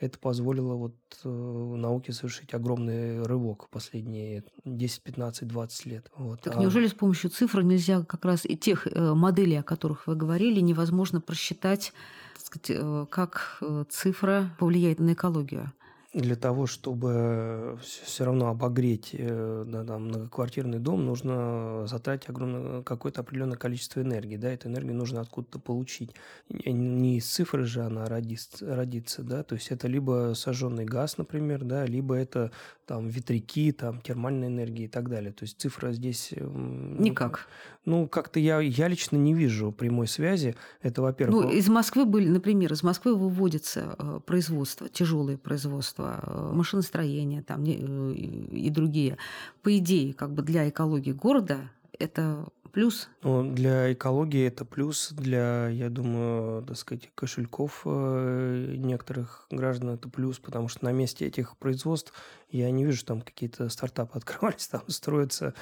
это 0.03 0.19
позволило 0.19 0.75
вот 0.75 0.97
э, 1.25 1.29
науке 1.29 2.13
совершить 2.13 2.55
огромный 2.55 3.23
рывок 3.23 3.69
последние 3.71 4.45
10, 4.65 5.03
15, 5.03 5.49
20 5.49 5.87
лет. 5.87 6.11
Вот. 6.17 6.41
Так 6.43 6.57
а... 6.57 6.61
неужели 6.61 6.89
с 6.89 6.95
помощью 6.95 7.31
цифр 7.31 7.63
нельзя 7.63 8.03
как 8.03 8.25
раз 8.25 8.45
и 8.45 8.57
тех 8.57 8.87
э, 8.87 9.15
моделей, 9.15 9.57
о 9.57 9.63
которых 9.63 10.07
вы 10.07 10.17
говорили, 10.17 10.61
невозможно 10.61 11.21
просчитать, 11.21 11.93
сказать, 12.37 12.71
э, 12.71 13.07
как 13.11 13.63
цифра 13.89 14.51
повлияет 14.59 14.99
на 14.99 15.13
экологию? 15.13 15.73
Для 16.13 16.37
того, 16.37 16.67
чтобы 16.67 17.79
все 17.83 18.25
равно 18.25 18.49
обогреть 18.49 19.11
э, 19.13 19.65
да, 19.67 19.83
там, 19.85 20.09
многоквартирный 20.09 20.79
дом, 20.79 21.07
нужно 21.07 21.87
затратить 21.87 22.29
огромное 22.29 22.83
какое-то 22.83 23.23
определенное 23.23 23.57
количество 23.57 24.01
энергии. 24.01 24.37
Да, 24.37 24.51
эту 24.53 24.69
энергию 24.69 24.95
нужно 24.95 25.23
откуда-то 25.23 25.59
получить. 25.59 26.15
Не 26.49 27.17
из 27.17 27.27
цифры 27.27 27.65
же 27.65 27.83
она 27.83 28.07
родится, 28.07 28.77
родится, 28.77 29.23
да, 29.23 29.43
то 29.43 29.55
есть 29.55 29.71
это 29.71 29.89
либо 29.89 30.35
сожженный 30.37 30.85
газ, 30.85 31.17
например, 31.17 31.65
да, 31.65 31.87
либо 31.87 32.15
это 32.15 32.53
там 32.93 33.09
ветряки, 33.09 33.73
там 33.73 34.03
термальная 34.03 34.49
энергия 34.49 34.85
и 34.85 34.89
так 34.89 35.09
далее. 35.09 35.33
То 35.33 35.45
есть 35.45 35.59
цифра 35.59 35.93
здесь... 35.93 36.35
Никак. 36.37 37.49
Ну, 37.87 38.07
как-то 38.07 38.39
я, 38.39 38.61
я 38.61 38.87
лично 38.87 39.17
не 39.17 39.33
вижу 39.33 39.73
прямой 39.73 40.07
связи. 40.07 40.57
Это, 40.83 41.01
во-первых... 41.01 41.45
Ну, 41.45 41.51
из 41.51 41.71
Москвы 41.71 42.05
были, 42.05 42.29
например, 42.29 42.71
из 42.71 42.83
Москвы 42.83 43.17
выводится 43.17 43.97
э, 43.99 44.21
производство, 44.27 44.91
тяжелое 44.91 45.39
производство, 45.39 46.21
э, 46.23 46.51
машиностроение 46.53 47.43
там, 47.43 47.65
э, 47.65 48.13
и 48.13 48.69
другие. 48.69 49.17
По 49.63 49.75
идее, 49.79 50.13
как 50.13 50.35
бы 50.35 50.43
для 50.43 50.69
экологии 50.69 51.13
города 51.13 51.71
это 51.99 52.47
плюс? 52.73 53.09
Ну, 53.23 53.53
для 53.53 53.93
экологии 53.93 54.47
это 54.47 54.65
плюс, 54.65 55.11
для, 55.13 55.69
я 55.69 55.89
думаю, 55.89 56.63
так 56.65 56.77
сказать, 56.77 57.11
кошельков 57.15 57.83
э, 57.85 58.75
некоторых 58.77 59.47
граждан 59.51 59.91
это 59.91 60.09
плюс, 60.09 60.39
потому 60.39 60.69
что 60.69 60.85
на 60.85 60.93
месте 60.93 61.27
этих 61.27 61.57
производств 61.59 62.13
я 62.53 62.71
не 62.71 62.85
вижу, 62.85 63.05
там 63.05 63.23
какие-то 63.23 63.69
стартапы 63.69 64.19
открывались, 64.19 64.69
там 64.69 64.83
строятся 64.89 65.55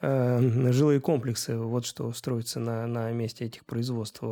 э, 0.00 0.72
жилые 0.72 1.00
комплексы, 1.00 1.58
вот 1.58 1.84
что 1.84 2.12
строится 2.12 2.60
на, 2.60 2.86
на 2.86 3.10
месте 3.12 3.44
этих 3.44 3.64
производств 3.64 4.22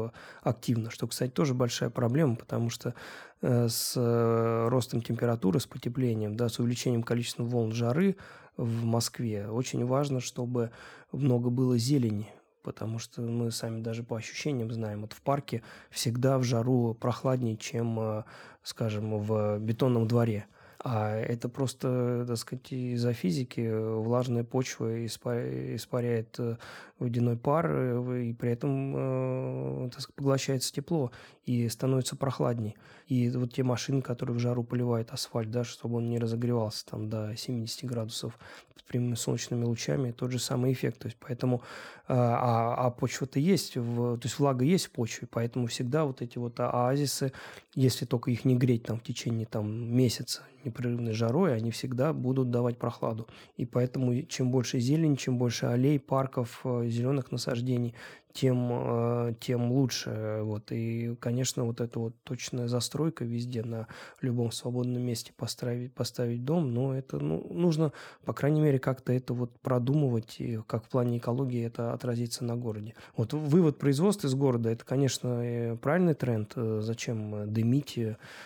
активно, 0.43 0.91
что, 0.91 1.07
кстати, 1.07 1.31
тоже 1.31 1.55
большая 1.55 1.91
проблема, 1.91 2.37
потому 2.37 2.71
что 2.71 2.95
э, 3.43 3.69
с 3.69 3.95
э, 3.97 4.69
ростом 4.69 5.03
температуры, 5.03 5.61
с 5.61 5.67
потеплением, 5.67 6.37
да, 6.37 6.49
с 6.49 6.59
увеличением 6.59 7.03
количества 7.03 7.43
волн 7.43 7.73
жары 7.73 8.17
в 8.57 8.85
Москве 8.85 9.49
очень 9.49 9.85
важно, 9.85 10.21
чтобы 10.21 10.71
много 11.11 11.51
было 11.51 11.77
зелени, 11.77 12.33
потому 12.63 12.99
что 12.99 13.21
мы 13.23 13.51
сами 13.51 13.81
даже 13.81 14.05
по 14.05 14.17
ощущениям 14.17 14.71
знаем, 14.73 15.03
вот 15.03 15.13
в 15.13 15.21
парке 15.21 15.63
всегда 15.91 16.39
в 16.39 16.45
жару 16.45 16.95
прохладнее, 16.95 17.57
чем, 17.57 17.99
э, 17.99 18.23
скажем, 18.63 19.19
в 19.19 19.59
бетонном 19.59 20.07
дворе. 20.07 20.47
А 20.87 21.17
это 21.17 21.49
просто, 21.49 22.27
так 22.29 22.37
сказать, 22.37 22.71
из-за 22.71 23.15
физики 23.15 23.71
влажная 23.73 24.45
почва 24.45 25.07
испаряет 25.07 26.39
э, 26.39 26.57
водяной 26.99 27.39
пар, 27.39 27.71
э, 27.71 28.25
и 28.25 28.35
при 28.35 28.51
этом 28.51 29.89
так 29.91 30.03
сказать, 30.03 30.15
поглощается 30.15 30.75
тепло 30.75 31.11
и 31.47 31.69
становится 31.69 32.17
прохладней. 32.17 32.77
И 33.07 33.29
вот 33.31 33.53
те 33.53 33.63
машины, 33.63 34.01
которые 34.01 34.37
в 34.37 34.39
жару 34.39 34.65
поливают 34.65 35.11
асфальт, 35.11 35.51
да, 35.51 35.65
чтобы 35.65 35.97
он 35.97 36.09
не 36.09 36.19
разогревался 36.19 36.87
там 36.87 37.11
до 37.11 37.37
70 37.37 37.85
градусов 37.85 38.39
под 38.75 38.85
прямыми 38.85 39.15
солнечными 39.15 39.65
лучами, 39.65 40.13
тот 40.13 40.31
же 40.31 40.39
самый 40.39 40.73
эффект. 40.73 41.01
То 41.01 41.07
есть 41.07 41.19
поэтому, 41.21 41.63
а, 42.09 42.77
а, 42.77 42.87
а 42.87 42.91
почва-то 42.91 43.39
есть, 43.39 43.77
в, 43.77 44.19
то 44.19 44.27
есть 44.27 44.39
влага 44.39 44.65
есть 44.65 44.87
в 44.87 44.91
почве, 44.91 45.29
поэтому 45.31 45.67
всегда 45.67 46.05
вот 46.05 46.23
эти 46.23 46.39
вот 46.39 46.59
оазисы, 46.61 47.33
если 47.75 48.07
только 48.07 48.31
их 48.31 48.45
не 48.45 48.57
греть 48.57 48.85
там 48.85 48.99
в 48.99 49.03
течение 49.03 49.47
там 49.47 49.95
месяца 49.95 50.43
непрерывной 50.65 51.13
жарой, 51.13 51.55
они 51.55 51.71
всегда 51.71 52.15
будут 52.15 52.51
давать 52.51 52.79
прохладу. 52.79 53.29
И 53.57 53.67
поэтому 53.67 54.23
чем 54.23 54.51
больше 54.51 54.79
зелени, 54.79 55.17
чем 55.17 55.37
больше 55.37 55.67
аллей, 55.67 55.99
парков, 55.99 56.61
э, 56.65 56.87
зеленых 56.89 57.31
насаждений, 57.31 57.95
тем, 58.35 58.69
э, 58.73 59.35
тем 59.39 59.71
лучше. 59.71 60.41
Вот. 60.43 60.73
И, 60.73 61.15
конечно, 61.21 61.65
вот 61.65 61.81
эта 61.81 62.01
вот 62.01 62.15
точная 62.25 62.67
застройка 62.67 63.25
везде, 63.25 63.63
на 63.63 63.87
любом 64.21 64.51
свободном 64.51 65.03
месте 65.03 65.33
поставить, 65.37 65.95
поставить 65.95 66.45
дом, 66.45 66.75
но 66.75 66.95
это 66.95 67.19
ну, 67.19 67.47
нужно, 67.51 67.93
по 68.25 68.33
крайней 68.33 68.61
мере, 68.61 68.81
как-то 68.81 69.13
это 69.13 69.35
вот 69.35 69.53
продумывать, 69.61 70.41
и 70.41 70.61
как 70.67 70.85
в 70.85 70.89
плане 70.89 71.19
экологии 71.19 71.65
это 71.65 71.93
отразится 71.93 72.45
на 72.45 72.57
городе. 72.57 72.95
Вот 73.17 73.33
вывод 73.33 73.79
производства 73.79 74.27
из 74.27 74.35
города, 74.35 74.69
это, 74.69 74.85
конечно, 74.85 75.79
правильный 75.81 76.15
тренд. 76.15 76.53
Э, 76.57 76.81
зачем 76.83 77.53
дымить 77.53 77.97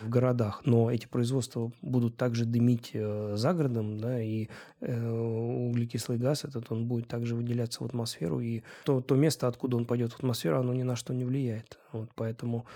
в 0.02 0.08
городах? 0.08 0.62
Но 0.66 0.90
эти 0.90 1.06
производства 1.06 1.72
будут 1.80 2.18
также 2.18 2.44
дымить 2.44 2.90
э, 2.92 3.36
за 3.36 3.54
городом, 3.54 3.98
да, 3.98 4.22
и 4.22 4.48
углекислый 4.80 6.18
газ 6.18 6.44
этот, 6.44 6.70
он 6.70 6.86
будет 6.86 7.08
также 7.08 7.34
выделяться 7.34 7.82
в 7.82 7.86
атмосферу, 7.86 8.38
и 8.38 8.62
то, 8.84 9.00
то 9.00 9.16
место, 9.16 9.48
откуда 9.48 9.77
он 9.78 9.86
пойдет 9.86 10.12
в 10.12 10.18
атмосферу, 10.18 10.58
оно 10.58 10.74
ни 10.74 10.82
на 10.82 10.96
что 10.96 11.14
не 11.14 11.24
влияет. 11.24 11.78
Вот, 11.92 12.10
поэтому 12.14 12.66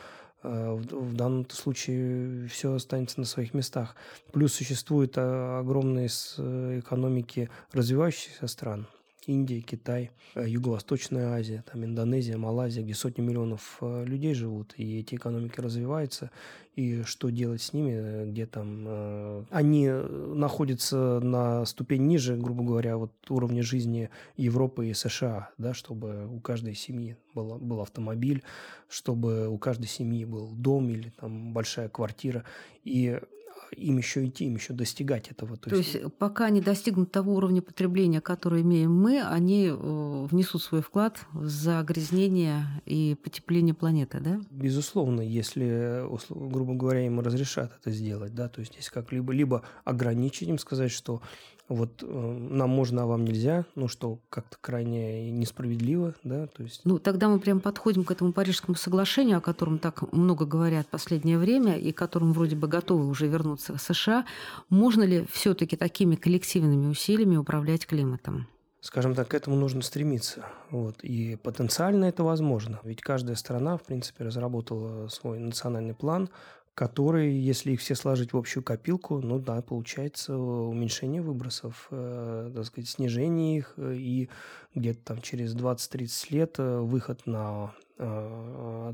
э, 0.43 0.73
в 0.75 1.15
данном 1.15 1.49
случае 1.51 2.49
все 2.49 2.75
останется 2.75 3.21
на 3.21 3.27
своих 3.27 3.55
местах. 3.55 3.95
Плюс 4.33 4.55
существуют 4.55 5.17
э, 5.17 5.59
огромные 5.61 6.09
э, 6.39 6.81
экономики 6.81 7.51
развивающихся 7.73 8.47
стран. 8.47 8.87
Индия, 9.27 9.61
Китай, 9.61 10.11
Юго-Восточная 10.35 11.35
Азия, 11.35 11.65
там 11.71 11.85
Индонезия, 11.85 12.37
Малайзия, 12.37 12.83
где 12.83 12.95
сотни 12.95 13.23
миллионов 13.23 13.79
людей 13.81 14.35
живут, 14.35 14.75
и 14.77 15.01
эти 15.01 15.15
экономики 15.15 15.61
развиваются, 15.61 16.31
и 16.75 17.03
что 17.03 17.29
делать 17.29 17.61
с 17.61 17.73
ними, 17.73 17.93
э, 17.93 18.27
где 18.27 18.47
там 18.47 18.85
э, 18.87 19.45
они 19.51 19.89
находятся 19.89 21.21
на 21.21 21.67
ступень 21.67 22.07
ниже, 22.07 22.37
грубо 22.37 22.65
говоря, 22.65 22.97
вот 22.97 23.13
уровня 23.29 23.63
жизни 23.63 24.09
Европы 24.37 24.89
и 24.89 24.95
США, 24.95 25.51
да, 25.59 25.75
чтобы 25.75 26.27
у 26.27 26.41
каждой 26.41 26.75
семьи 26.75 27.17
был, 27.35 27.59
был 27.59 27.83
автомобиль, 27.83 28.43
чтобы 28.89 29.49
у 29.49 29.59
каждой 29.59 29.87
семьи 29.87 30.25
был 30.25 30.51
дом 30.53 30.89
или 30.89 31.11
там 31.11 31.53
большая 31.53 31.89
квартира, 31.89 32.45
и 32.85 33.21
им 33.77 33.99
еще 33.99 34.27
идти, 34.27 34.47
им 34.47 34.57
еще 34.57 34.73
достигать 34.73 35.29
этого. 35.29 35.57
То, 35.57 35.71
То 35.71 35.77
есть... 35.77 35.95
есть 35.95 36.15
пока 36.19 36.47
они 36.47 36.61
достигнут 36.61 37.13
того 37.13 37.35
уровня 37.35 37.63
потребления, 37.63 38.21
который 38.21 38.63
имеем 38.63 38.95
мы, 38.95 39.23
они 39.23 39.69
э, 39.69 40.27
внесут 40.31 40.63
свой 40.63 40.83
вклад 40.83 41.25
в 41.33 41.49
загрязнение 41.49 42.67
и 42.87 43.17
потепление 43.23 43.75
планеты, 43.75 44.21
да? 44.21 44.41
Безусловно, 44.51 45.21
если, 45.21 46.05
грубо 46.29 46.75
говоря, 46.75 47.07
им 47.07 47.21
разрешат 47.21 47.73
это 47.81 47.91
сделать, 47.91 48.35
да, 48.35 48.49
то 48.49 48.61
есть 48.61 48.73
здесь 48.73 48.91
как-либо 48.91 49.33
либо 49.33 49.63
ограничить 49.85 50.49
им, 50.49 50.59
сказать, 50.59 50.91
что 50.91 51.23
вот 51.69 52.03
э, 52.03 52.07
нам 52.07 52.71
можно, 52.71 53.03
а 53.03 53.07
вам 53.07 53.25
нельзя, 53.25 53.65
ну 53.75 53.89
что 53.89 54.19
как-то 54.31 54.57
крайне 54.61 55.31
несправедливо, 55.31 56.15
да, 56.23 56.47
то 56.47 56.63
есть... 56.63 56.83
Ну, 56.85 56.99
тогда 56.99 57.29
мы 57.29 57.39
прям 57.39 57.61
подходим 57.61 58.05
к 58.05 58.11
этому 58.11 58.33
Парижскому 58.33 58.75
соглашению, 58.75 59.39
о 59.39 59.41
котором 59.41 59.79
так 59.79 60.13
много 60.13 60.45
говорят 60.45 60.87
в 60.87 60.91
последнее 60.91 61.39
время, 61.39 61.79
и 61.79 61.93
к 61.93 61.99
которому 61.99 62.33
вроде 62.33 62.57
бы 62.57 62.69
готовы 62.69 63.07
уже 63.07 63.27
вернуться 63.27 63.77
в 63.77 63.81
США. 63.81 64.27
Можно 64.69 65.03
ли 65.03 65.27
все 65.31 65.55
таки 65.55 65.77
такими 65.77 66.17
коллективными 66.17 66.87
усилиями 66.87 67.37
управлять 67.37 67.87
климатом? 67.87 68.47
Скажем 68.81 69.15
так, 69.15 69.29
к 69.29 69.35
этому 69.35 69.55
нужно 69.55 69.81
стремиться. 69.81 70.45
Вот. 70.71 71.05
И 71.05 71.37
потенциально 71.37 72.07
это 72.07 72.25
возможно. 72.25 72.81
Ведь 72.83 73.01
каждая 73.01 73.37
страна, 73.37 73.77
в 73.77 73.85
принципе, 73.85 74.25
разработала 74.25 75.07
свой 75.07 75.39
национальный 75.39 75.95
план, 75.95 76.29
которые, 76.75 77.45
если 77.45 77.73
их 77.73 77.81
все 77.81 77.95
сложить 77.95 78.33
в 78.33 78.37
общую 78.37 78.63
копилку, 78.63 79.21
ну 79.21 79.39
да, 79.39 79.61
получается 79.61 80.37
уменьшение 80.37 81.21
выбросов, 81.21 81.89
э, 81.91 82.51
так 82.55 82.65
сказать, 82.65 82.89
снижение 82.89 83.59
их 83.59 83.75
э, 83.77 83.95
и 83.95 84.31
где-то 84.75 85.01
там 85.05 85.21
через 85.21 85.55
20-30 85.55 86.27
лет 86.31 86.55
э, 86.59 86.79
выход 86.79 87.27
на 87.27 87.75
э, 87.92 87.92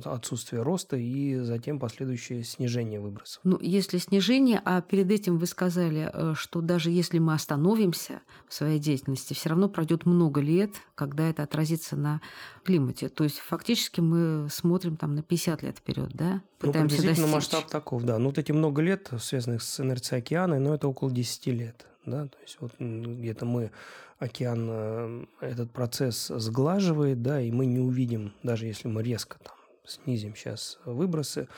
отсутствие 0.05 0.63
роста 0.63 0.97
и 0.97 1.37
затем 1.41 1.79
последующее 1.79 2.45
снижение 2.45 3.01
выбросов. 3.01 3.41
Ну, 3.45 3.59
если 3.61 3.99
снижение, 3.99 4.61
а 4.65 4.81
перед 4.81 5.11
этим 5.11 5.39
вы 5.39 5.47
сказали, 5.47 6.11
э, 6.13 6.35
что 6.37 6.61
даже 6.61 6.91
если 6.91 7.19
мы 7.19 7.35
остановимся 7.35 8.21
в 8.49 8.55
своей 8.55 8.79
деятельности, 8.79 9.35
все 9.35 9.51
равно 9.51 9.69
пройдет 9.69 10.07
много 10.07 10.41
лет, 10.41 10.73
когда 10.95 11.29
это 11.29 11.43
отразится 11.43 11.97
на 11.97 12.21
климате. 12.65 13.09
То 13.09 13.25
есть 13.25 13.39
фактически 13.39 14.01
мы 14.01 14.49
смотрим 14.51 14.97
там 14.97 15.15
на 15.15 15.23
50 15.23 15.63
лет 15.63 15.79
вперед, 15.79 16.11
да? 16.13 16.43
Ну, 16.61 16.69
Пытаемся 16.69 17.03
ну, 17.03 17.09
достичь. 17.09 17.27
масштаб 17.27 17.67
таков, 17.69 18.05
да. 18.05 18.19
Ну, 18.19 18.27
вот 18.27 18.39
эти 18.39 18.53
много 18.53 18.83
лет, 18.83 19.11
связанных 19.19 19.63
с 19.63 19.81
инерцией 19.81 20.21
океана, 20.21 20.59
но 20.59 20.75
это 20.75 20.89
около 20.89 21.11
10 21.11 21.47
лет. 21.49 21.87
Да? 22.07 22.27
То 22.27 22.39
есть 22.43 22.57
вот 22.61 22.73
где-то 22.79 23.45
мы 23.45 23.71
океан 24.19 24.69
э, 24.71 25.25
этот 25.41 25.71
процесс 25.71 26.27
сглаживает, 26.29 27.23
да, 27.23 27.41
и 27.41 27.51
мы 27.51 27.67
не 27.67 27.79
увидим, 27.79 28.35
даже 28.43 28.67
если 28.67 28.89
мы 28.89 29.03
резко 29.03 29.39
там 29.39 29.55
снизим 29.85 30.35
сейчас 30.35 30.79
выбросы, 30.85 31.49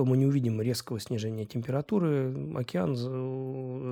то 0.00 0.06
мы 0.06 0.16
не 0.16 0.24
увидим 0.24 0.62
резкого 0.62 0.98
снижения 0.98 1.44
температуры. 1.44 2.34
Океан 2.56 2.96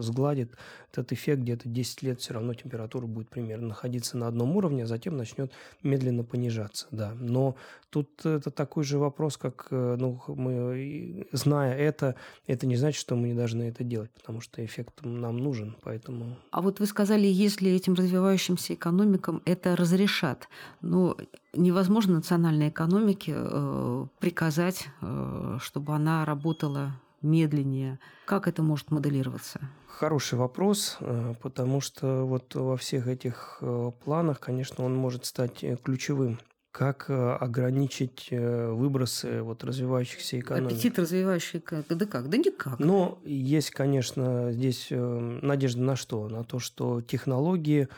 сгладит 0.03 0.57
этот 0.91 1.13
эффект 1.13 1.43
где-то 1.43 1.69
10 1.69 2.03
лет, 2.03 2.21
все 2.21 2.33
равно 2.33 2.55
температура 2.55 3.05
будет 3.05 3.29
примерно 3.29 3.69
находиться 3.69 4.17
на 4.17 4.27
одном 4.27 4.57
уровне, 4.57 4.85
а 4.85 4.87
затем 4.87 5.19
начнет 5.19 5.53
медленно 5.83 6.25
понижаться. 6.25 6.87
Да. 6.91 7.13
Но 7.21 7.57
тут 7.91 8.25
это 8.25 8.51
такой 8.51 8.85
же 8.85 8.99
вопрос, 8.99 9.37
как 9.37 9.67
э, 9.71 9.97
ну, 9.99 10.19
мы, 10.29 11.27
зная 11.33 11.77
это, 11.77 12.15
это 12.47 12.67
не 12.67 12.77
значит, 12.77 12.99
что 12.99 13.17
мы 13.17 13.29
не 13.29 13.35
должны 13.35 13.65
это 13.65 13.85
делать, 13.85 14.11
потому 14.13 14.41
что 14.41 14.65
эффект 14.65 15.01
нам 15.03 15.37
нужен. 15.37 15.77
Поэтому... 15.83 16.39
А 16.53 16.63
вот 16.63 16.81
вы 16.81 16.87
сказали, 16.87 17.27
если 17.27 17.71
этим 17.71 17.93
развивающимся 17.93 18.73
экономикам 18.73 19.43
это 19.45 19.77
разрешат, 19.77 20.49
но 20.81 21.19
невозможно 21.55 22.15
национальной 22.15 22.69
экономике 22.69 23.35
э, 23.37 24.07
приказать, 24.19 24.89
э, 25.01 25.59
чтобы 25.61 25.95
она 25.99 26.25
работала 26.25 26.93
медленнее. 27.23 27.99
Как 28.25 28.47
это 28.47 28.63
может 28.63 28.91
моделироваться? 28.93 29.61
Хороший 29.89 30.39
вопрос, 30.39 30.97
э, 31.01 31.35
потому 31.43 31.81
что 31.81 32.25
вот 32.25 32.55
во 32.55 32.77
всех 32.77 33.09
этих 33.09 33.59
э, 33.61 33.91
планах, 34.05 34.39
конечно, 34.39 34.85
он 34.85 34.95
может 34.95 35.25
стать 35.27 35.65
э, 35.65 35.77
ключевым 35.77 36.39
как 36.71 37.07
ограничить 37.09 38.29
выбросы 38.31 39.43
вот 39.43 39.65
развивающихся 39.65 40.39
экономик. 40.39 40.71
Аппетит 40.71 40.97
развивающий, 40.97 41.61
да 41.89 42.07
как? 42.07 42.29
Да 42.29 42.37
никак. 42.37 42.79
Но 42.79 43.19
есть, 43.25 43.71
конечно, 43.71 44.53
здесь 44.53 44.89
надежда 44.91 45.81
на 45.81 45.97
что? 45.97 46.29
На 46.29 46.45
то, 46.45 46.61
что 46.61 47.01
технологии 47.01 47.89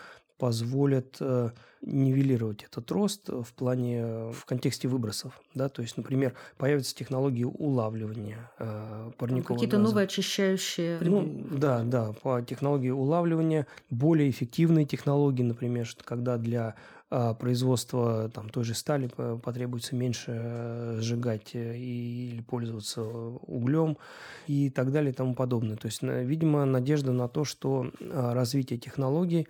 позволят 0.40 1.18
э, 1.20 1.50
нивелировать 1.82 2.64
этот 2.64 2.90
рост 2.90 3.28
в 3.28 3.52
плане, 3.54 4.00
э, 4.00 4.32
в 4.32 4.44
контексте 4.46 4.88
выбросов. 4.88 5.38
Да? 5.54 5.68
То 5.68 5.82
есть, 5.82 5.96
например, 5.98 6.34
появятся 6.56 6.94
технологии 6.94 7.44
улавливания 7.44 8.50
э, 8.58 9.10
парниковых 9.18 9.58
Какие-то 9.58 9.76
газов. 9.76 9.92
новые 9.92 10.04
очищающие... 10.04 10.98
Ну, 11.02 11.46
да, 11.50 11.82
да, 11.84 12.12
по 12.22 12.40
технологии 12.42 12.90
улавливания, 12.90 13.66
более 13.90 14.30
эффективные 14.30 14.86
технологии, 14.86 15.42
например, 15.42 15.86
что 15.86 16.04
когда 16.04 16.38
для 16.38 16.74
э, 17.10 17.34
производства 17.38 18.30
там, 18.30 18.48
той 18.48 18.64
же 18.64 18.74
стали 18.74 19.08
потребуется 19.42 19.94
меньше 19.94 20.32
э, 20.34 20.98
сжигать 21.00 21.54
или 21.54 22.40
пользоваться 22.42 23.02
углем 23.02 23.98
и 24.46 24.70
так 24.70 24.90
далее 24.90 25.12
и 25.12 25.14
тому 25.14 25.34
подобное. 25.34 25.76
То 25.76 25.86
есть, 25.86 26.02
видимо, 26.02 26.64
надежда 26.64 27.12
на 27.12 27.28
то, 27.28 27.44
что 27.44 27.90
развитие 28.00 28.78
технологий 28.78 29.46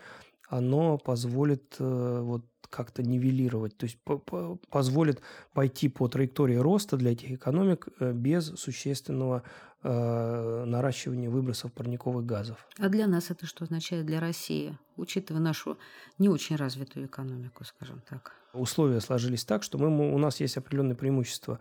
оно 0.50 0.98
позволит 0.98 1.76
э, 1.78 2.20
вот 2.22 2.44
как-то 2.68 3.02
нивелировать, 3.02 3.76
то 3.76 3.84
есть 3.84 3.98
позволит 4.70 5.20
пойти 5.52 5.88
по 5.88 6.08
траектории 6.08 6.56
роста 6.56 6.96
для 6.96 7.12
этих 7.12 7.32
экономик 7.32 7.88
э, 7.98 8.12
без 8.12 8.46
существенного 8.56 9.42
э, 9.82 10.64
наращивания 10.66 11.30
выбросов 11.30 11.72
парниковых 11.72 12.26
газов. 12.26 12.66
А 12.78 12.88
для 12.88 13.06
нас 13.06 13.30
это 13.30 13.46
что 13.46 13.64
означает 13.64 14.06
для 14.06 14.20
России, 14.20 14.76
учитывая 14.96 15.40
нашу 15.40 15.78
не 16.18 16.28
очень 16.28 16.56
развитую 16.56 17.06
экономику, 17.06 17.64
скажем 17.64 18.02
так? 18.08 18.39
Условия 18.52 19.00
сложились 19.00 19.44
так, 19.44 19.62
что 19.62 19.78
мы, 19.78 20.12
у 20.12 20.18
нас 20.18 20.40
есть 20.40 20.56
определенные 20.56 20.94
преимущества. 20.94 21.58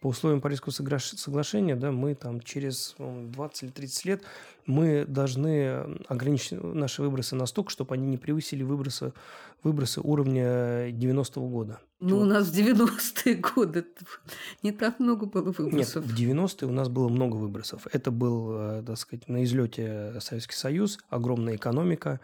По 0.00 0.08
условиям 0.08 0.40
Парижского 0.40 0.72
соглашения, 0.72 1.76
да, 1.76 1.92
мы 1.92 2.14
там 2.14 2.40
через 2.40 2.94
20 2.98 3.62
или 3.62 3.70
30 3.70 4.04
лет 4.06 4.22
мы 4.66 5.04
должны 5.06 5.98
ограничить 6.08 6.62
наши 6.62 7.02
выбросы 7.02 7.34
настолько, 7.34 7.70
чтобы 7.70 7.94
они 7.94 8.06
не 8.06 8.16
превысили 8.16 8.62
выбросы, 8.62 9.12
выбросы 9.62 10.00
уровня 10.00 10.90
90-го 10.90 11.46
года. 11.48 11.80
Ну, 12.00 12.16
вот. 12.16 12.22
у 12.22 12.26
нас 12.26 12.48
в 12.48 12.54
90-е 12.56 13.34
годы 13.34 13.84
не 14.62 14.72
так 14.72 15.00
много 15.00 15.26
было 15.26 15.52
выбросов. 15.52 16.06
Нет, 16.06 16.12
в 16.12 16.18
90-е 16.18 16.68
у 16.68 16.72
нас 16.72 16.88
было 16.88 17.08
много 17.08 17.36
выбросов. 17.36 17.86
Это 17.92 18.10
был, 18.10 18.52
э, 18.52 18.82
так 18.86 18.96
сказать, 18.96 19.28
на 19.28 19.44
излете 19.44 20.14
Советский 20.20 20.56
Союз, 20.56 20.98
огромная 21.10 21.56
экономика, 21.56 22.20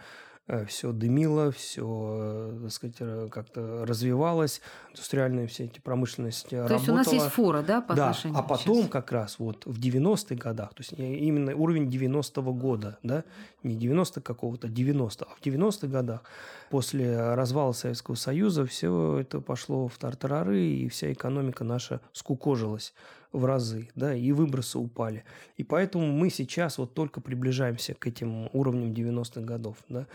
все 0.69 0.93
дымило, 0.93 1.51
все, 1.51 2.59
так 2.63 2.71
сказать, 2.73 3.31
как-то 3.31 3.85
развивалось, 3.85 4.61
индустриальная 4.91 5.47
все 5.47 5.65
эти 5.65 5.81
промышленность 5.81 6.49
То 6.49 6.57
работала. 6.57 6.77
есть 6.79 6.89
у 6.89 6.95
нас 6.95 7.13
есть 7.13 7.27
фора, 7.27 7.63
да, 7.63 7.81
по 7.81 7.95
да, 7.95 8.11
отношению 8.11 8.39
а 8.39 8.43
потом 8.43 8.83
сейчас? 8.83 8.91
как 8.91 9.13
раз 9.13 9.39
вот 9.39 9.67
в 9.67 9.81
90-х 9.81 10.35
годах, 10.37 10.71
то 10.75 10.83
есть 10.83 10.93
именно 10.93 11.55
уровень 11.55 11.89
90-го 11.89 12.53
года, 12.53 12.99
да, 13.03 13.25
не 13.65 13.75
90 13.75 14.21
какого-то, 14.21 14.69
90, 14.69 15.25
а 15.25 15.35
в 15.35 15.45
90-х 15.45 15.89
годах 15.89 16.23
после 16.71 17.35
развала 17.35 17.73
Советского 17.73 18.15
Союза 18.15 18.67
все 18.67 19.19
это 19.19 19.41
пошло 19.41 19.89
в 19.89 19.99
тартарары, 19.99 20.63
и 20.63 20.89
вся 20.89 21.13
экономика 21.13 21.65
наша 21.65 22.01
скукожилась 22.13 22.95
в 23.33 23.45
разы, 23.45 23.89
да, 23.95 24.15
и 24.15 24.33
выбросы 24.33 24.79
упали. 24.79 25.25
И 25.57 25.65
поэтому 25.65 26.07
мы 26.07 26.31
сейчас 26.31 26.79
вот 26.79 26.95
только 26.95 27.21
приближаемся 27.21 27.95
к 27.95 28.07
этим 28.07 28.49
уровням 28.53 28.93
90-х 28.93 29.41
годов, 29.43 29.77
да. 29.89 30.07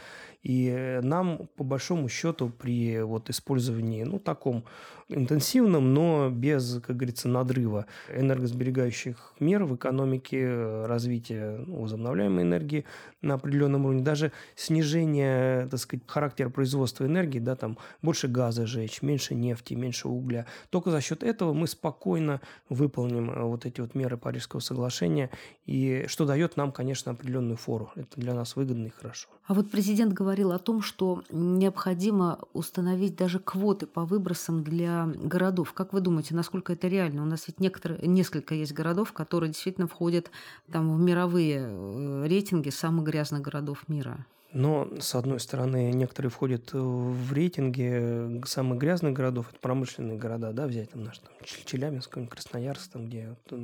И 0.43 0.99
нам, 1.03 1.47
по 1.55 1.63
большому 1.63 2.09
счету, 2.09 2.49
при 2.49 3.01
вот 3.01 3.29
использовании, 3.29 4.03
ну, 4.03 4.19
таком 4.19 4.63
интенсивном, 5.09 5.93
но 5.93 6.29
без, 6.31 6.79
как 6.81 6.95
говорится, 6.95 7.27
надрыва 7.27 7.85
энергосберегающих 8.15 9.33
мер 9.39 9.65
в 9.65 9.75
экономике, 9.75 10.85
развития 10.85 11.63
ну, 11.67 11.81
возобновляемой 11.81 12.43
энергии 12.43 12.85
на 13.21 13.35
определенном 13.35 13.85
уровне, 13.85 14.03
даже 14.03 14.31
снижение, 14.55 15.67
так 15.67 15.79
сказать, 15.79 16.03
характера 16.07 16.49
производства 16.49 17.05
энергии, 17.05 17.39
да, 17.39 17.55
там 17.55 17.77
больше 18.01 18.27
газа 18.27 18.65
жечь, 18.65 19.01
меньше 19.01 19.35
нефти, 19.35 19.73
меньше 19.73 20.07
угля. 20.07 20.45
Только 20.69 20.91
за 20.91 21.01
счет 21.01 21.23
этого 21.23 21.53
мы 21.53 21.67
спокойно 21.67 22.41
выполним 22.69 23.00
э, 23.07 23.43
вот 23.43 23.65
эти 23.65 23.81
вот 23.81 23.95
меры 23.95 24.17
Парижского 24.17 24.59
соглашения, 24.59 25.29
и 25.65 26.05
что 26.07 26.25
дает 26.25 26.57
нам, 26.57 26.71
конечно, 26.71 27.11
определенную 27.11 27.57
фору. 27.57 27.91
Это 27.95 28.19
для 28.19 28.33
нас 28.33 28.55
выгодно 28.55 28.87
и 28.87 28.89
хорошо. 28.89 29.29
А 29.45 29.53
вот 29.53 29.69
президент 29.69 30.13
говорил 30.13 30.51
о 30.51 30.59
том, 30.59 30.81
что 30.81 31.23
необходимо 31.31 32.39
установить 32.53 33.15
даже 33.15 33.39
квоты 33.39 33.87
по 33.87 34.05
выбросам 34.05 34.63
для 34.63 35.05
городов. 35.05 35.73
Как 35.73 35.93
вы 35.93 36.01
думаете, 36.01 36.35
насколько 36.35 36.73
это 36.73 36.87
реально? 36.87 37.23
У 37.23 37.25
нас 37.25 37.47
ведь 37.47 37.59
некоторые, 37.59 38.07
несколько 38.07 38.55
есть 38.55 38.73
городов, 38.73 39.13
которые 39.13 39.51
действительно 39.51 39.87
входят 39.87 40.31
там, 40.71 40.95
в 40.95 40.99
мировые 40.99 41.67
э, 41.67 42.27
рейтинги 42.27 42.69
самых 42.69 43.05
грязных 43.05 43.41
городов 43.41 43.87
мира. 43.87 44.25
Но, 44.53 44.89
с 44.99 45.15
одной 45.15 45.39
стороны, 45.39 45.91
некоторые 45.91 46.29
входят 46.29 46.73
в 46.73 47.33
рейтинги 47.33 48.41
самых 48.45 48.79
грязных 48.79 49.13
городов, 49.13 49.47
это 49.49 49.59
промышленные 49.59 50.17
города, 50.17 50.51
да, 50.51 50.67
взять 50.67 50.91
там 50.91 51.03
наш 51.03 51.19
там, 51.19 51.31
Челябинск, 51.43 52.17
Красноярск, 52.29 52.91
там, 52.91 53.07
где 53.07 53.29
вот, 53.29 53.59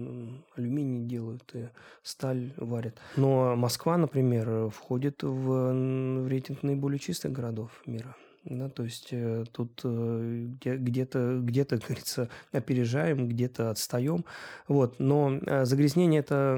алюминий 0.56 1.06
делают 1.06 1.44
и 1.54 1.68
сталь 2.04 2.54
варят. 2.56 2.98
Но 3.18 3.56
Москва, 3.56 3.98
например, 3.98 4.70
входит 4.70 5.24
в, 5.24 5.74
в 5.74 6.28
рейтинг 6.28 6.64
наиболее 6.64 7.00
чистых 7.00 7.32
городов 7.34 7.72
мира. 7.86 8.16
Да, 8.50 8.70
то 8.70 8.84
есть 8.84 9.10
э, 9.12 9.44
тут 9.52 9.82
э, 9.84 10.48
где-то, 10.62 11.40
где-то, 11.42 11.78
как 11.80 11.88
говорится, 11.88 12.30
опережаем, 12.54 13.28
где-то 13.28 13.72
отстаем. 13.72 14.24
Вот. 14.70 15.00
Но 15.00 15.38
э, 15.46 15.66
загрязнение 15.66 16.22
это, 16.22 16.58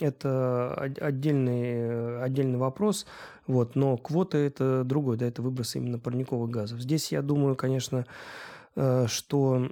это 0.00 0.74
отдельный, 0.74 2.22
отдельный 2.22 2.56
вопрос. 2.56 3.06
Вот. 3.46 3.76
Но 3.76 3.98
квоты 3.98 4.38
это 4.38 4.84
другой, 4.84 5.18
да, 5.18 5.26
это 5.26 5.42
выбросы 5.42 5.78
именно 5.78 5.98
парниковых 5.98 6.50
газов. 6.50 6.80
Здесь 6.80 7.12
я 7.12 7.20
думаю, 7.20 7.56
конечно, 7.56 8.06
что 8.74 9.70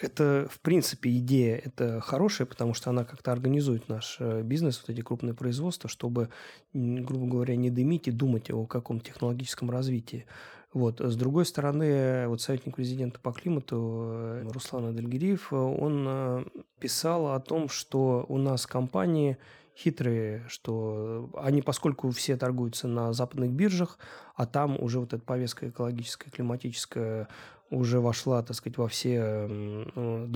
это, 0.00 0.46
в 0.50 0.60
принципе, 0.60 1.16
идея 1.18 1.56
это 1.56 2.00
хорошая, 2.00 2.46
потому 2.46 2.74
что 2.74 2.90
она 2.90 3.04
как-то 3.04 3.32
организует 3.32 3.88
наш 3.88 4.20
бизнес, 4.20 4.80
вот 4.80 4.90
эти 4.90 5.00
крупные 5.00 5.34
производства, 5.34 5.88
чтобы, 5.88 6.28
грубо 6.72 7.26
говоря, 7.26 7.56
не 7.56 7.70
дымить 7.70 8.08
и 8.08 8.10
думать 8.10 8.50
о 8.50 8.66
каком 8.66 9.00
технологическом 9.00 9.70
развитии. 9.70 10.26
Вот. 10.76 11.00
С 11.00 11.16
другой 11.16 11.46
стороны, 11.46 12.28
вот 12.28 12.42
советник 12.42 12.76
президента 12.76 13.18
по 13.18 13.32
климату 13.32 14.10
э, 14.10 14.48
Руслан 14.52 14.88
Адельгириев, 14.88 15.50
он 15.50 16.04
э, 16.06 16.44
писал 16.78 17.28
о 17.28 17.40
том, 17.40 17.70
что 17.70 18.26
у 18.28 18.36
нас 18.36 18.66
компании 18.66 19.38
хитрые, 19.74 20.44
что 20.48 21.30
они, 21.34 21.62
поскольку 21.62 22.10
все 22.10 22.36
торгуются 22.36 22.88
на 22.88 23.14
западных 23.14 23.52
биржах, 23.52 23.98
а 24.34 24.44
там 24.44 24.76
уже 24.78 25.00
вот 25.00 25.14
эта 25.14 25.22
повестка 25.24 25.70
экологическая, 25.70 26.30
климатическая 26.30 27.28
уже 27.70 28.00
вошла, 28.00 28.42
так 28.42 28.56
сказать, 28.56 28.78
во 28.78 28.88
все 28.88 29.48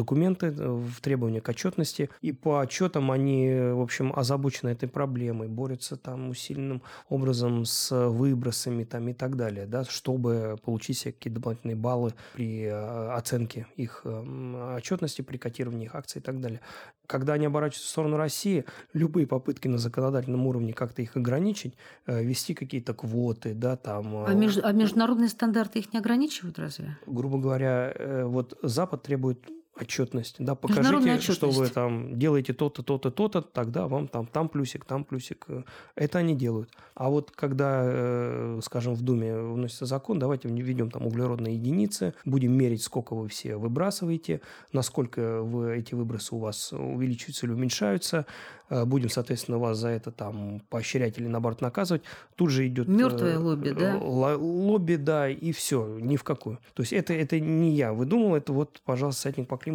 документы, 0.01 0.47
э, 0.47 0.53
в 0.53 1.01
требования 1.01 1.41
к 1.41 1.49
отчетности. 1.49 2.09
И 2.23 2.33
по 2.33 2.61
отчетам 2.61 3.11
они, 3.11 3.51
в 3.51 3.81
общем, 3.81 4.13
озабочены 4.17 4.71
этой 4.71 4.89
проблемой, 4.89 5.49
борются 5.49 5.97
там 5.97 6.31
усиленным 6.31 6.83
образом 7.09 7.65
с 7.65 7.95
выбросами 8.09 8.85
там 8.85 9.09
и 9.09 9.13
так 9.13 9.37
далее, 9.37 9.67
да, 9.67 9.85
чтобы 9.85 10.57
получить 10.65 10.97
всякие 10.97 11.35
дополнительные 11.35 11.77
баллы 11.77 12.15
при 12.35 12.65
э, 12.65 13.11
оценке 13.13 13.67
их 13.77 14.05
отчетности, 14.05 15.23
при 15.23 15.37
котировании 15.37 15.87
их 15.87 15.95
акций 15.95 16.21
и 16.21 16.23
так 16.23 16.41
далее. 16.41 16.61
Когда 17.07 17.35
они 17.35 17.47
оборачиваются 17.47 17.89
в 17.89 17.91
сторону 17.91 18.17
России, 18.17 18.65
любые 18.95 19.27
попытки 19.27 19.69
на 19.69 19.79
законодательном 19.79 20.47
уровне 20.47 20.73
как-то 20.73 21.03
их 21.03 21.17
ограничить, 21.17 21.75
э, 22.07 22.23
вести 22.23 22.55
какие-то 22.55 22.95
квоты, 22.95 23.55
да, 23.55 23.77
там... 23.77 24.25
А, 24.25 24.33
меж, 24.33 24.59
а 24.63 24.73
международные 24.73 25.29
стандарты 25.29 25.81
их 25.81 25.93
не 25.93 25.99
ограничивают 25.99 26.59
разве? 26.59 26.97
грубо 27.07 27.39
говоря, 27.39 27.93
вот 28.25 28.59
Запад 28.63 29.03
требует 29.03 29.51
отчетность, 29.83 30.37
да, 30.39 30.55
покажите, 30.55 31.33
что 31.33 31.51
вы 31.51 31.69
там 31.69 32.19
делаете 32.19 32.53
то-то, 32.53 32.83
то-то, 32.83 33.11
то-то, 33.11 33.43
тогда 33.43 33.87
вам 33.87 34.09
там, 34.09 34.27
там 34.27 34.49
плюсик, 34.49 34.85
там 34.85 35.05
плюсик. 35.05 35.47
Это 35.95 36.19
они 36.19 36.35
делают. 36.35 36.71
А 36.95 37.09
вот 37.09 37.31
когда, 37.31 37.83
э, 37.85 38.61
скажем, 38.63 38.95
в 38.95 39.03
Думе 39.03 39.37
вносится 39.39 39.87
закон, 39.87 40.19
давайте 40.19 40.49
введем 40.49 40.91
там 40.91 41.07
углеродные 41.07 41.55
единицы, 41.55 42.15
будем 42.25 42.53
мерить, 42.53 42.83
сколько 42.83 43.15
вы 43.15 43.29
все 43.29 43.57
выбрасываете, 43.57 44.41
насколько 44.73 45.43
вы, 45.43 45.77
эти 45.77 45.95
выбросы 45.95 46.35
у 46.35 46.39
вас 46.39 46.73
увеличиваются 46.73 47.47
или 47.47 47.53
уменьшаются, 47.53 48.27
э, 48.69 48.85
будем, 48.85 49.09
соответственно, 49.09 49.59
вас 49.59 49.79
за 49.79 49.89
это 49.89 50.11
там 50.11 50.61
поощрять 50.69 51.19
или, 51.19 51.27
наоборот, 51.27 51.61
наказывать. 51.61 52.03
Тут 52.37 52.51
же 52.51 52.67
идет... 52.67 52.89
Мертвое 52.89 53.39
лобби, 53.39 53.71
да? 53.71 53.97
Лобби, 53.97 54.97
да, 54.97 55.29
и 55.29 55.53
все, 55.53 55.99
ни 55.99 56.17
в 56.17 56.25
какую. 56.25 56.59
То 56.75 56.83
есть 56.83 56.93
это, 56.93 57.15
это 57.15 57.41
не 57.41 57.75
я 57.75 57.93
выдумал, 57.93 58.37
это 58.37 58.53
вот, 58.53 58.83
пожалуйста, 58.85 59.23
советник 59.23 59.49
по 59.49 59.57
климату 59.57 59.70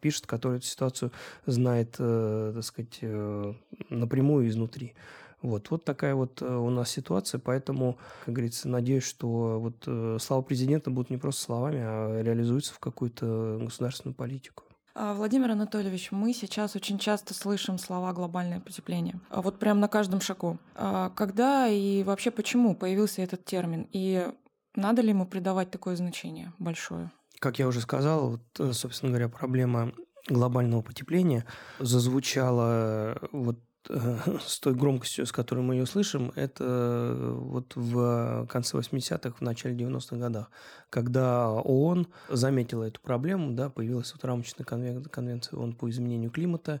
пишет, 0.00 0.26
который 0.26 0.58
эту 0.58 0.66
ситуацию 0.66 1.12
знает, 1.46 1.96
э, 1.98 2.52
так 2.54 2.64
сказать, 2.64 2.98
э, 3.00 3.54
напрямую 3.90 4.48
изнутри. 4.48 4.94
Вот, 5.42 5.70
вот 5.70 5.84
такая 5.84 6.14
вот 6.14 6.42
э, 6.42 6.46
у 6.46 6.70
нас 6.70 6.90
ситуация, 6.90 7.38
поэтому, 7.38 7.98
как 8.24 8.34
говорится, 8.34 8.68
надеюсь, 8.68 9.04
что 9.04 9.60
вот 9.60 10.22
слова 10.22 10.42
президента 10.42 10.90
будут 10.90 11.10
не 11.10 11.18
просто 11.18 11.42
словами, 11.42 11.80
а 11.80 12.22
реализуются 12.22 12.74
в 12.74 12.78
какую-то 12.78 13.58
государственную 13.62 14.14
политику. 14.14 14.64
А, 14.98 15.12
Владимир 15.12 15.50
Анатольевич, 15.50 16.10
мы 16.10 16.32
сейчас 16.32 16.74
очень 16.74 16.98
часто 16.98 17.34
слышим 17.34 17.76
слова 17.76 18.14
«глобальное 18.14 18.60
потепление». 18.60 19.20
А 19.28 19.42
вот 19.42 19.58
прям 19.58 19.78
на 19.78 19.88
каждом 19.88 20.22
шагу. 20.22 20.58
А 20.74 21.10
когда 21.10 21.68
и 21.68 22.02
вообще 22.02 22.30
почему 22.30 22.74
появился 22.74 23.20
этот 23.20 23.44
термин? 23.44 23.86
И 23.92 24.26
надо 24.74 25.02
ли 25.02 25.10
ему 25.10 25.26
придавать 25.26 25.70
такое 25.70 25.96
значение 25.96 26.54
большое? 26.58 27.10
Как 27.38 27.58
я 27.58 27.68
уже 27.68 27.80
сказал, 27.80 28.30
вот, 28.30 28.74
собственно 28.74 29.10
говоря, 29.10 29.28
проблема 29.28 29.92
глобального 30.28 30.82
потепления 30.82 31.44
зазвучала 31.78 33.18
вот 33.32 33.60
э, 33.88 34.18
с 34.44 34.58
той 34.58 34.74
громкостью, 34.74 35.26
с 35.26 35.32
которой 35.32 35.60
мы 35.60 35.74
ее 35.74 35.86
слышим, 35.86 36.32
это 36.34 37.34
вот 37.38 37.74
в 37.76 38.46
конце 38.48 38.76
80-х, 38.76 39.36
в 39.38 39.40
начале 39.40 39.76
90-х 39.76 40.16
годах, 40.16 40.50
когда 40.90 41.50
ООН 41.50 42.08
заметила 42.28 42.84
эту 42.84 43.00
проблему, 43.00 43.52
да, 43.52 43.70
появилась 43.70 44.12
вот 44.12 44.24
рамочная 44.24 44.64
конвенция 44.64 45.58
ООН 45.58 45.74
по 45.74 45.88
изменению 45.90 46.30
климата, 46.30 46.80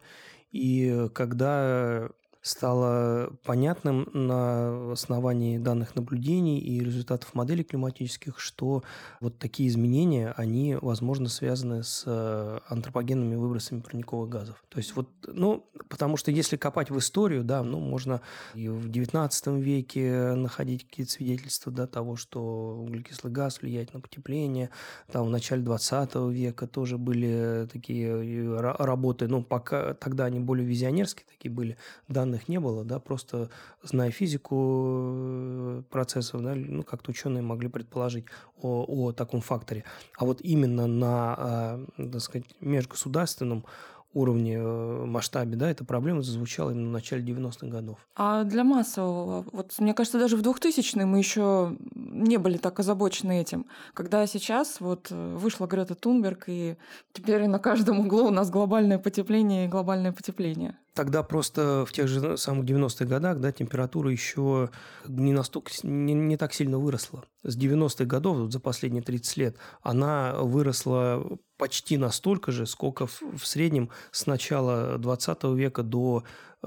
и 0.50 1.08
когда 1.14 2.08
стало 2.46 3.32
понятным 3.44 4.08
на 4.12 4.92
основании 4.92 5.58
данных 5.58 5.96
наблюдений 5.96 6.60
и 6.60 6.78
результатов 6.78 7.34
моделей 7.34 7.64
климатических, 7.64 8.38
что 8.38 8.84
вот 9.20 9.38
такие 9.38 9.68
изменения, 9.68 10.32
они, 10.36 10.76
возможно, 10.80 11.28
связаны 11.28 11.82
с 11.82 12.04
э, 12.06 12.58
антропогенными 12.68 13.34
выбросами 13.34 13.80
парниковых 13.80 14.28
газов. 14.28 14.64
То 14.68 14.78
есть 14.78 14.94
вот, 14.94 15.08
ну, 15.26 15.68
потому 15.88 16.16
что 16.16 16.30
если 16.30 16.56
копать 16.56 16.88
в 16.90 16.98
историю, 16.98 17.42
да, 17.42 17.64
ну, 17.64 17.80
можно 17.80 18.20
и 18.54 18.68
в 18.68 18.88
XIX 18.90 19.60
веке 19.60 20.34
находить 20.34 20.86
какие-то 20.88 21.12
свидетельства, 21.12 21.72
да, 21.72 21.88
того, 21.88 22.14
что 22.14 22.78
углекислый 22.78 23.32
газ 23.32 23.60
влияет 23.60 23.92
на 23.92 24.00
потепление, 24.00 24.70
там 25.10 25.26
в 25.26 25.30
начале 25.30 25.62
20 25.62 26.14
века 26.30 26.68
тоже 26.68 26.96
были 26.96 27.68
такие 27.72 28.06
э, 28.06 28.60
работы, 28.60 29.26
ну, 29.26 29.42
пока 29.42 29.94
тогда 29.94 30.26
они 30.26 30.38
более 30.38 30.66
визионерские 30.66 31.26
такие 31.26 31.50
были, 31.50 31.76
данные 32.06 32.35
данных 32.36 32.48
не 32.48 32.60
было, 32.60 32.84
да, 32.84 32.98
просто 32.98 33.48
зная 33.82 34.10
физику 34.10 35.12
э, 35.14 35.82
процессов, 35.90 36.42
да, 36.42 36.54
ну, 36.54 36.82
как-то 36.82 37.10
ученые 37.10 37.42
могли 37.42 37.68
предположить 37.68 38.24
о, 38.62 38.84
о 38.88 39.12
таком 39.12 39.40
факторе. 39.40 39.84
А 40.18 40.24
вот 40.24 40.40
именно 40.42 40.86
на, 40.86 41.78
э, 41.98 42.08
так 42.12 42.20
сказать, 42.20 42.46
межгосударственном 42.60 43.64
уровне, 44.14 44.56
э, 44.58 45.04
масштабе, 45.06 45.56
да, 45.56 45.70
эта 45.70 45.84
проблема 45.84 46.22
зазвучала 46.22 46.70
именно 46.70 46.88
в 46.88 46.92
начале 46.92 47.22
90-х 47.22 47.66
годов. 47.66 47.98
А 48.14 48.44
для 48.44 48.64
массового, 48.64 49.44
вот 49.52 49.74
мне 49.78 49.94
кажется, 49.94 50.18
даже 50.18 50.36
в 50.36 50.42
2000-е 50.42 51.04
мы 51.04 51.18
еще 51.18 51.76
не 51.94 52.38
были 52.38 52.56
так 52.56 52.80
озабочены 52.80 53.40
этим. 53.40 53.66
Когда 53.94 54.26
сейчас 54.26 54.80
вот 54.80 55.10
вышла 55.10 55.66
Грета 55.66 55.94
Тунберг, 55.94 56.44
и 56.48 56.76
теперь 57.12 57.46
на 57.46 57.58
каждом 57.58 58.00
углу 58.00 58.26
у 58.26 58.30
нас 58.30 58.50
глобальное 58.50 58.98
потепление 58.98 59.66
и 59.66 59.68
глобальное 59.68 60.12
потепление. 60.12 60.76
Тогда 60.96 61.22
просто 61.22 61.84
в 61.86 61.92
тех 61.92 62.08
же 62.08 62.38
самых 62.38 62.64
90-х 62.64 63.04
годах 63.04 63.38
да, 63.38 63.52
температура 63.52 64.10
еще 64.10 64.70
не, 65.06 65.34
настолько, 65.34 65.70
не, 65.82 66.14
не 66.14 66.38
так 66.38 66.54
сильно 66.54 66.78
выросла. 66.78 67.22
С 67.42 67.54
90-х 67.54 68.06
годов, 68.06 68.38
вот 68.38 68.52
за 68.52 68.60
последние 68.60 69.02
30 69.02 69.36
лет, 69.36 69.56
она 69.82 70.32
выросла 70.38 71.22
почти 71.58 71.98
настолько 71.98 72.50
же, 72.50 72.64
сколько 72.64 73.06
в, 73.06 73.22
в 73.36 73.46
среднем 73.46 73.90
с 74.10 74.24
начала 74.24 74.96
20 74.96 75.44
века 75.44 75.82
до 75.82 76.24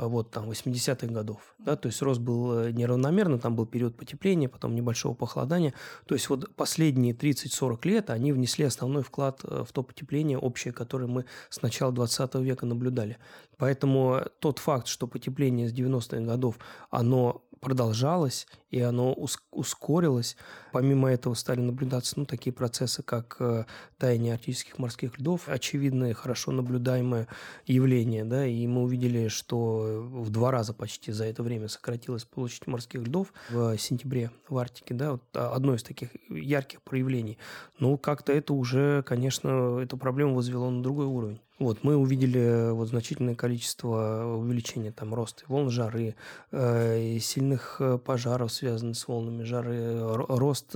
вот 0.08 0.32
там 0.32 0.50
80-х 0.50 1.08
годов. 1.08 1.56
Да? 1.60 1.76
То 1.76 1.88
есть 1.88 2.02
рост 2.02 2.20
был 2.22 2.60
э, 2.60 2.72
неравномерно, 2.72 3.40
там 3.40 3.56
был 3.56 3.66
период 3.66 3.96
потепления, 3.96 4.48
потом 4.48 4.76
небольшого 4.76 5.14
похолодания. 5.14 5.74
То 6.06 6.16
есть 6.16 6.30
вот 6.30 6.56
последние 6.56 7.14
30-40 7.14 7.80
лет 7.88 8.10
они 8.10 8.32
внесли 8.32 8.66
основной 8.66 9.04
вклад 9.04 9.42
э, 9.44 9.64
в 9.68 9.72
то 9.72 9.84
потепление 9.84 10.38
общее, 10.38 10.74
которое 10.74 11.08
мы 11.08 11.26
с 11.50 11.62
начала 11.62 11.92
20 11.92 12.36
века 12.36 12.66
наблюдали. 12.66 13.18
Поэтому 13.58 14.22
тот 14.40 14.60
факт, 14.60 14.88
что 14.88 15.06
потепление 15.06 15.68
с 15.68 15.74
90-х 15.74 16.22
годов, 16.22 16.60
оно 16.90 17.44
продолжалось, 17.60 18.48
и 18.70 18.80
оно 18.82 19.14
ускорилось. 19.52 20.38
Помимо 20.72 21.10
этого 21.10 21.34
стали 21.34 21.60
наблюдаться 21.60 22.14
ну, 22.18 22.26
такие 22.26 22.54
процессы, 22.54 23.04
как 23.04 23.38
э, 23.40 23.66
таяние 23.98 24.34
арктических 24.34 24.78
морских 24.78 25.20
льдов, 25.20 25.48
очевидное, 25.48 26.14
хорошо 26.14 26.52
наблюдаемое 26.52 27.28
явление. 27.66 28.24
Да, 28.26 28.46
и 28.46 28.66
мы 28.68 28.84
увидели, 28.84 29.28
что 29.28 30.08
в 30.12 30.30
два 30.30 30.52
раза 30.52 30.74
почти 30.74 31.12
за 31.12 31.26
это 31.26 31.44
время 31.44 31.68
сократилась 31.68 32.26
площадь 32.26 32.68
морских 32.68 33.02
льдов 33.02 33.34
в 33.50 33.78
сентябре 33.78 34.32
в 34.48 34.58
Арктике. 34.58 34.94
Да, 34.94 35.14
вот 35.14 35.24
одно 35.34 35.76
из 35.76 35.84
таких 35.84 36.10
ярких 36.30 36.82
проявлений. 36.82 37.38
Ну, 37.80 37.98
как-то 37.98 38.32
это 38.32 38.54
уже, 38.54 39.04
конечно, 39.04 39.80
эту 39.80 39.98
проблему 39.98 40.36
возвело 40.36 40.70
на 40.70 40.84
другой 40.84 41.06
уровень. 41.06 41.40
Вот, 41.60 41.84
мы 41.84 41.98
увидели 41.98 42.40
э, 42.40 42.72
вот 42.72 42.88
значительное 42.88 43.36
количество 43.36 44.38
увеличения 44.38 44.94
там 44.94 45.14
роста 45.14 45.44
волн 45.50 45.70
жары, 45.70 46.16
э, 46.52 47.20
сильных 47.20 47.78
э, 47.80 47.98
пожаров, 47.98 48.54
связанных 48.54 48.96
с 48.96 49.06
волнами 49.06 49.44
жары, 49.44 50.00
рост, 50.30 50.74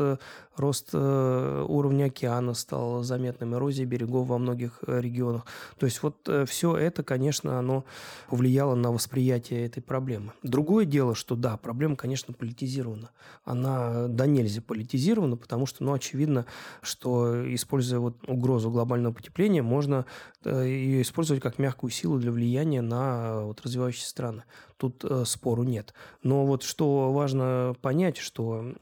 рост 0.58 0.90
э, 0.92 1.66
уровня 1.68 2.06
океана 2.06 2.54
стал 2.54 3.02
заметным, 3.04 3.56
эрозия 3.56 3.86
берегов 3.86 4.28
во 4.28 4.38
многих 4.38 4.80
э, 4.86 5.00
регионах. 5.00 5.46
То 5.78 5.86
есть 5.86 6.04
вот 6.04 6.18
э, 6.28 6.46
все 6.46 6.76
это, 6.76 7.02
конечно, 7.02 7.58
оно 7.58 7.86
повлияло 8.28 8.76
на 8.76 8.92
восприятие 8.92 9.66
этой 9.66 9.82
проблемы. 9.82 10.34
Другое 10.44 10.84
дело, 10.84 11.16
что 11.16 11.38
да, 11.38 11.56
проблема, 11.56 11.96
конечно, 11.96 12.34
политизирована. 12.34 13.10
Она 13.46 14.10
до 14.10 14.28
нельзя 14.28 14.62
политизирована, 14.62 15.38
потому 15.38 15.66
что, 15.66 15.84
ну, 15.86 15.94
очевидно, 15.94 16.46
что 16.82 17.54
используя 17.56 18.00
вот 18.00 18.18
угрозу 18.28 18.70
глобального 18.70 19.14
потепления, 19.14 19.64
можно 19.64 20.06
ее 20.74 21.02
использовать 21.02 21.42
как 21.42 21.60
мягкую 21.60 21.92
силу 21.92 22.20
для 22.20 22.32
влияния 22.32 22.82
на 22.82 23.42
вот, 23.42 23.62
развивающиеся 23.62 24.10
страны. 24.10 24.44
Тут 24.78 25.06
э, 25.06 25.24
спору 25.26 25.64
нет. 25.64 25.94
Но 26.24 26.46
вот 26.46 26.64
что 26.64 27.14
важно 27.14 27.76
понять, 27.82 28.18
что 28.18 28.74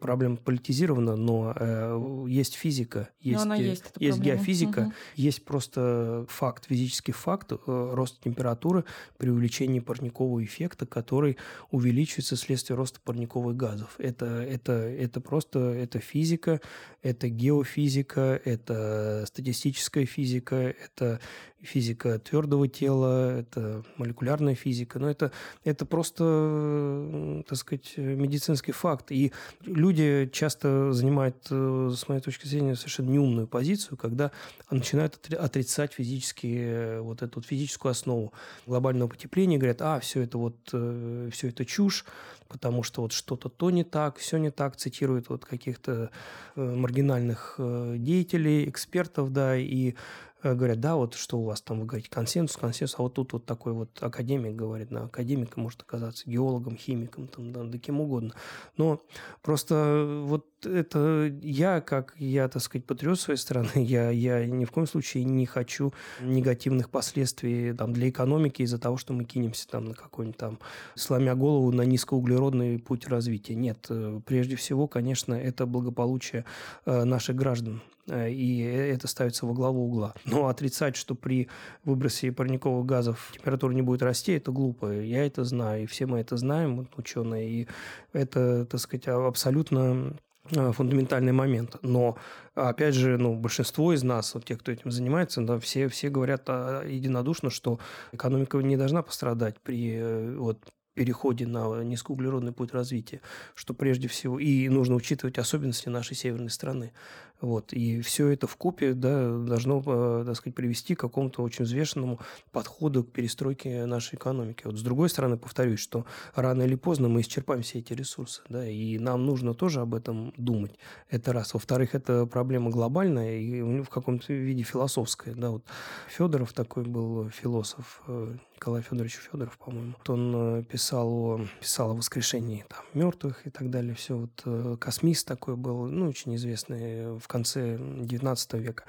проблема 0.00 0.36
политизирована, 0.36 1.16
но 1.16 1.52
э, 1.54 2.24
есть 2.28 2.54
физика, 2.54 3.10
есть, 3.20 3.44
но 3.44 3.54
есть, 3.54 3.84
есть 3.98 4.20
геофизика, 4.20 4.78
угу. 4.78 4.92
есть 5.16 5.44
просто 5.44 6.24
факт, 6.28 6.66
физический 6.66 7.12
факт 7.12 7.52
э, 7.52 7.56
роста 7.66 8.22
температуры 8.22 8.84
при 9.18 9.28
увеличении 9.28 9.80
парникового 9.80 10.42
эффекта, 10.42 10.86
который 10.86 11.36
увеличивается 11.70 12.36
вследствие 12.36 12.76
роста 12.76 13.00
парниковых 13.04 13.56
газов. 13.56 13.96
Это, 13.98 14.26
это, 14.26 14.72
это 14.72 15.20
просто 15.20 15.58
это 15.58 15.98
физика, 15.98 16.60
это 17.02 17.28
геофизика, 17.28 18.40
это 18.44 19.24
статистическая 19.26 20.06
физика, 20.06 20.56
это 20.56 21.20
физика 21.64 22.18
твердого 22.18 22.68
тела, 22.68 23.38
это 23.40 23.82
молекулярная 23.96 24.54
физика, 24.54 24.98
но 24.98 25.10
это, 25.10 25.32
это 25.64 25.86
просто, 25.86 27.42
так 27.48 27.58
сказать, 27.58 27.94
медицинский 27.96 28.72
факт. 28.72 29.10
И 29.10 29.32
люди 29.62 30.28
часто 30.32 30.92
занимают, 30.92 31.36
э, 31.50 31.90
с 31.94 32.08
моей 32.08 32.20
точки 32.20 32.46
зрения, 32.46 32.76
совершенно 32.76 33.10
неумную 33.10 33.46
позицию, 33.46 33.96
когда 33.96 34.30
начинают 34.70 35.18
отрицать 35.32 35.92
физические, 35.92 37.00
вот 37.00 37.22
эту 37.22 37.40
вот 37.40 37.46
физическую 37.46 37.90
основу 37.90 38.32
глобального 38.66 39.08
потепления, 39.08 39.58
говорят, 39.58 39.82
а, 39.82 40.00
все 40.00 40.22
это 40.22 40.38
вот, 40.38 40.56
э, 40.72 41.30
все 41.32 41.48
это 41.48 41.64
чушь, 41.64 42.04
потому 42.48 42.82
что 42.82 43.02
вот 43.02 43.12
что-то 43.12 43.48
то 43.48 43.70
не 43.70 43.84
так, 43.84 44.18
все 44.18 44.36
не 44.36 44.50
так, 44.50 44.76
цитируют 44.76 45.28
вот 45.28 45.44
каких-то 45.44 46.10
э, 46.56 46.60
маргинальных 46.60 47.56
деятелей, 47.58 48.68
экспертов, 48.68 49.32
да, 49.32 49.56
и 49.56 49.94
Э, 49.94 50.33
говорят, 50.52 50.80
да, 50.80 50.96
вот 50.96 51.14
что 51.14 51.38
у 51.38 51.44
вас 51.44 51.62
там, 51.62 51.80
вы 51.80 51.86
говорите, 51.86 52.10
консенсус, 52.10 52.56
консенсус, 52.56 52.98
а 52.98 53.02
вот 53.02 53.14
тут 53.14 53.32
вот 53.32 53.46
такой 53.46 53.72
вот 53.72 54.02
академик 54.02 54.54
говорит, 54.54 54.88
да, 54.90 55.04
академик 55.04 55.56
может 55.56 55.80
оказаться 55.80 56.28
геологом, 56.28 56.76
химиком, 56.76 57.28
там, 57.28 57.52
да, 57.52 57.64
да 57.64 57.78
кем 57.78 58.00
угодно. 58.00 58.34
Но 58.76 59.00
просто 59.42 60.22
вот 60.24 60.46
это 60.66 61.32
я, 61.42 61.80
как 61.80 62.14
я, 62.18 62.48
так 62.48 62.62
сказать, 62.62 62.86
патриот 62.86 63.20
своей 63.20 63.38
страны, 63.38 63.70
я, 63.74 64.10
я 64.10 64.46
ни 64.46 64.64
в 64.64 64.70
коем 64.70 64.86
случае 64.86 65.24
не 65.24 65.46
хочу 65.46 65.92
негативных 66.20 66.90
последствий 66.90 67.72
там, 67.72 67.92
для 67.92 68.08
экономики 68.08 68.62
из-за 68.62 68.78
того, 68.78 68.96
что 68.96 69.12
мы 69.12 69.24
кинемся 69.24 69.68
там 69.68 69.86
на 69.86 69.94
какой-нибудь 69.94 70.38
там, 70.38 70.58
сломя 70.94 71.34
голову 71.34 71.72
на 71.72 71.82
низкоуглеродный 71.82 72.78
путь 72.78 73.06
развития. 73.06 73.54
Нет, 73.54 73.86
э, 73.88 74.20
прежде 74.26 74.56
всего, 74.56 74.86
конечно, 74.86 75.34
это 75.34 75.66
благополучие 75.66 76.44
э, 76.86 77.04
наших 77.04 77.36
граждан, 77.36 77.82
Э, 78.06 78.30
и 78.30 78.60
это 78.60 79.06
ставится 79.08 79.46
во 79.46 79.54
главу 79.54 79.86
угла. 79.86 80.14
Но 80.24 80.48
отрицать, 80.48 80.96
что 80.96 81.14
при 81.14 81.48
выбросе 81.84 82.32
парниковых 82.32 82.86
газов 82.86 83.32
температура 83.34 83.72
не 83.72 83.82
будет 83.82 84.02
расти, 84.02 84.32
это 84.32 84.52
глупо. 84.52 84.92
Я 84.92 85.26
это 85.26 85.44
знаю, 85.44 85.84
и 85.84 85.86
все 85.86 86.06
мы 86.06 86.20
это 86.20 86.36
знаем, 86.36 86.88
ученые, 86.96 87.50
и 87.50 87.68
это, 88.12 88.66
так 88.66 88.80
сказать, 88.80 89.08
абсолютно 89.08 90.16
фундаментальный 90.44 91.32
момент. 91.32 91.76
Но, 91.82 92.16
опять 92.54 92.94
же, 92.94 93.16
ну, 93.18 93.34
большинство 93.34 93.92
из 93.92 94.02
нас, 94.02 94.34
вот 94.34 94.44
те, 94.44 94.56
кто 94.56 94.72
этим 94.72 94.90
занимается, 94.90 95.40
да, 95.42 95.58
все, 95.58 95.88
все 95.88 96.10
говорят 96.10 96.44
а, 96.48 96.84
единодушно, 96.86 97.50
что 97.50 97.78
экономика 98.12 98.58
не 98.58 98.76
должна 98.76 99.02
пострадать 99.02 99.60
при 99.60 99.96
э, 99.96 100.36
вот, 100.36 100.58
переходе 100.94 101.46
на 101.46 101.82
низкоуглеродный 101.82 102.52
путь 102.52 102.72
развития, 102.72 103.20
что 103.54 103.74
прежде 103.74 104.08
всего 104.08 104.38
и 104.38 104.68
нужно 104.68 104.94
учитывать 104.94 105.38
особенности 105.38 105.88
нашей 105.88 106.16
северной 106.16 106.50
страны. 106.50 106.92
Вот. 107.40 107.72
И 107.72 108.00
все 108.00 108.28
это 108.28 108.46
в 108.46 108.56
купе 108.56 108.94
да, 108.94 109.36
должно, 109.38 109.82
э, 109.84 110.24
так 110.26 110.36
сказать, 110.36 110.54
привести 110.54 110.94
к 110.94 111.00
какому-то 111.00 111.42
очень 111.42 111.64
взвешенному 111.64 112.20
подходу 112.52 113.04
к 113.04 113.12
перестройке 113.12 113.86
нашей 113.86 114.14
экономики. 114.16 114.62
Вот 114.64 114.78
с 114.78 114.82
другой 114.82 115.10
стороны, 115.10 115.36
повторюсь, 115.36 115.80
что 115.80 116.06
рано 116.34 116.62
или 116.62 116.74
поздно 116.74 117.08
мы 117.08 117.20
исчерпаем 117.20 117.62
все 117.62 117.80
эти 117.80 117.92
ресурсы, 117.92 118.42
да, 118.48 118.66
и 118.66 118.98
нам 118.98 119.26
нужно 119.26 119.52
тоже 119.54 119.80
об 119.80 119.94
этом 119.94 120.32
думать. 120.36 120.78
Это 121.10 121.32
раз. 121.32 121.54
Во-вторых, 121.54 121.94
это 121.94 122.26
проблема 122.26 122.70
глобальная 122.70 123.38
и 123.38 123.60
в 123.82 123.88
каком-то 123.88 124.32
виде 124.32 124.62
философская. 124.62 125.34
Да. 125.34 125.50
Вот 125.50 125.64
Федоров 126.08 126.52
такой 126.52 126.84
был 126.84 127.28
философ, 127.30 128.02
э, 128.06 128.36
Николай 128.54 128.82
Федорович 128.82 129.18
Федоров, 129.30 129.58
по-моему. 129.58 129.94
Он 130.06 130.60
э, 130.60 130.62
писал 130.62 131.12
о, 131.12 131.40
писал 131.60 131.90
о 131.90 131.94
воскрешении 131.94 132.64
там, 132.68 132.84
мертвых 132.94 133.46
и 133.46 133.50
так 133.50 133.68
далее. 133.70 133.94
Все. 133.94 134.16
Вот 134.16 134.78
космист 134.78 135.26
такой 135.26 135.56
был, 135.56 135.86
ну, 135.86 136.08
очень 136.08 136.34
известный 136.36 137.18
в 137.24 137.28
конце 137.28 137.76
XIX 137.76 138.58
века. 138.58 138.84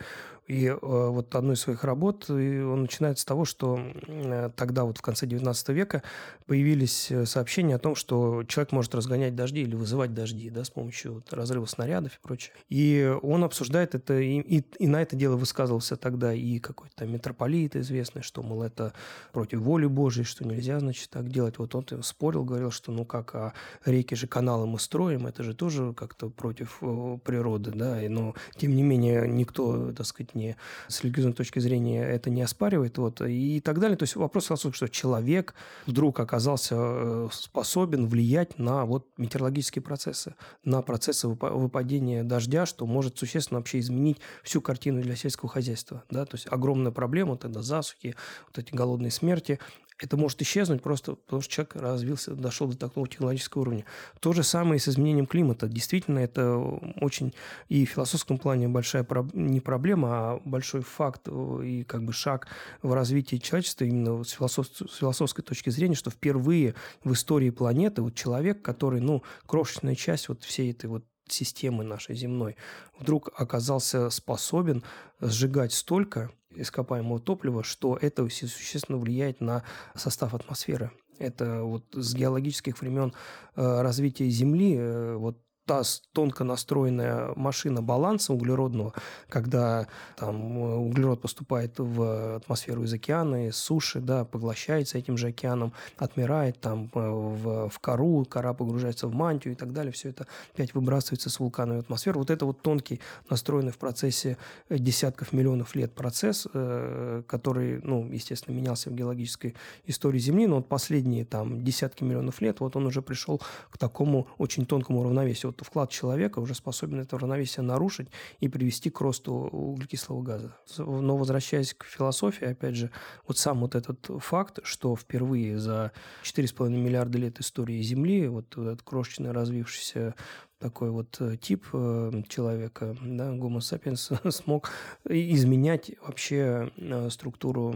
И 0.48 0.68
э, 0.68 0.78
вот 0.80 1.34
одной 1.34 1.56
из 1.56 1.62
своих 1.62 1.84
работ 1.84 2.30
он 2.30 2.82
начинает 2.82 3.18
с 3.18 3.26
того, 3.26 3.46
что 3.46 3.80
э, 3.80 4.52
тогда 4.56 4.84
вот 4.84 5.00
в 5.00 5.02
конце 5.02 5.26
XIX 5.26 5.74
века 5.74 6.04
появились 6.46 7.12
э, 7.12 7.26
сообщения 7.26 7.76
о 7.76 7.80
том, 7.80 7.96
что 7.96 8.44
человек 8.44 8.72
может 8.72 8.94
разгонять 8.94 9.36
дожди 9.36 9.62
или 9.62 9.76
вызывать 9.76 10.14
дожди 10.14 10.52
да, 10.52 10.64
с 10.64 10.70
помощью 10.70 11.16
вот, 11.16 11.34
разрыва 11.34 11.66
снарядов 11.66 12.14
и 12.14 12.22
прочее. 12.22 12.54
И 12.70 13.12
он 13.24 13.44
обсуждает 13.44 13.96
это, 13.96 14.20
и, 14.20 14.40
и, 14.40 14.64
и 14.78 14.88
на 14.88 15.02
это 15.02 15.16
дело 15.16 15.36
высказывался 15.36 15.96
тогда 15.96 16.32
и 16.32 16.60
какой-то 16.60 17.06
митрополит 17.06 17.76
известный, 17.76 18.22
что, 18.22 18.44
мол, 18.44 18.62
это 18.62 18.94
против 19.32 19.62
воли 19.62 19.88
Божией, 19.88 20.26
что 20.26 20.46
нельзя, 20.48 20.80
значит, 20.80 21.10
так 21.10 21.28
делать. 21.28 21.58
Вот 21.58 21.74
он 21.74 22.04
спорил, 22.04 22.44
говорил, 22.44 22.70
что 22.70 22.92
ну 22.92 23.04
как, 23.04 23.34
а 23.34 23.54
реки 23.84 24.14
же, 24.14 24.28
каналы 24.28 24.68
мы 24.68 24.78
строим, 24.78 25.26
это 25.26 25.42
же 25.42 25.56
тоже 25.56 25.94
как-то 25.94 26.30
против 26.30 26.80
природы, 27.24 27.72
да, 27.72 28.00
но 28.10 28.36
тем 28.58 28.76
не 28.76 28.84
менее 28.84 29.28
никто, 29.28 29.92
так 29.92 30.06
сказать, 30.06 30.35
не, 30.36 30.56
с 30.88 31.04
религиозной 31.04 31.34
точки 31.34 31.60
зрения 31.60 32.04
это 32.04 32.30
не 32.30 32.42
оспаривает, 32.42 32.98
вот, 32.98 33.22
и 33.22 33.60
так 33.62 33.80
далее. 33.80 33.98
То 33.98 34.04
есть 34.04 34.16
вопрос 34.16 34.48
философский, 34.48 34.78
что 34.78 34.90
человек 34.90 35.56
вдруг 35.86 36.20
оказался 36.20 36.76
э, 36.78 37.30
способен 37.32 38.08
влиять 38.08 38.60
на 38.60 38.86
вот 38.86 39.08
метеорологические 39.18 39.82
процессы, 39.82 40.36
на 40.64 40.82
процессы 40.82 41.28
выпадения 41.28 42.24
дождя, 42.24 42.66
что 42.66 42.86
может 42.86 43.18
существенно 43.18 43.60
вообще 43.60 43.80
изменить 43.80 44.18
всю 44.44 44.62
картину 44.62 45.02
для 45.02 45.16
сельского 45.16 45.50
хозяйства, 45.50 46.04
да, 46.10 46.26
то 46.26 46.36
есть 46.36 46.48
огромная 46.50 46.92
проблема, 46.92 47.38
тогда 47.38 47.62
засухи, 47.62 48.16
вот 48.48 48.58
эти 48.58 48.74
голодные 48.76 49.12
смерти, 49.12 49.60
это 50.00 50.18
может 50.18 50.42
исчезнуть 50.42 50.82
просто 50.82 51.16
потому, 51.16 51.42
что 51.42 51.52
человек 51.52 51.76
развился, 51.76 52.34
дошел 52.34 52.68
до 52.68 52.78
такого 52.78 53.08
технологического 53.08 53.62
уровня. 53.62 53.86
То 54.20 54.34
же 54.34 54.44
самое 54.44 54.78
и 54.78 54.80
с 54.80 54.88
изменением 54.90 55.26
климата. 55.26 55.68
Действительно, 55.68 56.20
это 56.20 56.58
очень 56.58 57.34
и 57.70 57.86
в 57.86 57.90
философском 57.90 58.38
плане 58.38 58.68
большая 58.68 59.06
не 59.34 59.62
проблема, 59.62 60.10
а 60.12 60.42
большой 60.44 60.82
факт 60.82 61.24
э, 61.28 61.62
и 61.64 61.84
как 61.84 62.04
бы 62.04 62.12
шаг 62.14 62.48
в 62.82 62.94
развитии 62.94 63.38
человечества 63.38 63.86
именно 63.86 64.24
с, 64.24 64.32
философ, 64.32 64.68
с 64.68 64.98
философской 64.98 65.44
точки 65.44 65.70
зрения, 65.70 65.96
что 65.96 66.10
впервые 66.10 66.76
в 67.04 67.14
истории 67.14 67.50
планеты 67.50 68.02
вот 68.02 68.16
человек, 68.16 68.62
который, 68.62 69.00
ну, 69.00 69.24
крошечная 69.46 69.96
часть 69.96 70.28
вот 70.28 70.44
всей 70.44 70.72
этой 70.72 70.88
вот 70.88 71.06
системы 71.28 71.84
нашей 71.84 72.16
земной, 72.16 72.56
вдруг 73.00 73.30
оказался 73.36 74.10
способен 74.10 74.84
сжигать 75.20 75.74
столько 75.74 76.32
ископаемого 76.56 77.20
топлива, 77.20 77.64
что 77.64 77.98
это 78.00 78.28
существенно 78.30 78.98
влияет 78.98 79.42
на 79.42 79.64
состав 79.96 80.34
атмосферы. 80.34 80.92
Это 81.18 81.64
вот 81.64 81.86
с 81.94 82.14
геологических 82.14 82.80
времен 82.82 83.14
э, 83.56 83.82
развития 83.82 84.30
Земли, 84.30 84.76
э, 84.78 85.16
вот 85.16 85.38
та 85.66 85.82
тонко 86.14 86.44
настроенная 86.44 87.34
машина 87.36 87.82
баланса 87.82 88.34
углеродного, 88.34 88.94
когда 89.30 89.88
там 90.16 90.58
углерод 90.58 91.22
поступает 91.22 91.80
в 91.80 92.36
атмосферу 92.36 92.84
из 92.84 92.94
океана, 92.94 93.48
из 93.48 93.56
суши, 93.58 94.00
да, 94.00 94.26
поглощается 94.26 94.98
этим 94.98 95.18
же 95.18 95.28
океаном, 95.28 95.74
отмирает 95.98 96.60
там 96.60 96.92
э, 96.94 97.00
в, 97.00 97.70
в 97.70 97.80
кору, 97.80 98.26
кора 98.26 98.54
погружается 98.54 99.08
в 99.08 99.14
мантию 99.14 99.54
и 99.54 99.58
так 99.58 99.74
далее, 99.74 99.92
все 99.92 100.10
это 100.10 100.28
опять 100.54 100.74
выбрасывается 100.76 101.30
с 101.30 101.40
вулкана 101.40 101.78
в 101.78 101.80
атмосферу. 101.80 102.20
Вот 102.20 102.30
это 102.30 102.46
вот 102.46 102.62
тонкий, 102.62 103.00
настроенный 103.30 103.72
в 103.72 103.78
процессе 103.78 104.38
десятков 104.70 105.34
миллионов 105.34 105.76
лет 105.76 105.94
процесс, 105.94 106.48
э, 106.54 107.24
который, 107.28 107.82
ну, 107.82 108.08
естественно, 108.12 108.56
менялся 108.56 108.90
в 108.92 108.94
геологической 108.94 109.56
истории 109.88 110.20
Земли, 110.20 110.46
но 110.46 110.58
вот 110.58 110.68
последние 110.68 111.26
там 111.26 111.64
десятки 111.64 112.04
миллионов 112.04 112.40
лет, 112.42 112.60
вот 112.60 112.76
он 112.76 112.86
уже 112.86 113.02
пришел 113.02 113.42
к 113.72 113.78
такому 113.80 114.28
очень 114.38 114.66
тонкому 114.66 115.04
равновесию 115.04 115.55
вот 115.58 115.68
вклад 115.68 115.90
человека 115.90 116.40
уже 116.40 116.56
способен 116.56 117.00
это 117.00 117.18
равновесие 117.18 117.64
нарушить 117.64 118.10
и 118.40 118.48
привести 118.48 118.90
к 118.90 119.00
росту 119.02 119.34
углекислого 119.34 120.22
газа. 120.22 120.56
Но 120.78 121.18
возвращаясь 121.18 121.74
к 121.74 121.86
философии, 121.86 122.46
опять 122.46 122.76
же, 122.76 122.92
вот 123.28 123.38
сам 123.38 123.62
вот 123.62 123.76
этот 123.76 124.10
факт, 124.20 124.60
что 124.64 124.96
впервые 124.96 125.58
за 125.58 125.92
4,5 126.24 126.70
миллиарда 126.70 127.18
лет 127.18 127.40
истории 127.40 127.82
Земли 127.82 128.28
вот 128.28 128.58
этот 128.58 128.82
крошечный 128.84 129.32
развившийся 129.32 130.16
такой 130.60 130.90
вот 130.90 131.18
э, 131.20 131.38
тип 131.38 131.66
э, 131.74 132.24
человека, 132.30 132.96
да, 133.04 133.36
Homo 133.36 133.60
sapiens, 133.60 134.32
смог 134.32 134.72
изменять 135.08 135.92
вообще 136.02 136.72
э, 136.78 137.10
структуру 137.10 137.76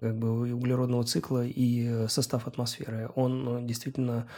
как 0.00 0.16
бы 0.16 0.54
углеродного 0.54 1.04
цикла 1.04 1.44
и 1.44 2.06
состав 2.08 2.46
атмосферы. 2.46 3.10
Он 3.14 3.66
действительно 3.66 4.28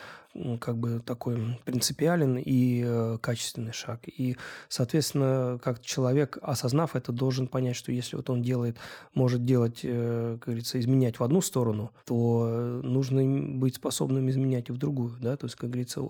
как 0.61 0.79
бы 0.79 1.01
такой 1.01 1.59
принципиален 1.65 2.39
и 2.39 2.83
э, 2.85 3.19
качественный 3.21 3.73
шаг. 3.73 4.01
И, 4.07 4.37
соответственно, 4.69 5.59
как 5.63 5.81
человек, 5.83 6.39
осознав 6.43 6.97
это, 6.97 7.13
должен 7.13 7.47
понять, 7.47 7.77
что 7.77 7.93
если 7.93 8.17
вот 8.17 8.31
он 8.31 8.43
делает, 8.43 8.77
может 9.15 9.45
делать, 9.45 9.81
э, 9.83 10.39
как 10.41 10.47
говорится, 10.47 10.81
изменять 10.81 11.19
в 11.19 11.25
одну 11.25 11.41
сторону, 11.41 11.93
то 12.07 12.81
нужно 12.83 13.23
быть 13.59 13.77
способным 13.77 14.29
изменять 14.31 14.69
и 14.69 14.73
в 14.73 14.79
другую, 14.79 15.17
да, 15.21 15.37
то 15.37 15.47
есть, 15.47 15.57
как 15.57 15.71
говорится, 15.71 16.03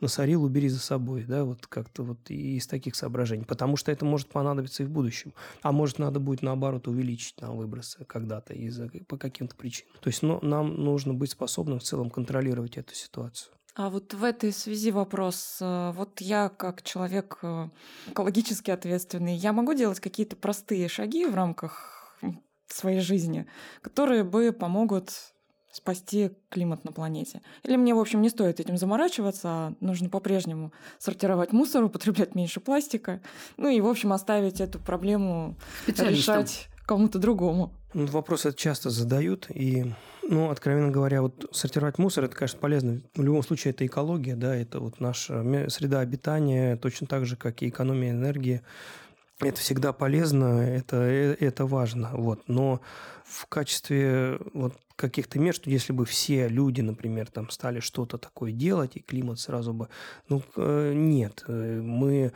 насорил, 0.00 0.44
убери 0.44 0.68
за 0.68 0.80
собой, 0.80 1.24
да, 1.24 1.44
вот 1.44 1.66
как-то 1.66 2.02
вот 2.02 2.30
из 2.30 2.66
таких 2.66 2.94
соображений, 2.94 3.44
потому 3.44 3.76
что 3.76 3.90
это 3.90 4.04
может 4.04 4.28
понадобиться 4.28 4.82
и 4.82 4.86
в 4.86 4.90
будущем, 4.90 5.32
а 5.62 5.72
может 5.72 5.98
надо 5.98 6.20
будет 6.20 6.42
наоборот 6.42 6.88
увеличить 6.88 7.36
там 7.36 7.56
выбросы 7.56 8.04
когда-то 8.04 8.54
из-за 8.54 8.88
по 9.08 9.16
каким-то 9.16 9.56
причинам. 9.56 9.92
То 10.00 10.08
есть, 10.08 10.22
ну, 10.22 10.38
нам 10.42 10.74
нужно 10.74 11.14
быть 11.14 11.30
способным 11.30 11.78
в 11.78 11.82
целом 11.82 12.10
контролировать 12.10 12.76
эту 12.76 12.94
ситуацию. 12.94 13.52
А 13.76 13.90
вот 13.90 14.14
в 14.14 14.22
этой 14.22 14.52
связи 14.52 14.92
вопрос. 14.92 15.58
Э, 15.60 15.92
вот 15.94 16.20
я 16.20 16.48
как 16.48 16.82
человек 16.82 17.38
э, 17.42 17.68
экологически 18.06 18.70
ответственный, 18.70 19.34
я 19.34 19.52
могу 19.52 19.74
делать 19.74 19.98
какие-то 19.98 20.36
простые 20.36 20.88
шаги 20.88 21.26
в 21.26 21.34
рамках 21.34 22.16
своей 22.68 23.00
жизни, 23.00 23.46
которые 23.82 24.24
бы 24.24 24.52
помогут 24.52 25.12
спасти 25.72 26.30
климат 26.50 26.84
на 26.84 26.92
планете. 26.92 27.42
Или 27.64 27.76
мне, 27.76 27.94
в 27.94 27.98
общем, 27.98 28.22
не 28.22 28.28
стоит 28.28 28.60
этим 28.60 28.76
заморачиваться, 28.76 29.48
а 29.48 29.74
нужно 29.80 30.08
по-прежнему 30.08 30.72
сортировать 30.98 31.52
мусор, 31.52 31.82
употреблять 31.82 32.36
меньше 32.36 32.60
пластика, 32.60 33.20
ну 33.56 33.68
и, 33.68 33.80
в 33.80 33.88
общем, 33.88 34.12
оставить 34.12 34.60
эту 34.60 34.78
проблему 34.78 35.56
решать 35.86 36.68
кому-то 36.86 37.18
другому. 37.18 37.72
Ну, 37.94 38.06
вопрос 38.06 38.44
это 38.44 38.56
часто 38.56 38.90
задают, 38.90 39.46
и, 39.50 39.94
ну, 40.28 40.50
откровенно 40.50 40.90
говоря, 40.90 41.22
вот 41.22 41.48
сортировать 41.52 41.96
мусор, 41.96 42.24
это, 42.24 42.34
конечно, 42.34 42.58
полезно. 42.58 43.00
В 43.14 43.22
любом 43.22 43.44
случае, 43.44 43.70
это 43.70 43.86
экология, 43.86 44.34
да, 44.34 44.54
это 44.54 44.80
вот 44.80 44.98
наша 44.98 45.70
среда 45.70 46.00
обитания, 46.00 46.76
точно 46.76 47.06
так 47.06 47.24
же, 47.24 47.36
как 47.36 47.62
и 47.62 47.68
экономия 47.68 48.10
энергии. 48.10 48.62
Это 49.38 49.60
всегда 49.60 49.92
полезно, 49.92 50.60
это, 50.60 50.96
э, 50.96 51.36
это 51.38 51.66
важно, 51.66 52.10
вот. 52.14 52.42
Но 52.48 52.80
в 53.24 53.46
качестве 53.46 54.38
вот 54.52 54.74
каких-то 54.96 55.38
мер, 55.38 55.54
что 55.54 55.70
если 55.70 55.92
бы 55.92 56.04
все 56.04 56.48
люди, 56.48 56.80
например, 56.80 57.30
там 57.30 57.50
стали 57.50 57.78
что-то 57.78 58.18
такое 58.18 58.52
делать, 58.52 58.92
и 58.94 59.00
климат 59.00 59.38
сразу 59.38 59.72
бы... 59.72 59.88
Ну, 60.28 60.42
э, 60.56 60.92
нет. 60.94 61.44
Э, 61.46 61.80
мы 61.80 62.32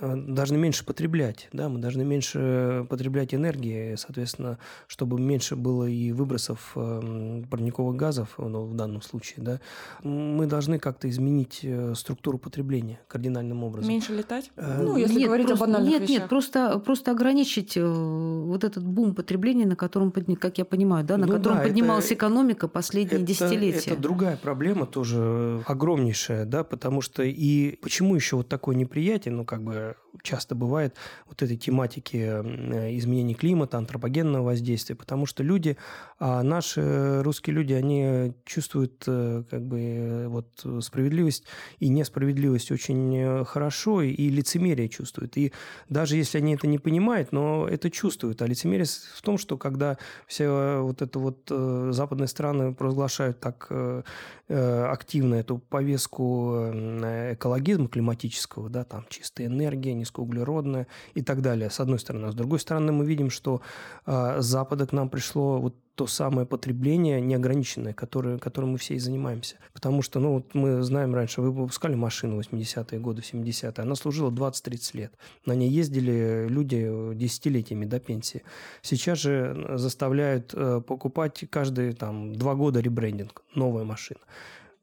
должны 0.00 0.56
меньше 0.56 0.84
потреблять, 0.84 1.48
да, 1.52 1.68
мы 1.68 1.78
должны 1.78 2.04
меньше 2.04 2.86
потреблять 2.88 3.34
энергии, 3.34 3.94
соответственно, 3.96 4.58
чтобы 4.86 5.20
меньше 5.20 5.56
было 5.56 5.84
и 5.84 6.12
выбросов 6.12 6.72
э, 6.76 7.42
парниковых 7.50 7.96
газов, 7.96 8.34
ну, 8.38 8.64
в 8.64 8.74
данном 8.74 9.02
случае, 9.02 9.44
да, 9.44 9.60
мы 10.02 10.46
должны 10.46 10.78
как-то 10.78 11.08
изменить 11.08 11.60
э, 11.62 11.94
структуру 11.94 12.38
потребления 12.38 13.00
кардинальным 13.08 13.64
образом. 13.64 13.90
Меньше 13.90 14.14
летать? 14.14 14.50
Ну, 14.56 14.96
если 14.96 15.18
нет, 15.18 15.26
говорить 15.26 15.46
просто, 15.48 15.64
о 15.64 15.66
банальных 15.66 15.90
Нет, 15.90 16.02
вещах. 16.02 16.20
нет, 16.20 16.28
просто, 16.28 16.78
просто 16.78 17.10
ограничить 17.10 17.76
вот 17.76 18.64
этот 18.64 18.86
бум 18.86 19.14
потребления, 19.14 19.66
на 19.66 19.76
котором, 19.76 20.12
как 20.12 20.58
я 20.58 20.64
понимаю, 20.64 21.04
да, 21.04 21.16
на 21.16 21.26
ну, 21.26 21.34
котором 21.34 21.58
да, 21.58 21.64
поднималась 21.64 22.06
это, 22.06 22.14
экономика 22.14 22.68
последние 22.68 23.16
это, 23.16 23.26
десятилетия. 23.26 23.90
Это 23.90 24.00
другая 24.00 24.36
проблема 24.36 24.86
тоже 24.86 25.62
огромнейшая, 25.66 26.44
да, 26.44 26.64
потому 26.64 27.00
что 27.00 27.22
и 27.22 27.76
почему 27.76 28.14
еще 28.14 28.36
вот 28.36 28.48
такое 28.48 28.76
неприятие, 28.76 29.34
ну, 29.34 29.44
как 29.44 29.62
бы 29.64 29.96
часто 30.22 30.54
бывает 30.54 30.94
вот 31.26 31.42
этой 31.42 31.56
тематики 31.56 32.16
э, 32.16 32.96
изменения 32.96 33.34
климата, 33.34 33.78
антропогенного 33.78 34.44
воздействия, 34.44 34.94
потому 34.94 35.26
что 35.26 35.42
люди, 35.42 35.76
а 36.18 36.42
наши 36.42 37.22
русские 37.22 37.56
люди, 37.56 37.72
они 37.72 38.34
чувствуют 38.44 39.04
э, 39.06 39.44
как 39.50 39.62
бы 39.66 39.80
э, 39.80 40.28
вот 40.28 40.66
справедливость 40.80 41.44
и 41.78 41.88
несправедливость 41.88 42.70
очень 42.70 43.44
хорошо, 43.44 44.02
и 44.02 44.28
лицемерие 44.28 44.88
чувствуют. 44.88 45.36
И 45.36 45.52
даже 45.88 46.16
если 46.16 46.38
они 46.38 46.54
это 46.54 46.66
не 46.66 46.78
понимают, 46.78 47.32
но 47.32 47.66
это 47.68 47.90
чувствуют. 47.90 48.42
А 48.42 48.46
лицемерие 48.46 48.86
в 48.86 49.22
том, 49.22 49.38
что 49.38 49.56
когда 49.56 49.98
все 50.26 50.80
вот 50.80 51.02
это 51.02 51.18
вот 51.18 51.50
западные 51.94 52.28
страны 52.28 52.74
провозглашают 52.74 53.40
так 53.40 53.70
активно 54.48 55.36
эту 55.36 55.58
повестку 55.58 56.70
экологизма 57.32 57.88
климатического, 57.88 58.68
да, 58.68 58.84
там 58.84 59.06
чистая 59.08 59.46
энергия, 59.46 59.94
энергия, 60.04 60.14
низкоуглеродная 60.34 60.86
и 61.16 61.22
так 61.22 61.40
далее, 61.40 61.70
с 61.70 61.80
одной 61.80 61.98
стороны. 61.98 62.26
А 62.26 62.30
с 62.30 62.34
другой 62.34 62.58
стороны, 62.58 62.92
мы 62.92 63.06
видим, 63.06 63.30
что 63.30 63.60
э, 64.06 64.40
с 64.40 64.44
Запада 64.44 64.86
к 64.86 64.92
нам 64.92 65.08
пришло 65.08 65.60
вот 65.60 65.74
то 65.96 66.06
самое 66.06 66.44
потребление 66.44 67.20
неограниченное, 67.20 67.92
которое, 67.92 68.38
которым 68.38 68.70
мы 68.70 68.78
все 68.78 68.94
и 68.94 68.98
занимаемся. 68.98 69.56
Потому 69.72 70.02
что, 70.02 70.20
ну, 70.20 70.32
вот 70.32 70.54
мы 70.54 70.82
знаем 70.82 71.14
раньше, 71.14 71.40
вы 71.40 71.52
выпускали 71.52 71.94
машину 71.96 72.40
80-е 72.40 72.98
годы, 72.98 73.22
70-е, 73.22 73.72
она 73.76 73.94
служила 73.94 74.30
20-30 74.30 74.96
лет. 74.96 75.12
На 75.46 75.54
ней 75.54 75.70
ездили 75.70 76.48
люди 76.48 77.14
десятилетиями 77.14 77.86
до 77.86 78.00
пенсии. 78.00 78.42
Сейчас 78.82 79.18
же 79.18 79.76
заставляют 79.78 80.54
э, 80.54 80.80
покупать 80.80 81.44
каждые 81.50 81.92
там 81.92 82.34
два 82.34 82.54
года 82.54 82.80
ребрендинг, 82.80 83.42
новая 83.54 83.84
машина. 83.84 84.20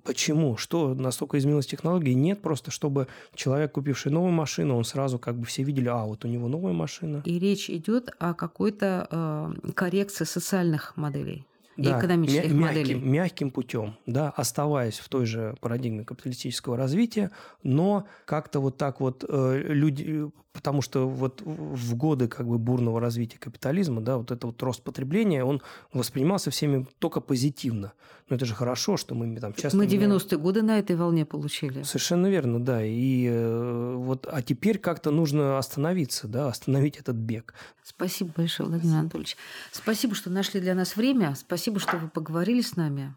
Почему? 0.03 0.57
Что 0.57 0.93
настолько 0.93 1.37
изменилась 1.37 1.67
технология? 1.67 2.13
Нет, 2.13 2.41
просто 2.41 2.71
чтобы 2.71 3.07
человек, 3.35 3.71
купивший 3.73 4.11
новую 4.11 4.31
машину, 4.31 4.75
он 4.77 4.83
сразу 4.83 5.19
как 5.19 5.35
бы 5.37 5.45
все 5.45 5.63
видели, 5.63 5.89
а 5.89 6.05
вот 6.05 6.25
у 6.25 6.27
него 6.27 6.47
новая 6.47 6.73
машина. 6.73 7.21
И 7.25 7.39
речь 7.39 7.69
идет 7.69 8.09
о 8.19 8.33
какой-то 8.33 9.07
э, 9.11 9.71
коррекции 9.73 10.25
социальных 10.25 10.97
моделей. 10.97 11.45
да, 11.77 11.99
экономических 11.99 12.51
мя- 12.51 12.67
моделей. 12.67 12.93
Мягким, 12.95 13.11
мягким 13.11 13.51
путем, 13.51 13.95
да, 14.05 14.29
оставаясь 14.31 14.99
в 14.99 15.07
той 15.09 15.25
же 15.25 15.55
парадигме 15.61 16.03
капиталистического 16.03 16.77
развития, 16.77 17.31
но 17.63 18.05
как-то 18.25 18.59
вот 18.59 18.77
так 18.77 18.99
вот 18.99 19.23
э, 19.27 19.61
люди, 19.67 20.29
потому 20.53 20.81
что 20.81 21.07
вот 21.07 21.41
в 21.41 21.95
годы 21.95 22.27
как 22.27 22.47
бы 22.47 22.57
бурного 22.57 22.99
развития 22.99 23.37
капитализма, 23.37 24.01
да, 24.01 24.17
вот 24.17 24.31
это 24.31 24.47
вот 24.47 24.61
рост 24.63 24.83
потребления, 24.83 25.43
он 25.43 25.61
воспринимался 25.93 26.51
всеми 26.51 26.85
только 26.99 27.21
позитивно. 27.21 27.93
Но 28.29 28.35
это 28.35 28.45
же 28.45 28.53
хорошо, 28.53 28.97
что 28.97 29.15
мы 29.15 29.35
там 29.39 29.53
часто... 29.53 29.77
Мы 29.77 29.85
90-е 29.85 30.37
годы 30.37 30.61
на 30.61 30.79
этой 30.79 30.95
волне 30.95 31.25
получили. 31.25 31.83
Совершенно 31.83 32.27
верно, 32.27 32.63
да. 32.63 32.83
И 32.83 33.27
э, 33.27 33.95
вот, 33.97 34.27
а 34.31 34.41
теперь 34.41 34.77
как-то 34.77 35.11
нужно 35.11 35.57
остановиться, 35.57 36.27
да, 36.27 36.47
остановить 36.47 36.97
этот 36.97 37.15
бег. 37.15 37.53
Спасибо 37.83 38.31
большое, 38.35 38.69
Владимир 38.69 38.99
Анатольевич. 38.99 39.35
Спасибо, 39.71 40.15
что 40.15 40.29
нашли 40.29 40.61
для 40.61 40.75
нас 40.75 40.95
время. 40.95 41.35
Спасибо, 41.35 41.79
что 41.79 41.97
вы 41.97 42.07
поговорили 42.07 42.61
с 42.61 42.75
нами. 42.75 43.13